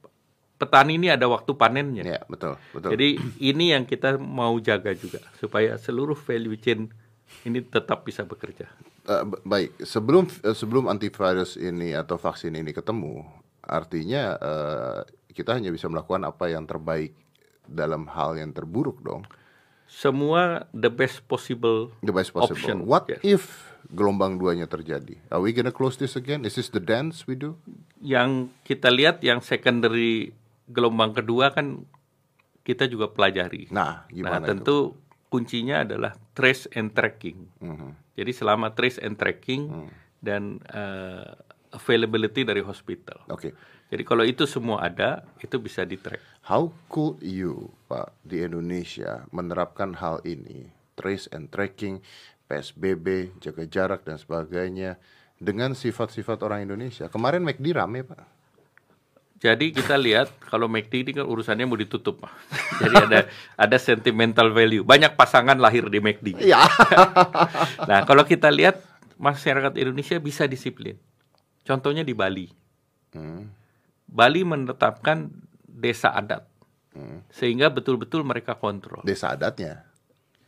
petani 0.58 0.98
ini 0.98 1.14
ada 1.14 1.30
waktu 1.30 1.54
panennya. 1.54 2.04
Ya, 2.06 2.22
betul, 2.26 2.58
betul. 2.74 2.90
Jadi 2.98 3.18
ini 3.42 3.74
yang 3.74 3.86
kita 3.86 4.18
mau 4.18 4.58
jaga 4.62 4.94
juga 4.98 5.22
supaya 5.38 5.78
seluruh 5.78 6.18
value 6.18 6.58
chain 6.58 6.90
ini 7.46 7.62
tetap 7.66 8.06
bisa 8.06 8.26
bekerja. 8.26 8.70
Uh, 9.06 9.26
baik, 9.46 9.74
sebelum 9.82 10.26
uh, 10.46 10.54
sebelum 10.54 10.90
antivirus 10.90 11.58
ini 11.58 11.94
atau 11.94 12.18
vaksin 12.18 12.54
ini 12.54 12.74
ketemu, 12.74 13.26
artinya 13.66 14.38
uh, 14.38 15.02
kita 15.34 15.58
hanya 15.58 15.70
bisa 15.70 15.90
melakukan 15.90 16.26
apa 16.26 16.50
yang 16.50 16.66
terbaik 16.66 17.14
dalam 17.66 18.06
hal 18.10 18.38
yang 18.38 18.54
terburuk 18.54 19.02
dong. 19.02 19.26
Semua 19.86 20.66
the 20.74 20.90
best 20.90 21.24
possible. 21.30 21.94
The 22.02 22.14
best 22.14 22.34
possible. 22.34 22.58
Option. 22.58 22.78
What 22.90 23.08
yes. 23.10 23.22
if 23.22 23.44
gelombang 23.94 24.42
duanya 24.42 24.66
terjadi? 24.66 25.22
Are 25.30 25.42
we 25.42 25.54
gonna 25.54 25.74
close 25.74 25.96
this 25.96 26.18
again? 26.18 26.44
Is 26.44 26.58
this 26.58 26.74
the 26.74 26.82
dance 26.82 27.30
we 27.30 27.38
do? 27.38 27.56
Yang 28.02 28.50
kita 28.66 28.90
lihat 28.90 29.22
yang 29.22 29.46
secondary 29.46 30.34
gelombang 30.66 31.14
kedua 31.14 31.54
kan 31.54 31.86
kita 32.66 32.90
juga 32.90 33.14
pelajari. 33.14 33.70
Nah, 33.70 34.10
gimana 34.10 34.42
nah, 34.42 34.50
tentu 34.50 34.98
itu? 34.98 35.30
kuncinya 35.30 35.86
adalah 35.86 36.18
trace 36.34 36.66
and 36.74 36.98
tracking. 36.98 37.46
Mm 37.62 37.76
-hmm. 37.78 37.92
Jadi 38.18 38.32
selama 38.34 38.74
trace 38.74 38.98
and 38.98 39.14
tracking 39.22 39.70
mm. 39.70 39.90
dan 40.26 40.58
uh, 40.74 41.30
availability 41.76 42.42
dari 42.42 42.66
hospital. 42.66 43.22
Oke. 43.30 43.52
Okay. 43.52 43.52
Jadi 43.86 44.02
kalau 44.02 44.26
itu 44.26 44.50
semua 44.50 44.82
ada, 44.82 45.22
itu 45.38 45.62
bisa 45.62 45.86
di 45.86 46.02
track. 46.02 46.18
How 46.50 46.74
could 46.90 47.22
you, 47.22 47.70
Pak, 47.86 48.18
di 48.26 48.42
Indonesia 48.42 49.30
menerapkan 49.30 49.94
hal 50.02 50.26
ini, 50.26 50.74
trace 50.98 51.30
and 51.30 51.54
tracking, 51.54 52.02
PSBB, 52.50 53.38
jaga 53.38 53.64
jarak 53.70 54.02
dan 54.02 54.18
sebagainya 54.18 54.98
dengan 55.38 55.78
sifat-sifat 55.78 56.42
orang 56.42 56.66
Indonesia? 56.66 57.14
Kemarin 57.14 57.46
McD 57.46 57.78
rame, 57.78 58.02
Pak. 58.02 58.34
Jadi 59.38 59.70
kita 59.70 59.94
lihat 60.02 60.34
kalau 60.50 60.66
McD 60.66 61.06
ini 61.06 61.12
kan 61.22 61.30
urusannya 61.30 61.70
mau 61.70 61.78
ditutup, 61.78 62.26
Pak. 62.26 62.34
Jadi 62.82 62.96
ada 63.06 63.20
ada 63.54 63.78
sentimental 63.78 64.50
value. 64.50 64.82
Banyak 64.82 65.14
pasangan 65.14 65.62
lahir 65.62 65.86
di 65.94 66.02
McD. 66.02 66.42
Iya. 66.42 66.66
nah, 67.90 68.02
kalau 68.10 68.26
kita 68.26 68.50
lihat 68.50 68.82
masyarakat 69.22 69.78
Indonesia 69.78 70.18
bisa 70.18 70.50
disiplin. 70.50 70.98
Contohnya 71.62 72.02
di 72.02 72.18
Bali. 72.18 72.50
Hmm 73.14 73.65
Bali 74.06 74.46
menetapkan 74.46 75.30
desa 75.66 76.14
adat. 76.16 76.48
Hmm. 76.96 77.26
Sehingga 77.28 77.68
betul-betul 77.68 78.24
mereka 78.24 78.56
kontrol. 78.56 79.04
Desa 79.04 79.36
adatnya. 79.36 79.84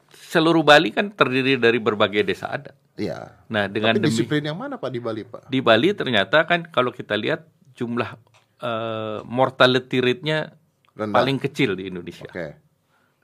Seluruh 0.07 0.63
Bali 0.63 0.95
kan 0.95 1.11
terdiri 1.11 1.59
dari 1.59 1.77
berbagai 1.83 2.23
desa 2.23 2.47
adat. 2.47 2.75
Iya. 2.95 3.43
Nah, 3.51 3.67
dengan 3.67 3.99
Tapi 3.99 4.07
disiplin 4.07 4.41
demi, 4.41 4.49
yang 4.49 4.57
mana 4.57 4.79
Pak 4.79 4.89
di 4.89 4.99
Bali, 5.03 5.21
Pak? 5.27 5.51
Di 5.51 5.59
Bali 5.59 5.91
ternyata 5.93 6.47
kan 6.47 6.65
kalau 6.71 6.89
kita 6.95 7.13
lihat 7.19 7.45
jumlah 7.77 8.17
uh, 8.63 9.19
mortality 9.27 10.01
rate-nya 10.01 10.55
paling 10.97 11.37
kecil 11.37 11.77
di 11.77 11.91
Indonesia. 11.91 12.25
Okay. 12.31 12.57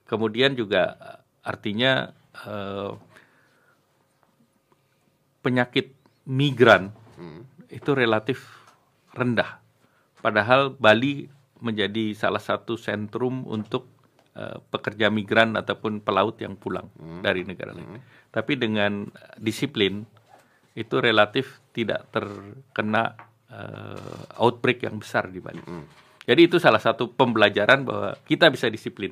Kemudian 0.05 0.53
juga 0.53 0.93
eh, 0.93 1.19
artinya 1.41 2.13
uh, 2.45 2.93
penyakit 5.41 5.97
migran 6.29 6.93
hmm. 7.17 7.73
itu 7.73 7.91
relatif 7.97 8.45
rendah 9.17 9.62
Padahal 10.23 10.71
Bali 10.71 11.27
menjadi 11.59 12.15
salah 12.15 12.39
satu 12.39 12.79
sentrum 12.79 13.43
untuk 13.43 13.91
uh, 14.39 14.63
pekerja 14.71 15.11
migran 15.11 15.59
ataupun 15.59 15.99
pelaut 15.99 16.39
yang 16.39 16.55
pulang 16.55 16.87
hmm. 16.95 17.19
dari 17.19 17.43
negara 17.43 17.75
lain. 17.75 17.99
Hmm. 17.99 18.01
Tapi 18.31 18.55
dengan 18.55 19.11
disiplin 19.35 20.07
itu 20.79 20.95
relatif 21.03 21.59
tidak 21.75 22.07
terkena 22.15 23.19
uh, 23.51 24.39
outbreak 24.39 24.87
yang 24.87 24.95
besar 24.95 25.27
di 25.27 25.43
Bali. 25.43 25.59
Hmm. 25.59 25.83
Jadi 26.23 26.41
itu 26.47 26.55
salah 26.55 26.79
satu 26.79 27.11
pembelajaran 27.11 27.83
bahwa 27.83 28.15
kita 28.23 28.47
bisa 28.47 28.71
disiplin. 28.71 29.11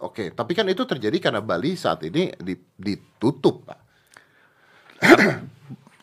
Oke, 0.00 0.30
tapi 0.32 0.54
kan 0.54 0.64
itu 0.70 0.86
terjadi 0.88 1.18
karena 1.18 1.42
Bali 1.42 1.74
saat 1.74 2.00
ini 2.06 2.30
ditutup, 2.78 3.66
Pak. 3.66 3.80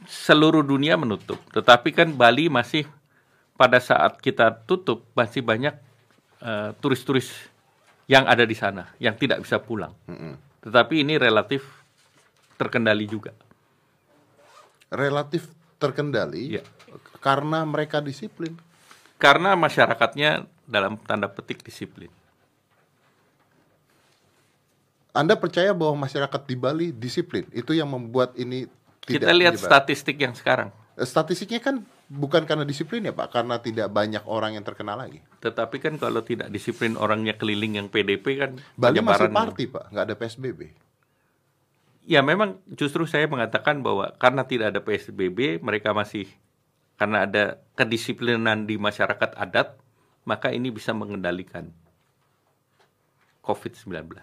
Seluruh 0.05 0.61
dunia 0.61 0.99
menutup, 0.99 1.39
tetapi 1.49 1.95
kan 1.95 2.13
Bali 2.13 2.45
masih 2.51 2.85
pada 3.55 3.79
saat 3.79 4.19
kita 4.19 4.51
tutup 4.67 5.07
masih 5.15 5.39
banyak 5.41 5.75
eh, 6.43 6.69
turis-turis 6.79 7.31
uh, 7.31 7.39
yang 8.05 8.27
ada 8.29 8.45
di 8.45 8.53
sana 8.53 8.91
yang 9.01 9.15
tidak 9.17 9.41
bisa 9.41 9.57
pulang. 9.57 9.95
Mm 10.05 10.15
-hmm. 10.15 10.33
Tetapi 10.67 11.01
ini 11.01 11.15
relatif 11.17 11.65
terkendali 12.59 13.05
juga. 13.07 13.31
Relatif 14.91 15.49
terkendali 15.81 16.61
ya. 16.61 16.63
karena 17.19 17.65
mereka 17.65 17.99
disiplin. 17.99 18.55
Karena 19.17 19.57
masyarakatnya 19.57 20.45
dalam 20.67 20.95
tanda 21.01 21.25
petik 21.25 21.65
disiplin. 21.65 22.11
Anda 25.15 25.39
percaya 25.39 25.71
bahwa 25.71 26.05
masyarakat 26.05 26.41
di 26.43 26.55
Bali 26.59 26.87
disiplin? 26.91 27.47
Itu 27.55 27.71
yang 27.71 27.87
membuat 27.87 28.35
ini 28.35 28.67
tidak 29.07 29.31
Kita 29.31 29.33
lihat 29.33 29.55
statistik 29.55 30.19
yang 30.19 30.35
sekarang. 30.35 30.75
Statistiknya 30.99 31.63
kan 31.63 31.87
bukan 32.05 32.45
karena 32.45 32.61
disiplin 32.65 33.01
ya 33.01 33.13
Pak, 33.13 33.33
karena 33.33 33.57
tidak 33.57 33.89
banyak 33.89 34.21
orang 34.29 34.57
yang 34.57 34.65
terkena 34.65 34.93
lagi. 34.93 35.21
Tetapi 35.41 35.77
kan 35.81 35.93
kalau 35.97 36.21
tidak 36.21 36.53
disiplin 36.53 36.93
orangnya 36.97 37.33
keliling 37.33 37.81
yang 37.81 37.87
PDP 37.89 38.25
kan 38.37 38.51
Bali 38.77 39.01
masih 39.01 39.33
party 39.33 39.65
Pak, 39.69 39.85
nggak 39.89 40.05
ada 40.05 40.15
PSBB. 40.15 40.61
Ya 42.05 42.21
memang 42.21 42.61
justru 42.69 43.09
saya 43.09 43.25
mengatakan 43.25 43.81
bahwa 43.81 44.13
karena 44.21 44.45
tidak 44.45 44.77
ada 44.77 44.81
PSBB, 44.85 45.57
mereka 45.65 45.89
masih 45.97 46.29
karena 47.01 47.25
ada 47.25 47.43
kedisiplinan 47.73 48.69
di 48.69 48.77
masyarakat 48.77 49.33
adat, 49.33 49.73
maka 50.23 50.53
ini 50.53 50.69
bisa 50.69 50.93
mengendalikan 50.93 51.73
COVID-19. 53.41 54.13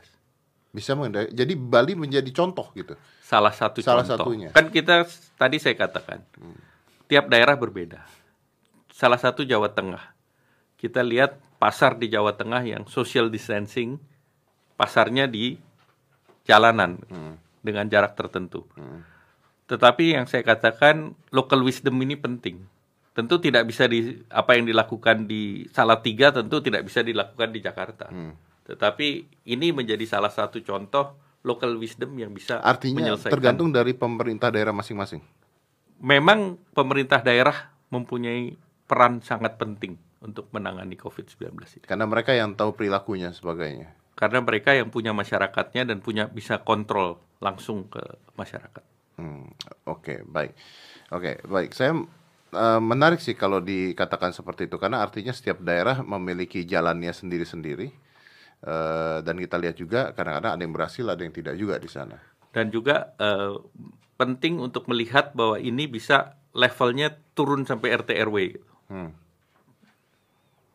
Bisa 0.70 0.94
mengendalikan. 0.94 1.34
Jadi 1.34 1.52
Bali 1.58 1.98
menjadi 1.98 2.30
contoh 2.30 2.70
gitu. 2.78 2.94
Salah 3.26 3.50
satu 3.50 3.82
Salah 3.82 4.06
contoh. 4.06 4.30
satunya. 4.30 4.54
Kan 4.54 4.70
kita 4.70 5.02
tadi 5.34 5.58
saya 5.58 5.74
katakan. 5.74 6.22
Hmm 6.38 6.71
tiap 7.06 7.28
daerah 7.28 7.54
berbeda. 7.58 8.04
Salah 8.92 9.18
satu 9.18 9.42
Jawa 9.42 9.72
Tengah. 9.72 10.14
Kita 10.76 11.02
lihat 11.02 11.38
pasar 11.62 11.94
di 11.94 12.10
Jawa 12.10 12.34
Tengah 12.34 12.62
yang 12.66 12.84
social 12.90 13.30
distancing, 13.30 13.98
pasarnya 14.74 15.30
di 15.30 15.54
jalanan 16.42 16.98
hmm. 17.06 17.62
dengan 17.62 17.86
jarak 17.86 18.18
tertentu. 18.18 18.66
Hmm. 18.74 19.06
Tetapi 19.70 20.18
yang 20.18 20.26
saya 20.26 20.42
katakan 20.42 21.14
local 21.30 21.62
wisdom 21.62 21.96
ini 22.02 22.18
penting. 22.18 22.66
Tentu 23.12 23.38
tidak 23.38 23.68
bisa 23.68 23.86
di 23.86 24.24
apa 24.32 24.56
yang 24.56 24.66
dilakukan 24.66 25.28
di 25.28 25.68
Salatiga 25.68 26.32
tentu 26.32 26.64
tidak 26.64 26.88
bisa 26.88 27.04
dilakukan 27.04 27.52
di 27.52 27.60
Jakarta. 27.62 28.10
Hmm. 28.10 28.34
Tetapi 28.66 29.08
ini 29.52 29.70
menjadi 29.70 30.02
salah 30.08 30.32
satu 30.32 30.58
contoh 30.64 31.14
local 31.42 31.74
wisdom 31.78 32.14
yang 32.18 32.30
bisa 32.30 32.62
Artinya 32.62 33.02
menyelesaikan. 33.02 33.34
tergantung 33.34 33.74
dari 33.74 33.92
pemerintah 33.92 34.54
daerah 34.54 34.70
masing-masing 34.70 35.22
memang 36.02 36.58
pemerintah 36.74 37.22
daerah 37.22 37.70
mempunyai 37.94 38.58
peran 38.90 39.22
sangat 39.22 39.56
penting 39.56 39.96
untuk 40.20 40.50
menangani 40.50 40.98
COVID-19 40.98 41.54
ini. 41.56 41.86
Karena 41.86 42.04
mereka 42.04 42.34
yang 42.34 42.58
tahu 42.58 42.74
perilakunya 42.74 43.30
sebagainya. 43.30 43.94
Karena 44.12 44.44
mereka 44.44 44.76
yang 44.76 44.92
punya 44.92 45.14
masyarakatnya 45.16 45.88
dan 45.88 45.98
punya 46.04 46.28
bisa 46.28 46.60
kontrol 46.60 47.18
langsung 47.40 47.88
ke 47.88 48.02
masyarakat. 48.36 48.84
Hmm, 49.16 49.50
Oke, 49.88 50.18
okay, 50.18 50.18
baik. 50.26 50.52
Oke, 51.10 51.22
okay, 51.22 51.34
baik. 51.48 51.70
Saya 51.74 51.96
uh, 51.96 52.80
menarik 52.82 53.18
sih 53.18 53.34
kalau 53.34 53.58
dikatakan 53.58 54.30
seperti 54.30 54.68
itu 54.70 54.76
karena 54.78 55.00
artinya 55.02 55.32
setiap 55.32 55.58
daerah 55.64 56.04
memiliki 56.04 56.62
jalannya 56.66 57.10
sendiri-sendiri. 57.10 57.88
Uh, 58.62 59.18
dan 59.26 59.42
kita 59.42 59.58
lihat 59.58 59.74
juga 59.74 60.14
kadang-kadang 60.14 60.54
ada 60.54 60.62
yang 60.62 60.70
berhasil, 60.70 61.02
ada 61.02 61.18
yang 61.26 61.34
tidak 61.34 61.58
juga 61.58 61.82
di 61.82 61.90
sana. 61.90 62.14
Dan 62.54 62.70
juga 62.70 63.10
uh, 63.18 63.58
penting 64.22 64.62
untuk 64.62 64.86
melihat 64.86 65.34
bahwa 65.34 65.58
ini 65.58 65.90
bisa 65.90 66.38
levelnya 66.54 67.10
turun 67.34 67.66
sampai 67.66 67.90
RT 67.98 68.14
RW. 68.22 68.36
Hmm. 68.86 69.10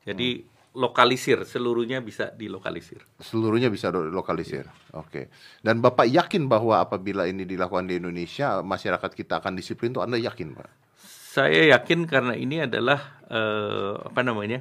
Jadi 0.03 0.43
hmm. 0.43 0.75
lokalisir 0.75 1.47
seluruhnya 1.47 2.03
bisa 2.03 2.35
dilokalisir. 2.35 3.07
Seluruhnya 3.23 3.71
bisa 3.71 3.87
dilokalisir. 3.87 4.67
Yeah. 4.67 4.99
Oke. 4.99 5.07
Okay. 5.07 5.25
Dan 5.63 5.79
Bapak 5.79 6.11
yakin 6.11 6.51
bahwa 6.51 6.83
apabila 6.83 7.23
ini 7.23 7.47
dilakukan 7.47 7.87
di 7.87 8.03
Indonesia 8.03 8.59
masyarakat 8.59 9.15
kita 9.15 9.39
akan 9.39 9.55
disiplin 9.55 9.95
itu 9.95 10.03
Anda 10.03 10.19
yakin, 10.19 10.59
Pak? 10.59 10.67
Saya 11.31 11.71
yakin 11.71 12.03
karena 12.03 12.35
ini 12.35 12.67
adalah 12.67 13.23
uh, 13.31 14.11
apa 14.11 14.27
namanya? 14.27 14.59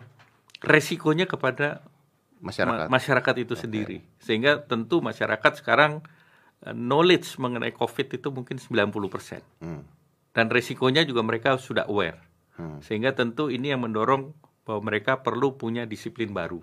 resikonya 0.56 1.28
kepada 1.28 1.84
masyarakat 2.40 2.88
ma 2.88 2.96
masyarakat 2.96 3.34
itu 3.44 3.52
okay. 3.52 3.62
sendiri. 3.66 3.98
Sehingga 4.22 4.64
tentu 4.64 5.04
masyarakat 5.04 5.60
sekarang 5.60 6.00
Eh, 6.00 6.15
knowledge 6.64 7.36
mengenai 7.36 7.74
COVID 7.76 8.16
itu 8.16 8.28
mungkin 8.32 8.56
90%. 8.56 9.42
Hmm. 9.60 9.82
Dan 10.32 10.46
resikonya 10.52 11.04
juga 11.04 11.24
mereka 11.24 11.56
sudah 11.60 11.88
aware. 11.88 12.20
Hmm. 12.56 12.80
Sehingga 12.80 13.12
tentu 13.12 13.52
ini 13.52 13.72
yang 13.72 13.84
mendorong 13.84 14.32
bahwa 14.66 14.80
mereka 14.92 15.20
perlu 15.20 15.54
punya 15.54 15.84
disiplin 15.84 16.32
baru. 16.32 16.60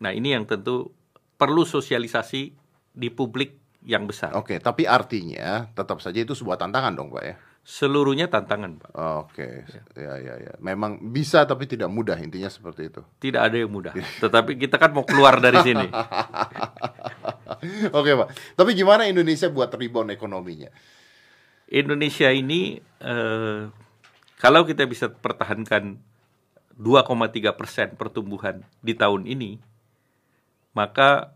Nah, 0.00 0.10
ini 0.10 0.34
yang 0.34 0.48
tentu 0.48 0.90
perlu 1.38 1.62
sosialisasi 1.62 2.56
di 2.94 3.08
publik 3.10 3.58
yang 3.84 4.08
besar. 4.08 4.32
Oke, 4.34 4.56
tapi 4.58 4.88
artinya 4.88 5.68
tetap 5.76 6.00
saja 6.00 6.24
itu 6.24 6.32
sebuah 6.32 6.56
tantangan 6.56 6.96
dong, 6.96 7.12
Pak 7.12 7.22
ya. 7.22 7.36
Seluruhnya 7.64 8.28
tantangan, 8.28 8.80
Pak. 8.80 8.90
Oke, 9.24 9.64
ya. 9.68 9.82
ya 9.96 10.14
ya 10.20 10.34
ya. 10.40 10.52
Memang 10.60 11.12
bisa 11.12 11.44
tapi 11.44 11.68
tidak 11.68 11.88
mudah 11.92 12.16
intinya 12.16 12.48
seperti 12.48 12.92
itu. 12.92 13.00
Tidak 13.20 13.40
ada 13.40 13.56
yang 13.56 13.72
mudah. 13.72 13.92
Tetapi 14.24 14.56
kita 14.56 14.80
kan 14.80 14.92
mau 14.96 15.04
keluar 15.04 15.40
dari 15.40 15.60
sini. 15.64 15.84
Oke, 17.98 18.10
Pak. 18.14 18.28
Tapi 18.56 18.70
gimana 18.76 19.08
Indonesia 19.08 19.48
buat 19.48 19.72
rebound 19.72 20.12
ekonominya? 20.12 20.68
Indonesia 21.68 22.28
ini 22.28 22.78
eh, 23.00 23.62
kalau 24.38 24.62
kita 24.68 24.84
bisa 24.84 25.08
pertahankan 25.08 25.96
2,3 26.76 27.54
persen 27.54 27.88
pertumbuhan 27.94 28.66
di 28.84 28.92
tahun 28.92 29.24
ini, 29.24 29.56
maka 30.76 31.32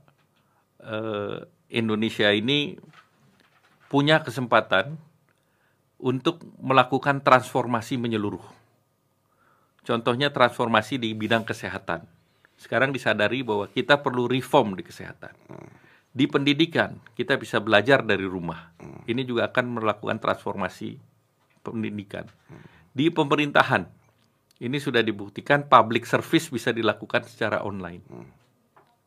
eh, 0.82 1.46
Indonesia 1.72 2.28
ini 2.32 2.76
punya 3.88 4.20
kesempatan 4.20 5.00
untuk 5.98 6.44
melakukan 6.60 7.24
transformasi 7.24 7.98
menyeluruh. 7.98 8.44
Contohnya 9.82 10.28
transformasi 10.28 11.00
di 11.00 11.16
bidang 11.16 11.48
kesehatan. 11.48 12.04
Sekarang 12.60 12.92
disadari 12.92 13.40
bahwa 13.40 13.70
kita 13.70 14.04
perlu 14.04 14.28
reform 14.28 14.76
di 14.76 14.84
kesehatan. 14.84 15.32
Di 16.18 16.26
pendidikan, 16.26 16.98
kita 17.14 17.38
bisa 17.38 17.62
belajar 17.62 18.02
dari 18.02 18.26
rumah. 18.26 18.74
Ini 19.06 19.22
juga 19.22 19.46
akan 19.54 19.78
melakukan 19.78 20.18
transformasi 20.18 20.98
pendidikan. 21.62 22.26
Di 22.90 23.06
pemerintahan, 23.14 23.86
ini 24.58 24.82
sudah 24.82 24.98
dibuktikan 24.98 25.70
public 25.70 26.10
service 26.10 26.50
bisa 26.50 26.74
dilakukan 26.74 27.22
secara 27.22 27.62
online. 27.62 28.02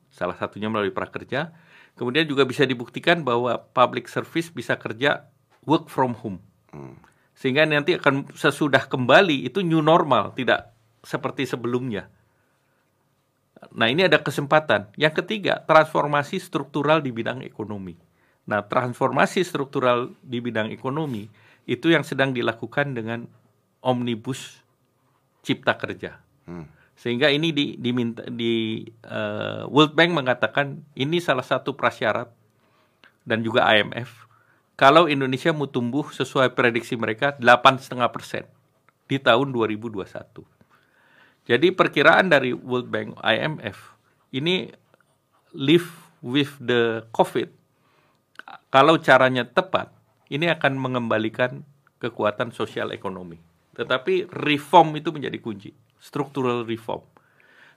Salah 0.07 0.39
satunya 0.39 0.71
melalui 0.71 0.95
prakerja. 0.95 1.51
Kemudian 1.99 2.23
juga 2.23 2.47
bisa 2.47 2.63
dibuktikan 2.63 3.27
bahwa 3.27 3.59
public 3.59 4.07
service 4.07 4.47
bisa 4.47 4.79
kerja 4.79 5.27
work 5.67 5.91
from 5.91 6.15
home. 6.15 6.39
Sehingga 7.35 7.67
nanti 7.67 7.99
akan 7.99 8.31
sesudah 8.31 8.87
kembali 8.87 9.51
itu 9.51 9.59
new 9.59 9.83
normal, 9.83 10.31
tidak 10.31 10.71
seperti 11.03 11.43
sebelumnya. 11.43 12.07
Nah, 13.69 13.87
ini 13.87 14.09
ada 14.09 14.17
kesempatan. 14.17 14.89
Yang 14.97 15.21
ketiga, 15.21 15.61
transformasi 15.69 16.41
struktural 16.41 17.05
di 17.05 17.13
bidang 17.13 17.45
ekonomi. 17.45 17.93
Nah, 18.49 18.65
transformasi 18.65 19.45
struktural 19.45 20.09
di 20.25 20.41
bidang 20.41 20.73
ekonomi 20.73 21.29
itu 21.69 21.93
yang 21.93 22.01
sedang 22.01 22.33
dilakukan 22.33 22.97
dengan 22.97 23.29
omnibus 23.85 24.65
cipta 25.45 25.77
kerja. 25.77 26.17
Hmm. 26.49 26.65
Sehingga 26.97 27.29
ini 27.29 27.53
di, 27.53 27.77
diminta 27.77 28.25
di 28.25 28.85
uh, 29.05 29.65
World 29.69 29.93
Bank 29.93 30.13
mengatakan 30.13 30.81
ini 30.97 31.21
salah 31.21 31.45
satu 31.45 31.73
prasyarat 31.77 32.29
dan 33.25 33.45
juga 33.45 33.65
IMF 33.73 34.29
kalau 34.81 35.05
Indonesia 35.05 35.53
mau 35.53 35.69
tumbuh 35.69 36.09
sesuai 36.09 36.57
prediksi 36.57 36.97
mereka 36.97 37.37
8,5 37.37 38.01
persen 38.09 38.49
di 39.05 39.21
tahun 39.21 39.53
2021. 39.53 40.01
Jadi 41.51 41.75
perkiraan 41.75 42.31
dari 42.31 42.55
World 42.55 42.87
Bank 42.87 43.19
IMF 43.19 43.99
ini 44.31 44.71
live 45.51 45.91
with 46.23 46.55
the 46.63 47.03
COVID 47.11 47.51
kalau 48.71 48.95
caranya 49.03 49.43
tepat 49.43 49.91
ini 50.31 50.47
akan 50.47 50.79
mengembalikan 50.79 51.67
kekuatan 51.99 52.55
sosial 52.55 52.95
ekonomi. 52.95 53.35
Tetapi 53.75 54.31
reform 54.31 54.95
itu 54.95 55.11
menjadi 55.11 55.35
kunci, 55.43 55.75
structural 55.99 56.63
reform. 56.63 57.03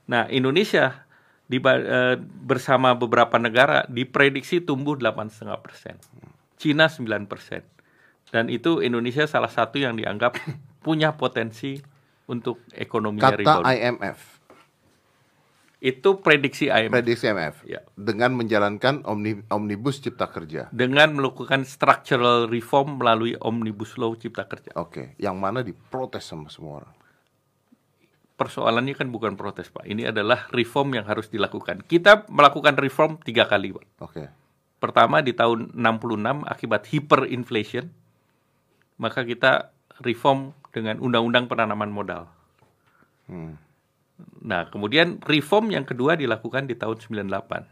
Nah, 0.06 0.30
Indonesia 0.30 1.02
di, 1.50 1.58
uh, 1.58 2.14
bersama 2.46 2.94
beberapa 2.94 3.42
negara 3.42 3.82
diprediksi 3.90 4.62
tumbuh 4.62 4.94
8,5 4.94 5.58
persen, 5.58 5.98
Cina 6.56 6.86
9 6.86 7.26
persen, 7.26 7.66
dan 8.30 8.46
itu 8.46 8.80
Indonesia 8.80 9.26
salah 9.26 9.50
satu 9.50 9.82
yang 9.82 9.98
dianggap 9.98 10.38
punya 10.86 11.18
potensi 11.18 11.82
untuk 12.24 12.60
ekonomi 12.72 13.20
Kata 13.20 13.36
rebound. 13.40 13.64
IMF. 13.68 14.18
Itu 15.84 16.24
prediksi 16.24 16.72
IMF. 16.72 16.96
Prediksi 16.96 17.28
IMF. 17.28 17.56
Ya. 17.68 17.84
Dengan 17.92 18.32
menjalankan 18.32 19.04
omnibus 19.52 20.00
cipta 20.00 20.32
kerja. 20.32 20.72
Dengan 20.72 21.12
melakukan 21.12 21.68
structural 21.68 22.48
reform 22.48 22.96
melalui 22.96 23.36
omnibus 23.36 24.00
law 24.00 24.16
cipta 24.16 24.48
kerja. 24.48 24.72
Oke, 24.80 25.12
yang 25.20 25.36
mana 25.36 25.60
diprotes 25.60 26.24
sama 26.24 26.48
semua 26.48 26.80
orang. 26.80 26.94
Persoalannya 28.34 28.96
kan 28.96 29.12
bukan 29.12 29.38
protes 29.38 29.70
pak, 29.70 29.86
ini 29.86 30.08
adalah 30.08 30.50
reform 30.50 30.98
yang 30.98 31.06
harus 31.06 31.30
dilakukan. 31.30 31.86
Kita 31.86 32.26
melakukan 32.32 32.74
reform 32.80 33.20
tiga 33.22 33.46
kali 33.46 33.76
pak. 33.76 33.86
Oke. 34.02 34.24
Pertama 34.82 35.22
di 35.22 35.36
tahun 35.36 35.70
66 35.76 36.42
akibat 36.48 36.82
hyperinflation, 36.90 37.92
maka 38.98 39.22
kita 39.22 39.70
reform 40.02 40.50
dengan 40.74 40.98
undang-undang 40.98 41.46
penanaman 41.46 41.94
modal. 41.94 42.26
Hmm. 43.30 43.54
Nah, 44.42 44.66
kemudian 44.68 45.22
reform 45.22 45.70
yang 45.70 45.86
kedua 45.86 46.18
dilakukan 46.18 46.66
di 46.66 46.74
tahun 46.74 46.98
98 46.98 47.70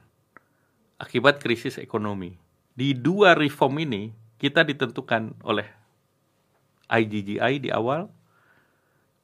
akibat 1.03 1.42
krisis 1.42 1.82
ekonomi. 1.82 2.38
Di 2.72 2.94
dua 2.94 3.34
reform 3.34 3.82
ini 3.82 4.14
kita 4.38 4.62
ditentukan 4.62 5.34
oleh 5.42 5.66
IGGI 6.86 7.59
di 7.59 7.70
awal, 7.74 8.07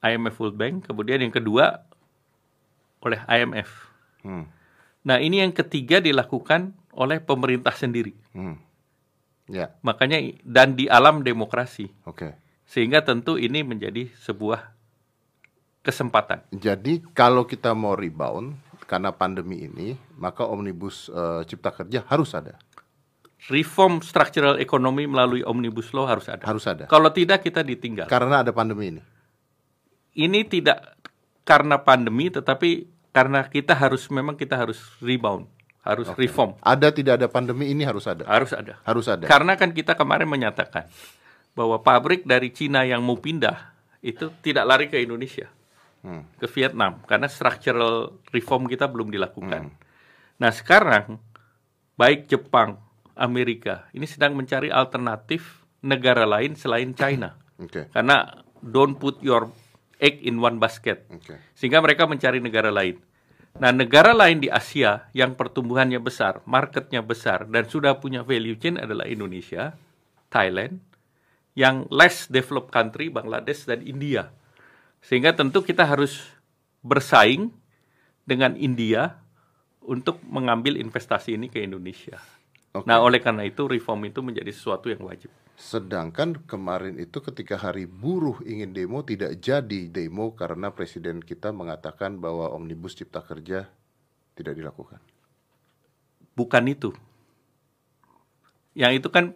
IMF 0.03 0.37
World 0.43 0.59
Bank, 0.59 0.75
kemudian 0.91 1.23
yang 1.23 1.33
kedua 1.33 1.87
oleh 2.99 3.23
IMF. 3.31 3.71
Hmm. 4.27 4.51
Nah, 5.07 5.23
ini 5.23 5.41
yang 5.41 5.55
ketiga 5.55 6.03
dilakukan 6.03 6.75
oleh 6.93 7.23
pemerintah 7.23 7.73
sendiri. 7.73 8.13
Hmm. 8.35 8.59
Ya. 9.49 9.73
Makanya 9.81 10.21
dan 10.45 10.77
di 10.77 10.91
alam 10.91 11.25
demokrasi. 11.25 11.89
Oke. 12.05 12.29
Okay. 12.29 12.33
Sehingga 12.69 13.01
tentu 13.01 13.41
ini 13.41 13.65
menjadi 13.65 14.13
sebuah 14.21 14.77
kesempatan. 15.81 16.45
Jadi 16.53 17.01
kalau 17.17 17.49
kita 17.49 17.73
mau 17.73 17.97
rebound 17.97 18.61
karena 18.85 19.09
pandemi 19.09 19.65
ini, 19.65 19.97
maka 20.21 20.45
omnibus 20.45 21.09
uh, 21.09 21.41
cipta 21.49 21.73
kerja 21.73 22.05
harus 22.05 22.37
ada. 22.37 22.61
Reform 23.49 24.05
struktural 24.05 24.61
ekonomi 24.61 25.09
melalui 25.09 25.41
omnibus 25.41 25.97
law 25.97 26.05
harus 26.05 26.29
ada. 26.29 26.45
Harus 26.45 26.69
ada. 26.69 26.85
Kalau 26.93 27.09
tidak 27.09 27.41
kita 27.41 27.65
ditinggal. 27.65 28.05
Karena 28.05 28.45
ada 28.45 28.53
pandemi 28.53 28.93
ini. 28.93 29.03
Ini 30.19 30.45
tidak 30.45 30.99
karena 31.49 31.81
pandemi, 31.81 32.29
tetapi 32.29 32.85
karena 33.15 33.49
kita 33.49 33.73
harus 33.73 34.05
memang 34.13 34.37
kita 34.37 34.59
harus 34.59 34.83
rebound, 35.01 35.49
harus 35.81 36.11
okay. 36.13 36.29
reform. 36.29 36.59
Ada 36.61 36.93
tidak 36.93 37.23
ada 37.23 37.27
pandemi 37.33 37.73
ini 37.73 37.87
harus 37.87 38.05
ada. 38.05 38.29
Harus 38.29 38.53
ada. 38.53 38.77
Harus 38.85 39.07
ada. 39.09 39.25
Karena 39.25 39.57
kan 39.57 39.73
kita 39.73 39.97
kemarin 39.97 40.29
menyatakan 40.29 40.91
bahwa 41.59 41.83
pabrik 41.83 42.23
dari 42.23 42.55
Cina 42.55 42.87
yang 42.87 43.03
mau 43.03 43.19
pindah 43.19 43.75
itu 43.99 44.31
tidak 44.39 44.63
lari 44.63 44.87
ke 44.87 45.03
Indonesia 45.03 45.51
hmm. 46.07 46.39
ke 46.39 46.47
Vietnam 46.55 47.03
karena 47.03 47.27
structural 47.27 48.23
reform 48.31 48.71
kita 48.71 48.87
belum 48.87 49.11
dilakukan. 49.11 49.67
Hmm. 49.67 49.77
Nah 50.39 50.55
sekarang 50.55 51.19
baik 51.99 52.31
Jepang, 52.31 52.79
Amerika 53.19 53.91
ini 53.91 54.07
sedang 54.07 54.39
mencari 54.39 54.71
alternatif 54.71 55.67
negara 55.83 56.23
lain 56.23 56.55
selain 56.55 56.95
China. 56.95 57.35
Okay. 57.59 57.91
Karena 57.91 58.39
don't 58.63 59.03
put 59.03 59.19
your 59.19 59.51
egg 59.99 60.23
in 60.23 60.39
one 60.39 60.63
basket. 60.63 61.11
Okay. 61.11 61.43
Sehingga 61.59 61.83
mereka 61.83 62.07
mencari 62.07 62.39
negara 62.39 62.71
lain. 62.71 63.03
Nah, 63.59 63.75
negara 63.75 64.15
lain 64.15 64.39
di 64.39 64.47
Asia 64.47 65.11
yang 65.11 65.35
pertumbuhannya 65.35 65.99
besar, 65.99 66.39
marketnya 66.47 67.03
besar, 67.03 67.51
dan 67.51 67.67
sudah 67.67 67.99
punya 67.99 68.23
value 68.23 68.55
chain 68.55 68.79
adalah 68.79 69.11
Indonesia, 69.11 69.75
Thailand, 70.31 70.79
yang 71.59 71.91
less 71.91 72.31
developed 72.31 72.71
country, 72.71 73.11
Bangladesh, 73.11 73.67
dan 73.67 73.83
India. 73.83 74.31
Sehingga 75.03 75.35
tentu 75.35 75.67
kita 75.67 75.83
harus 75.83 76.23
bersaing 76.87 77.51
dengan 78.23 78.55
India 78.55 79.19
untuk 79.83 80.23
mengambil 80.23 80.79
investasi 80.79 81.35
ini 81.35 81.51
ke 81.51 81.59
Indonesia. 81.67 82.23
Okay. 82.71 82.87
Nah, 82.87 83.03
oleh 83.03 83.19
karena 83.19 83.43
itu 83.43 83.67
reform 83.67 84.07
itu 84.07 84.23
menjadi 84.23 84.55
sesuatu 84.55 84.87
yang 84.87 85.03
wajib. 85.03 85.35
Sedangkan 85.59 86.39
kemarin 86.47 86.95
itu 87.03 87.19
ketika 87.19 87.59
hari 87.59 87.91
buruh 87.91 88.39
ingin 88.47 88.71
demo 88.71 89.03
tidak 89.03 89.43
jadi 89.43 89.91
demo 89.91 90.39
karena 90.39 90.71
presiden 90.71 91.19
kita 91.19 91.51
mengatakan 91.51 92.23
bahwa 92.23 92.55
omnibus 92.55 92.95
cipta 92.95 93.19
kerja 93.19 93.67
tidak 94.39 94.55
dilakukan. 94.55 95.03
Bukan 96.39 96.65
itu. 96.71 96.95
Yang 98.79 99.03
itu 99.03 99.09
kan 99.11 99.35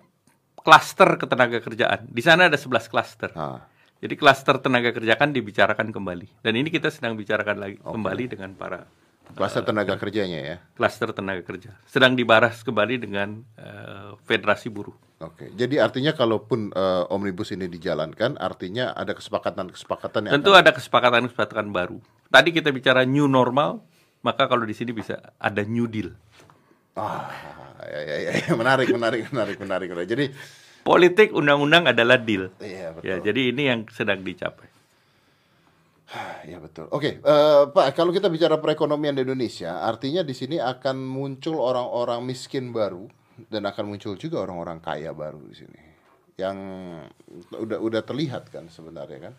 klaster 0.62 1.18
ketenaga 1.18 1.58
kerjaan. 1.58 2.06
Di 2.08 2.22
sana 2.22 2.46
ada 2.46 2.56
11 2.56 2.86
klaster. 2.88 3.30
Ah. 3.34 3.62
Jadi 4.02 4.14
klaster 4.18 4.58
tenaga 4.58 4.90
kerja 4.90 5.14
kan 5.14 5.30
dibicarakan 5.30 5.94
kembali. 5.94 6.42
Dan 6.42 6.58
ini 6.58 6.74
kita 6.74 6.90
sedang 6.90 7.14
bicarakan 7.14 7.56
lagi 7.58 7.76
okay. 7.78 7.92
kembali 7.94 8.24
dengan 8.26 8.50
para 8.58 8.82
klaster 9.32 9.62
uh, 9.62 9.68
tenaga 9.70 9.94
kerjanya 9.94 10.40
ya. 10.42 10.56
Klaster 10.74 11.14
tenaga 11.14 11.42
kerja 11.46 11.72
sedang 11.86 12.18
dibahas 12.18 12.66
kembali 12.66 12.94
dengan 12.98 13.46
uh, 13.58 14.18
federasi 14.26 14.68
buruh. 14.68 14.94
Oke, 15.22 15.54
jadi 15.54 15.78
artinya 15.78 16.10
kalaupun 16.10 16.74
uh, 16.74 17.06
omnibus 17.14 17.54
ini 17.54 17.70
dijalankan, 17.70 18.34
artinya 18.42 18.90
ada 18.90 19.14
kesepakatan-kesepakatan 19.14 20.26
yang 20.26 20.34
tentu 20.42 20.50
akan... 20.50 20.66
ada 20.66 20.70
kesepakatan-kesepakatan 20.74 21.70
baru. 21.70 22.02
Tadi 22.26 22.50
kita 22.50 22.74
bicara 22.74 23.06
new 23.06 23.30
normal, 23.30 23.86
maka 24.26 24.50
kalau 24.50 24.66
di 24.66 24.74
sini 24.74 24.90
bisa 24.90 25.22
ada 25.38 25.62
new 25.62 25.86
deal. 25.86 26.10
Ah, 26.92 27.32
ya, 27.88 28.00
ya, 28.04 28.16
ya, 28.20 28.30
ya. 28.36 28.52
menarik, 28.52 28.88
menarik, 28.92 29.24
menarik, 29.32 29.56
menarik. 29.58 29.88
Jadi 30.04 30.24
politik 30.84 31.32
undang-undang 31.32 31.88
adalah 31.88 32.20
deal. 32.20 32.52
Iya, 32.60 32.92
betul. 32.92 33.06
Ya, 33.08 33.16
jadi 33.20 33.40
ini 33.48 33.62
yang 33.68 33.80
sedang 33.88 34.20
dicapai. 34.20 34.68
Ya 36.44 36.60
betul. 36.60 36.92
Oke, 36.92 37.24
uh, 37.24 37.72
Pak, 37.72 37.96
kalau 37.96 38.12
kita 38.12 38.28
bicara 38.28 38.60
perekonomian 38.60 39.16
di 39.16 39.24
Indonesia, 39.24 39.80
artinya 39.80 40.20
di 40.20 40.36
sini 40.36 40.60
akan 40.60 41.00
muncul 41.00 41.56
orang-orang 41.56 42.20
miskin 42.20 42.68
baru 42.68 43.08
dan 43.48 43.64
akan 43.64 43.96
muncul 43.96 44.14
juga 44.20 44.44
orang-orang 44.44 44.78
kaya 44.84 45.16
baru 45.16 45.40
di 45.48 45.56
sini 45.56 45.80
yang 46.36 46.56
udah 47.52 47.78
udah 47.80 48.02
terlihat 48.04 48.48
kan 48.48 48.68
sebenarnya 48.72 49.30
kan 49.30 49.34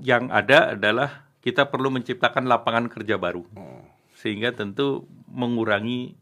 yang 0.00 0.28
ada 0.30 0.76
adalah 0.76 1.26
kita 1.42 1.66
perlu 1.66 1.90
menciptakan 1.90 2.46
lapangan 2.46 2.86
kerja 2.90 3.18
baru 3.18 3.42
hmm. 3.42 3.75
Sehingga 4.26 4.50
tentu 4.50 5.06
mengurangi 5.30 6.18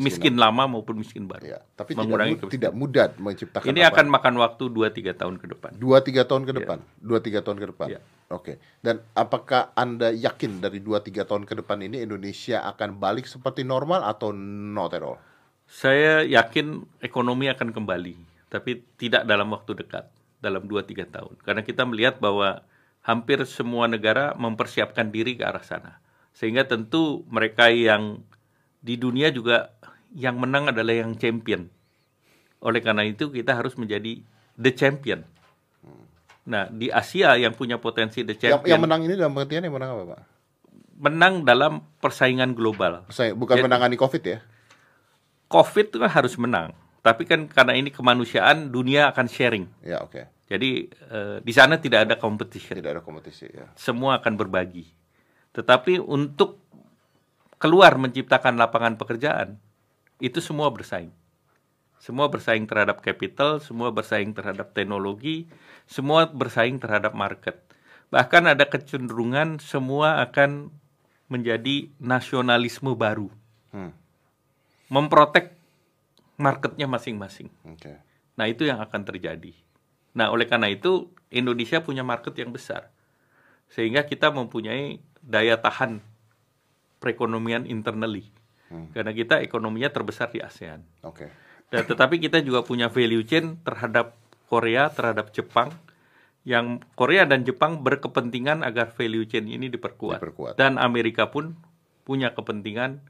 miskin 0.00 0.40
lama 0.40 0.64
maupun 0.64 0.96
miskin 0.96 1.28
baru. 1.28 1.44
Ya, 1.44 1.60
tapi 1.76 1.92
mengurangi 1.92 2.40
tidak, 2.40 2.52
tidak 2.56 2.72
mudah 2.72 3.12
menciptakan. 3.20 3.68
Ini 3.68 3.84
akan 3.84 4.06
makan 4.08 4.34
waktu 4.40 4.64
2-3 4.72 5.12
tahun 5.12 5.36
ke 5.36 5.46
depan. 5.52 5.76
2-3 5.76 6.24
tahun 6.24 6.42
ke 6.48 6.52
ya. 6.56 6.58
depan. 6.64 6.78
2-3 7.04 7.44
tahun 7.44 7.58
ke 7.60 7.66
depan. 7.76 7.88
Ya. 7.92 8.00
Oke. 8.32 8.56
Dan 8.80 9.04
apakah 9.12 9.76
Anda 9.76 10.08
yakin 10.08 10.64
dari 10.64 10.80
2-3 10.80 11.28
tahun 11.28 11.44
ke 11.44 11.60
depan 11.60 11.84
ini 11.84 12.00
Indonesia 12.00 12.64
akan 12.64 12.96
balik 12.96 13.28
seperti 13.28 13.60
normal 13.60 14.08
atau 14.08 14.32
not 14.32 14.96
at 14.96 15.04
all? 15.04 15.20
Saya 15.68 16.24
yakin 16.24 16.80
ekonomi 17.04 17.52
akan 17.52 17.76
kembali, 17.76 18.48
tapi 18.48 18.80
tidak 18.96 19.28
dalam 19.28 19.52
waktu 19.52 19.84
dekat, 19.84 20.08
dalam 20.40 20.64
2-3 20.64 21.12
tahun. 21.12 21.36
Karena 21.44 21.60
kita 21.60 21.84
melihat 21.84 22.16
bahwa 22.16 22.64
hampir 23.04 23.44
semua 23.44 23.84
negara 23.84 24.32
mempersiapkan 24.32 25.12
diri 25.12 25.36
ke 25.36 25.44
arah 25.44 25.60
sana. 25.60 26.00
Sehingga 26.34 26.66
tentu 26.66 27.22
mereka 27.30 27.70
yang 27.70 28.20
di 28.82 28.98
dunia 28.98 29.30
juga 29.30 29.72
yang 30.12 30.36
menang 30.36 30.74
adalah 30.74 30.92
yang 30.92 31.14
champion. 31.16 31.70
Oleh 32.60 32.82
karena 32.82 33.06
itu 33.06 33.30
kita 33.30 33.54
harus 33.54 33.78
menjadi 33.78 34.20
the 34.58 34.72
champion. 34.74 35.22
Nah, 36.44 36.68
di 36.68 36.92
Asia 36.92 37.40
yang 37.40 37.56
punya 37.56 37.80
potensi 37.80 38.20
the 38.20 38.36
champion. 38.36 38.60
Yang, 38.60 38.70
yang 38.76 38.82
menang 38.84 39.00
ini 39.08 39.14
dalam 39.16 39.32
pengertian 39.32 39.64
yang 39.64 39.74
menang 39.74 39.90
apa, 39.96 40.02
Pak? 40.12 40.20
Menang 40.94 41.34
dalam 41.42 41.80
persaingan 41.98 42.52
global. 42.52 43.08
Bukan 43.08 43.56
Jadi, 43.58 43.64
menangani 43.64 43.96
Covid 43.96 44.22
ya? 44.22 44.38
Covid 45.48 45.86
itu 45.94 45.98
kan 46.02 46.10
harus 46.12 46.36
menang. 46.36 46.76
Tapi 47.04 47.28
kan 47.28 47.48
karena 47.48 47.76
ini 47.76 47.92
kemanusiaan, 47.92 48.72
dunia 48.72 49.12
akan 49.12 49.26
sharing. 49.28 49.66
Ya, 49.84 50.00
oke. 50.00 50.12
Okay. 50.12 50.24
Jadi 50.44 50.92
uh, 51.08 51.36
di 51.40 51.52
sana 51.56 51.80
tidak 51.80 52.08
ada 52.08 52.14
competition. 52.20 52.76
Tidak 52.76 52.92
ada 53.00 53.02
kompetisi, 53.04 53.48
ya. 53.48 53.72
Semua 53.76 54.20
akan 54.20 54.36
berbagi. 54.36 54.84
Tetapi 55.54 56.02
untuk 56.02 56.58
keluar 57.62 57.96
menciptakan 57.96 58.58
lapangan 58.58 58.98
pekerjaan, 58.98 59.56
itu 60.18 60.42
semua 60.42 60.68
bersaing. 60.74 61.14
Semua 62.02 62.28
bersaing 62.28 62.68
terhadap 62.68 63.00
capital, 63.00 63.62
semua 63.64 63.88
bersaing 63.88 64.36
terhadap 64.36 64.76
teknologi, 64.76 65.48
semua 65.88 66.28
bersaing 66.28 66.76
terhadap 66.76 67.16
market. 67.16 67.64
Bahkan 68.12 68.52
ada 68.52 68.68
kecenderungan 68.68 69.56
semua 69.62 70.20
akan 70.20 70.68
menjadi 71.32 71.88
nasionalisme 71.96 72.92
baru. 72.92 73.32
Hmm. 73.72 73.96
Memprotek 74.92 75.56
marketnya 76.36 76.84
masing-masing. 76.84 77.48
Okay. 77.78 77.96
Nah 78.36 78.46
itu 78.50 78.68
yang 78.68 78.84
akan 78.84 79.02
terjadi. 79.08 79.56
Nah 80.12 80.28
oleh 80.28 80.44
karena 80.44 80.68
itu 80.68 81.08
Indonesia 81.32 81.80
punya 81.80 82.04
market 82.04 82.36
yang 82.36 82.52
besar. 82.52 82.92
Sehingga 83.72 84.04
kita 84.04 84.28
mempunyai 84.28 85.00
daya 85.24 85.56
tahan 85.58 86.04
perekonomian 87.00 87.64
internally. 87.64 88.28
Hmm. 88.68 88.92
Karena 88.92 89.12
kita 89.12 89.40
ekonominya 89.40 89.92
terbesar 89.92 90.32
di 90.32 90.40
ASEAN. 90.40 90.84
Oke. 91.04 91.28
Okay. 91.28 91.30
Dan 91.72 91.84
tetapi 91.88 92.22
kita 92.22 92.38
juga 92.44 92.62
punya 92.62 92.92
value 92.92 93.24
chain 93.26 93.58
terhadap 93.64 94.14
Korea, 94.46 94.92
terhadap 94.92 95.34
Jepang 95.34 95.74
yang 96.44 96.84
Korea 96.92 97.24
dan 97.24 97.42
Jepang 97.42 97.80
berkepentingan 97.80 98.60
agar 98.62 98.92
value 98.92 99.24
chain 99.24 99.48
ini 99.48 99.72
diperkuat. 99.72 100.20
diperkuat. 100.20 100.54
Dan 100.60 100.76
Amerika 100.76 101.32
pun 101.32 101.56
punya 102.04 102.36
kepentingan 102.36 103.00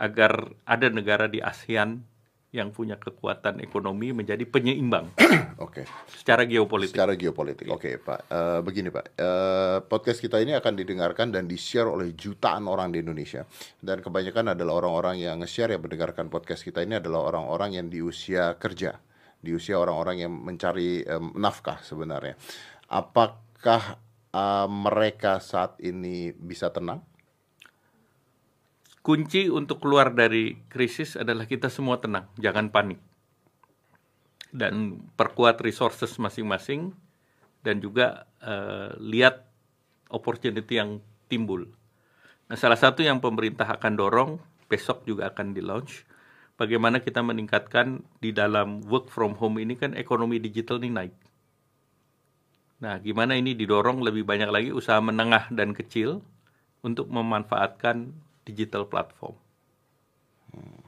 agar 0.00 0.56
ada 0.64 0.88
negara 0.88 1.28
di 1.28 1.44
ASEAN 1.44 2.00
yang 2.48 2.72
punya 2.72 2.96
kekuatan 2.96 3.60
ekonomi 3.60 4.16
menjadi 4.16 4.40
penyeimbang. 4.48 5.12
Oke. 5.60 5.84
Okay. 5.84 5.84
Secara 6.08 6.48
geopolitik. 6.48 6.96
Secara 6.96 7.12
geopolitik. 7.12 7.68
Oke, 7.68 7.92
okay, 7.92 7.94
Pak. 8.00 8.20
Uh, 8.32 8.60
begini, 8.64 8.88
Pak. 8.88 9.04
Uh, 9.20 9.78
podcast 9.84 10.16
kita 10.16 10.40
ini 10.40 10.56
akan 10.56 10.72
didengarkan 10.72 11.28
dan 11.28 11.44
di-share 11.44 11.84
oleh 11.84 12.16
jutaan 12.16 12.64
orang 12.64 12.88
di 12.88 13.04
Indonesia. 13.04 13.44
Dan 13.84 14.00
kebanyakan 14.00 14.56
adalah 14.56 14.80
orang-orang 14.80 15.20
yang 15.20 15.44
nge-share 15.44 15.76
yang 15.76 15.84
mendengarkan 15.84 16.32
podcast 16.32 16.64
kita 16.64 16.80
ini 16.80 16.96
adalah 16.96 17.28
orang-orang 17.28 17.76
yang 17.76 17.86
di 17.92 18.00
usia 18.00 18.56
kerja, 18.56 18.96
di 19.44 19.52
usia 19.52 19.76
orang-orang 19.76 20.24
yang 20.24 20.32
mencari 20.32 21.04
um, 21.04 21.36
nafkah 21.36 21.84
sebenarnya. 21.84 22.32
Apakah 22.88 24.00
uh, 24.32 24.64
mereka 24.64 25.36
saat 25.44 25.76
ini 25.84 26.32
bisa 26.32 26.72
tenang? 26.72 27.04
Kunci 29.08 29.48
untuk 29.48 29.80
keluar 29.80 30.12
dari 30.12 30.60
krisis 30.68 31.16
adalah 31.16 31.48
kita 31.48 31.72
semua 31.72 31.96
tenang, 31.96 32.28
jangan 32.36 32.68
panik. 32.68 33.00
Dan 34.52 35.00
perkuat 35.16 35.64
resources 35.64 36.12
masing-masing 36.20 36.92
dan 37.64 37.80
juga 37.80 38.28
uh, 38.44 38.92
lihat 39.00 39.48
opportunity 40.12 40.76
yang 40.76 41.00
timbul. 41.24 41.64
Nah, 42.52 42.56
salah 42.60 42.76
satu 42.76 43.00
yang 43.00 43.24
pemerintah 43.24 43.64
akan 43.64 43.96
dorong 43.96 44.30
besok 44.68 45.08
juga 45.08 45.32
akan 45.32 45.56
di-launch 45.56 46.04
bagaimana 46.60 47.00
kita 47.00 47.24
meningkatkan 47.24 48.04
di 48.20 48.36
dalam 48.36 48.84
work 48.84 49.08
from 49.08 49.40
home 49.40 49.56
ini 49.56 49.72
kan 49.72 49.96
ekonomi 49.96 50.36
digital 50.36 50.84
ini 50.84 50.92
naik. 50.92 51.16
Nah, 52.84 53.00
gimana 53.00 53.40
ini 53.40 53.56
didorong 53.56 54.04
lebih 54.04 54.28
banyak 54.28 54.52
lagi 54.52 54.68
usaha 54.68 55.00
menengah 55.00 55.48
dan 55.48 55.72
kecil 55.72 56.20
untuk 56.84 57.08
memanfaatkan 57.08 58.27
digital 58.48 58.88
platform. 58.88 59.36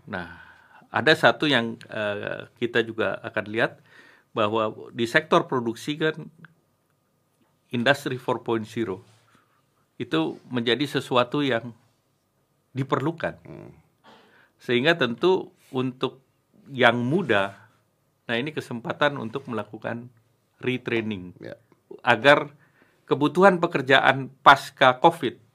Nah, 0.08 0.40
ada 0.88 1.12
satu 1.12 1.44
yang 1.44 1.76
uh, 1.92 2.48
kita 2.56 2.80
juga 2.82 3.20
akan 3.20 3.44
lihat 3.52 3.78
bahwa 4.32 4.90
di 4.90 5.04
sektor 5.04 5.44
produksi 5.44 6.00
kan 6.00 6.26
industri 7.70 8.18
4.0 8.18 8.64
itu 10.00 10.20
menjadi 10.48 10.84
sesuatu 10.88 11.44
yang 11.44 11.76
diperlukan. 12.72 13.36
Sehingga 14.56 14.96
tentu 14.96 15.52
untuk 15.70 16.24
yang 16.70 16.98
muda, 16.98 17.58
nah 18.24 18.34
ini 18.38 18.54
kesempatan 18.54 19.18
untuk 19.18 19.46
melakukan 19.50 20.08
retraining 20.62 21.34
ya. 21.42 21.58
agar 22.06 22.54
kebutuhan 23.10 23.58
pekerjaan 23.58 24.30
pasca 24.40 25.02
COVID 25.02 25.49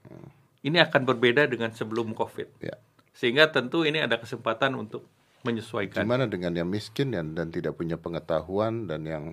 ini 0.66 0.82
akan 0.82 1.05
berbeda 1.05 1.45
dengan 1.45 1.70
sebelum 1.70 2.18
COVID. 2.18 2.66
Ya. 2.66 2.76
Sehingga 3.13 3.53
tentu 3.53 3.86
ini 3.86 4.01
ada 4.01 4.18
kesempatan 4.18 4.74
untuk 4.74 5.05
menyesuaikan. 5.45 6.01
Gimana 6.01 6.26
dengan 6.26 6.57
yang 6.57 6.66
miskin 6.66 7.13
dan, 7.13 7.38
dan 7.38 7.53
tidak 7.53 7.78
punya 7.78 8.01
pengetahuan 8.01 8.89
dan 8.89 9.05
yang 9.05 9.26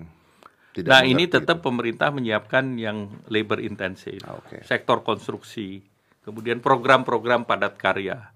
tidak 0.77 0.93
Nah, 0.93 1.03
ini 1.09 1.25
tetap 1.25 1.65
itu. 1.65 1.65
pemerintah 1.65 2.13
menyiapkan 2.13 2.77
yang 2.77 3.25
labor 3.33 3.65
intensif, 3.65 4.21
ah, 4.29 4.37
okay. 4.37 4.61
sektor 4.65 5.01
konstruksi, 5.01 5.81
kemudian 6.25 6.61
program-program 6.61 7.49
padat 7.49 7.81
karya. 7.81 8.33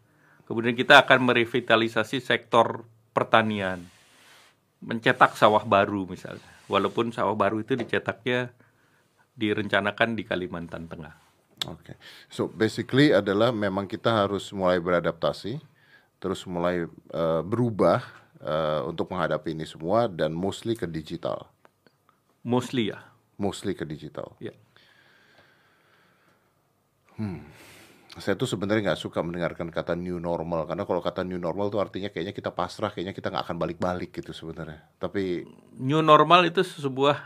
Kemudian 0.49 0.73
kita 0.73 1.05
akan 1.05 1.27
merevitalisasi 1.27 2.23
sektor 2.23 2.87
pertanian, 3.13 3.83
mencetak 4.81 5.37
sawah 5.37 5.65
baru 5.65 6.09
misalnya. 6.09 6.45
Walaupun 6.67 7.13
sawah 7.13 7.35
baru 7.35 7.61
itu 7.63 7.75
dicetaknya 7.75 8.55
direncanakan 9.37 10.17
di 10.17 10.23
Kalimantan 10.23 10.87
Tengah. 10.89 11.26
Oke, 11.65 11.97
okay. 11.97 11.97
so 12.29 12.53
basically 12.53 13.17
adalah 13.17 13.49
memang 13.49 13.89
kita 13.89 14.13
harus 14.13 14.53
mulai 14.53 14.77
beradaptasi, 14.77 15.57
terus 16.21 16.45
mulai 16.45 16.85
uh, 17.17 17.41
berubah 17.41 18.05
uh, 18.45 18.85
untuk 18.85 19.09
menghadapi 19.09 19.57
ini 19.57 19.65
semua 19.65 20.05
dan 20.05 20.37
mostly 20.37 20.77
ke 20.77 20.85
digital. 20.85 21.49
Mostly 22.45 22.93
ya. 22.93 23.01
Mostly 23.41 23.73
ke 23.73 23.89
digital. 23.89 24.37
Ya. 24.37 24.53
Hmm. 27.17 27.41
Saya 28.21 28.37
tuh 28.37 28.49
sebenarnya 28.49 28.93
nggak 28.93 29.01
suka 29.01 29.25
mendengarkan 29.25 29.73
kata 29.73 29.97
new 29.97 30.21
normal 30.21 30.69
karena 30.69 30.85
kalau 30.85 31.01
kata 31.01 31.25
new 31.25 31.41
normal 31.41 31.73
tuh 31.73 31.81
artinya 31.81 32.13
kayaknya 32.13 32.37
kita 32.37 32.53
pasrah, 32.53 32.93
kayaknya 32.93 33.17
kita 33.17 33.33
nggak 33.33 33.45
akan 33.49 33.57
balik-balik 33.57 34.13
gitu 34.13 34.37
sebenarnya. 34.37 34.85
Tapi 35.01 35.41
new 35.81 36.05
normal 36.05 36.53
itu 36.53 36.61
sebuah 36.61 37.17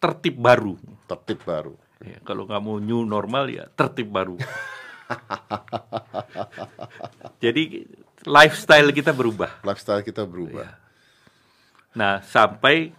tertib 0.00 0.40
baru. 0.40 0.80
Tertib 1.04 1.44
baru 1.44 1.85
Ya, 2.06 2.18
kalau 2.22 2.46
nggak 2.46 2.62
mau 2.62 2.78
new 2.78 3.02
normal 3.02 3.50
ya 3.50 3.66
tertib 3.74 4.14
baru. 4.14 4.38
Jadi 7.44 7.86
lifestyle 8.26 8.90
kita 8.94 9.10
berubah. 9.10 9.62
Lifestyle 9.66 10.06
kita 10.06 10.22
berubah. 10.22 10.66
Ya. 10.66 10.74
Nah, 11.96 12.14
sampai 12.22 12.94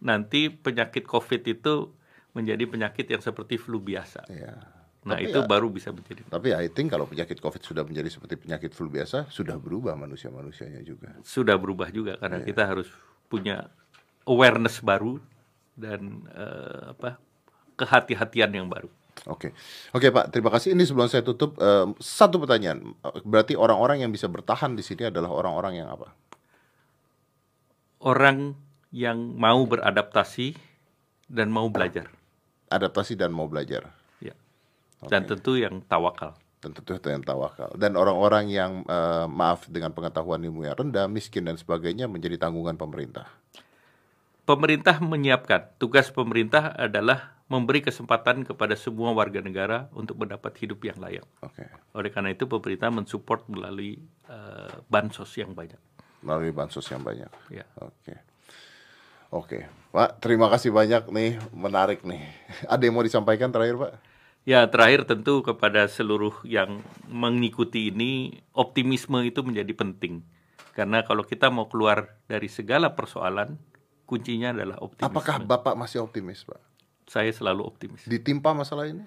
nanti 0.00 0.48
penyakit 0.48 1.04
COVID 1.04 1.42
itu 1.44 1.92
menjadi 2.32 2.64
penyakit 2.64 3.06
yang 3.10 3.20
seperti 3.20 3.58
flu 3.58 3.82
biasa. 3.82 4.24
Ya. 4.30 4.54
Nah, 5.00 5.16
tapi 5.16 5.32
itu 5.32 5.40
ya, 5.40 5.48
baru 5.48 5.72
bisa 5.72 5.96
menjadi. 5.96 6.28
Tapi 6.28 6.52
I 6.52 6.68
think 6.68 6.92
kalau 6.92 7.08
penyakit 7.08 7.40
COVID 7.40 7.64
sudah 7.64 7.88
menjadi 7.88 8.12
seperti 8.12 8.36
penyakit 8.36 8.76
flu 8.76 8.92
biasa, 8.92 9.32
sudah 9.32 9.56
berubah 9.56 9.96
manusia-manusianya 9.96 10.84
juga. 10.84 11.16
Sudah 11.24 11.56
berubah 11.56 11.88
juga 11.88 12.20
karena 12.20 12.44
ya. 12.44 12.46
kita 12.52 12.68
harus 12.68 12.88
punya 13.32 13.72
awareness 14.28 14.84
baru 14.84 15.16
dan 15.72 16.28
uh, 16.36 16.92
apa? 16.92 17.16
Kehati-hatian 17.80 18.52
yang 18.52 18.68
baru. 18.68 18.92
Oke, 19.28 19.48
okay. 19.48 19.50
oke 19.92 20.00
okay, 20.00 20.10
Pak, 20.12 20.24
terima 20.32 20.48
kasih. 20.52 20.72
Ini 20.72 20.84
sebelum 20.88 21.08
saya 21.08 21.20
tutup 21.20 21.60
uh, 21.60 21.92
satu 22.00 22.40
pertanyaan. 22.40 22.96
Berarti 23.24 23.52
orang-orang 23.52 24.00
yang 24.00 24.12
bisa 24.12 24.28
bertahan 24.28 24.72
di 24.72 24.80
sini 24.80 25.08
adalah 25.08 25.28
orang-orang 25.28 25.84
yang 25.84 25.88
apa? 25.92 26.08
Orang 28.00 28.56
yang 28.88 29.36
mau 29.36 29.60
beradaptasi 29.68 30.56
dan 31.28 31.52
mau 31.52 31.68
belajar. 31.68 32.08
Adaptasi 32.72 33.14
dan 33.18 33.28
mau 33.28 33.44
belajar. 33.44 33.92
Ya. 34.24 34.32
Okay. 35.04 35.12
Dan 35.12 35.28
tentu 35.28 35.60
yang 35.60 35.84
tawakal. 35.84 36.32
Dan 36.64 36.72
tentu 36.72 36.96
yang 36.96 37.20
tawakal. 37.20 37.76
Dan 37.76 38.00
orang-orang 38.00 38.48
yang 38.48 38.72
uh, 38.88 39.28
maaf 39.28 39.68
dengan 39.68 39.92
pengetahuan 39.92 40.40
ilmu 40.40 40.64
yang 40.64 40.76
rendah, 40.80 41.12
miskin 41.12 41.44
dan 41.44 41.60
sebagainya 41.60 42.08
menjadi 42.08 42.40
tanggungan 42.40 42.80
pemerintah. 42.80 43.28
Pemerintah 44.48 44.96
menyiapkan. 44.98 45.76
Tugas 45.76 46.08
pemerintah 46.08 46.72
adalah 46.72 47.39
memberi 47.50 47.82
kesempatan 47.82 48.46
kepada 48.46 48.78
semua 48.78 49.10
warga 49.10 49.42
negara 49.42 49.90
untuk 49.90 50.22
mendapat 50.22 50.54
hidup 50.62 50.86
yang 50.86 51.02
layak. 51.02 51.26
Okay. 51.42 51.66
Oleh 51.98 52.14
karena 52.14 52.30
itu 52.30 52.46
pemerintah 52.46 52.94
mensupport 52.94 53.42
melalui 53.50 53.98
uh, 54.30 54.86
bansos 54.86 55.34
yang 55.34 55.50
banyak. 55.50 55.82
Melalui 56.22 56.54
bansos 56.54 56.86
yang 56.86 57.02
banyak. 57.02 57.28
Ya. 57.50 57.66
Oke. 57.82 57.90
Okay. 58.06 58.18
Oke, 59.30 59.62
okay. 59.62 59.94
Pak, 59.94 60.22
terima 60.22 60.50
kasih 60.50 60.74
banyak 60.74 61.06
nih, 61.10 61.38
menarik 61.54 62.02
nih. 62.02 62.22
Ada 62.72 62.82
yang 62.86 62.94
mau 62.98 63.06
disampaikan 63.06 63.50
terakhir, 63.50 63.78
Pak? 63.78 63.92
Ya, 64.42 64.66
terakhir 64.66 65.06
tentu 65.06 65.42
kepada 65.46 65.86
seluruh 65.86 66.34
yang 66.42 66.82
mengikuti 67.06 67.94
ini, 67.94 68.42
optimisme 68.54 69.22
itu 69.22 69.42
menjadi 69.46 69.70
penting. 69.70 70.26
Karena 70.74 71.06
kalau 71.06 71.22
kita 71.22 71.46
mau 71.46 71.70
keluar 71.70 72.18
dari 72.26 72.50
segala 72.50 72.98
persoalan, 72.98 73.54
kuncinya 74.02 74.50
adalah 74.50 74.82
optimisme. 74.82 75.14
Apakah 75.14 75.36
Bapak 75.46 75.78
masih 75.78 76.02
optimis, 76.02 76.42
Pak? 76.42 76.69
Saya 77.10 77.34
selalu 77.34 77.66
optimis. 77.66 78.06
Ditimpa 78.06 78.54
masalah 78.54 78.86
ini? 78.86 79.02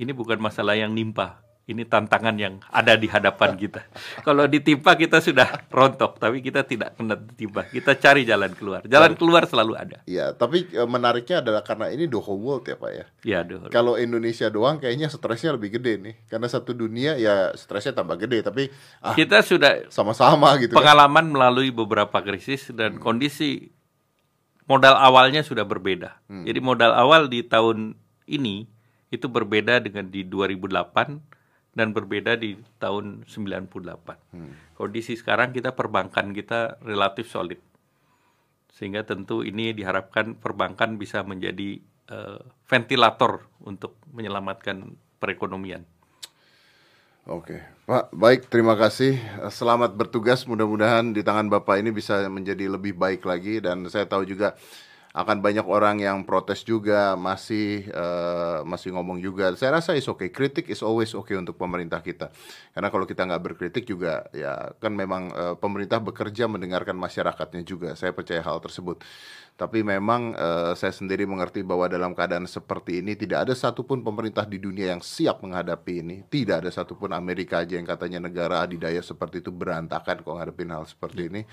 Ini 0.00 0.16
bukan 0.16 0.40
masalah 0.40 0.72
yang 0.72 0.96
nimpa. 0.96 1.44
Ini 1.62 1.86
tantangan 1.86 2.34
yang 2.34 2.58
ada 2.74 2.98
di 2.98 3.06
hadapan 3.06 3.54
kita. 3.54 3.86
Kalau 4.26 4.50
ditimpa 4.50 4.98
kita 4.98 5.22
sudah 5.22 5.68
rontok, 5.70 6.18
tapi 6.18 6.42
kita 6.42 6.66
tidak 6.66 6.98
kena 6.98 7.14
ditimpa. 7.14 7.70
Kita 7.70 7.94
cari 7.94 8.26
jalan 8.26 8.50
keluar. 8.56 8.82
Jalan 8.82 9.14
keluar 9.14 9.46
selalu 9.46 9.78
ada. 9.78 10.02
Iya, 10.08 10.34
tapi 10.34 10.66
e, 10.66 10.82
menariknya 10.88 11.38
adalah 11.38 11.62
karena 11.62 11.86
ini 11.94 12.10
the 12.10 12.18
whole 12.18 12.40
world 12.40 12.66
ya 12.66 12.74
Pak 12.74 12.90
ya. 12.90 13.04
Iya, 13.22 13.40
Kalau 13.70 13.94
Indonesia 13.94 14.50
doang 14.50 14.82
kayaknya 14.82 15.06
stresnya 15.06 15.54
lebih 15.54 15.78
gede 15.78 16.02
nih. 16.02 16.14
Karena 16.26 16.50
satu 16.50 16.74
dunia 16.74 17.14
ya 17.14 17.54
stresnya 17.54 17.94
tambah 17.94 18.18
gede, 18.18 18.42
tapi 18.42 18.66
ah, 19.04 19.14
kita 19.14 19.44
sudah 19.44 19.86
sama-sama 19.86 20.58
gitu. 20.58 20.74
Kan. 20.74 20.82
Pengalaman 20.82 21.30
kan? 21.30 21.34
melalui 21.36 21.70
beberapa 21.70 22.18
krisis 22.26 22.74
dan 22.74 22.98
hmm. 22.98 23.02
kondisi 23.04 23.70
modal 24.72 24.96
awalnya 24.96 25.44
sudah 25.44 25.68
berbeda. 25.68 26.24
Hmm. 26.32 26.48
Jadi 26.48 26.64
modal 26.64 26.96
awal 26.96 27.28
di 27.28 27.44
tahun 27.44 27.92
ini 28.24 28.64
itu 29.12 29.28
berbeda 29.28 29.84
dengan 29.84 30.08
di 30.08 30.24
2008 30.24 31.76
dan 31.76 31.92
berbeda 31.92 32.40
di 32.40 32.56
tahun 32.80 33.28
98. 33.28 34.32
Hmm. 34.32 34.56
Kondisi 34.72 35.12
sekarang 35.12 35.52
kita 35.52 35.76
perbankan 35.76 36.32
kita 36.32 36.80
relatif 36.80 37.28
solid. 37.28 37.60
Sehingga 38.72 39.04
tentu 39.04 39.44
ini 39.44 39.76
diharapkan 39.76 40.40
perbankan 40.40 40.96
bisa 40.96 41.20
menjadi 41.20 41.76
uh, 42.08 42.40
ventilator 42.64 43.44
untuk 43.60 44.00
menyelamatkan 44.08 44.96
perekonomian. 45.20 45.84
Oke, 47.22 47.62
Pak, 47.86 48.10
baik, 48.10 48.50
terima 48.50 48.74
kasih. 48.74 49.14
Selamat 49.54 49.94
bertugas. 49.94 50.42
Mudah-mudahan 50.42 51.14
di 51.14 51.22
tangan 51.22 51.46
Bapak 51.46 51.78
ini 51.78 51.94
bisa 51.94 52.18
menjadi 52.26 52.66
lebih 52.66 52.98
baik 52.98 53.22
lagi. 53.22 53.62
Dan 53.62 53.86
saya 53.86 54.10
tahu 54.10 54.26
juga 54.26 54.58
akan 55.12 55.44
banyak 55.44 55.68
orang 55.68 56.00
yang 56.00 56.24
protes 56.24 56.64
juga, 56.64 57.12
masih 57.20 57.84
uh, 57.92 58.64
masih 58.64 58.96
ngomong 58.96 59.20
juga. 59.20 59.52
Saya 59.60 59.76
rasa 59.76 59.92
is 59.92 60.08
okay. 60.08 60.32
Kritik 60.32 60.72
is 60.72 60.80
always 60.80 61.12
okay 61.12 61.36
untuk 61.36 61.60
pemerintah 61.60 62.00
kita. 62.00 62.32
Karena 62.72 62.88
kalau 62.88 63.04
kita 63.04 63.28
nggak 63.28 63.42
berkritik 63.44 63.84
juga, 63.84 64.24
ya 64.32 64.72
kan 64.80 64.96
memang 64.96 65.28
uh, 65.36 65.54
pemerintah 65.60 66.00
bekerja 66.00 66.48
mendengarkan 66.48 66.96
masyarakatnya 66.96 67.60
juga. 67.60 67.92
Saya 67.92 68.16
percaya 68.16 68.40
hal 68.40 68.56
tersebut. 68.64 69.04
Tapi 69.52 69.84
memang 69.84 70.32
uh, 70.32 70.72
saya 70.72 70.96
sendiri 70.96 71.28
mengerti 71.28 71.60
bahwa 71.60 71.84
dalam 71.84 72.16
keadaan 72.16 72.48
seperti 72.48 73.04
ini 73.04 73.12
tidak 73.12 73.44
ada 73.44 73.54
satupun 73.54 74.00
pemerintah 74.00 74.48
di 74.48 74.56
dunia 74.56 74.96
yang 74.96 75.04
siap 75.04 75.44
menghadapi 75.44 76.00
ini. 76.00 76.16
Tidak 76.24 76.64
ada 76.64 76.72
satupun 76.72 77.12
Amerika 77.12 77.60
aja 77.60 77.76
yang 77.76 77.84
katanya 77.84 78.32
negara 78.32 78.64
adidaya 78.64 79.04
seperti 79.04 79.44
itu 79.44 79.52
berantakan 79.52 80.24
kok 80.24 80.34
ngadepin 80.40 80.72
hal 80.72 80.88
seperti 80.88 81.28
ini. 81.28 81.44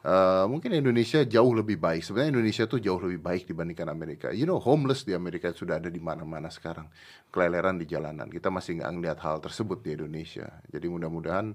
Uh, 0.00 0.48
mungkin 0.48 0.72
Indonesia 0.72 1.20
jauh 1.28 1.52
lebih 1.52 1.76
baik. 1.76 2.00
Sebenarnya 2.00 2.40
Indonesia 2.40 2.64
tuh 2.64 2.80
jauh 2.80 2.96
lebih 2.96 3.20
baik 3.20 3.44
dibandingkan 3.44 3.92
Amerika. 3.92 4.26
You 4.32 4.48
know, 4.48 4.56
homeless 4.56 5.04
di 5.04 5.12
Amerika 5.12 5.52
sudah 5.52 5.76
ada 5.76 5.92
di 5.92 6.00
mana-mana 6.00 6.48
sekarang. 6.48 6.88
Keleleran 7.28 7.76
di 7.76 7.84
jalanan. 7.84 8.32
Kita 8.32 8.48
masih 8.48 8.80
nggak 8.80 8.90
ngeliat 8.96 9.18
hal 9.20 9.44
tersebut 9.44 9.84
di 9.84 10.00
Indonesia. 10.00 10.48
Jadi 10.72 10.86
mudah-mudahan 10.88 11.52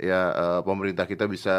ya 0.00 0.32
uh, 0.32 0.60
pemerintah 0.64 1.04
kita 1.04 1.28
bisa 1.28 1.56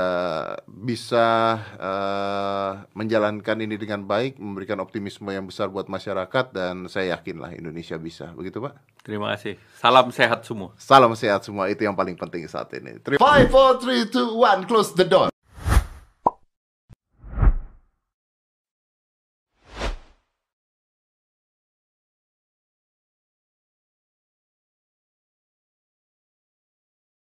bisa 0.65 1.55
uh, 1.77 2.83
menjalankan 2.91 3.57
ini 3.63 3.79
dengan 3.79 4.03
baik, 4.03 4.35
memberikan 4.35 4.81
optimisme 4.83 5.29
yang 5.31 5.47
besar 5.47 5.69
buat 5.71 5.87
masyarakat 5.87 6.51
dan 6.51 6.91
saya 6.91 7.15
yakinlah 7.15 7.55
Indonesia 7.55 7.95
bisa. 7.95 8.35
Begitu, 8.35 8.59
Pak? 8.59 8.73
Terima 9.07 9.31
kasih. 9.31 9.55
Salam 9.79 10.11
sehat 10.11 10.43
semua. 10.43 10.75
Salam 10.75 11.15
sehat 11.15 11.47
semua 11.47 11.71
itu 11.71 11.87
yang 11.87 11.95
paling 11.95 12.19
penting 12.19 12.43
saat 12.51 12.67
ini. 12.75 12.99
Five, 13.15 13.47
four, 13.47 13.79
three, 13.79 14.09
two, 14.11 14.35
one, 14.35 14.67
close 14.67 14.91
the 14.91 15.07
door. 15.07 15.31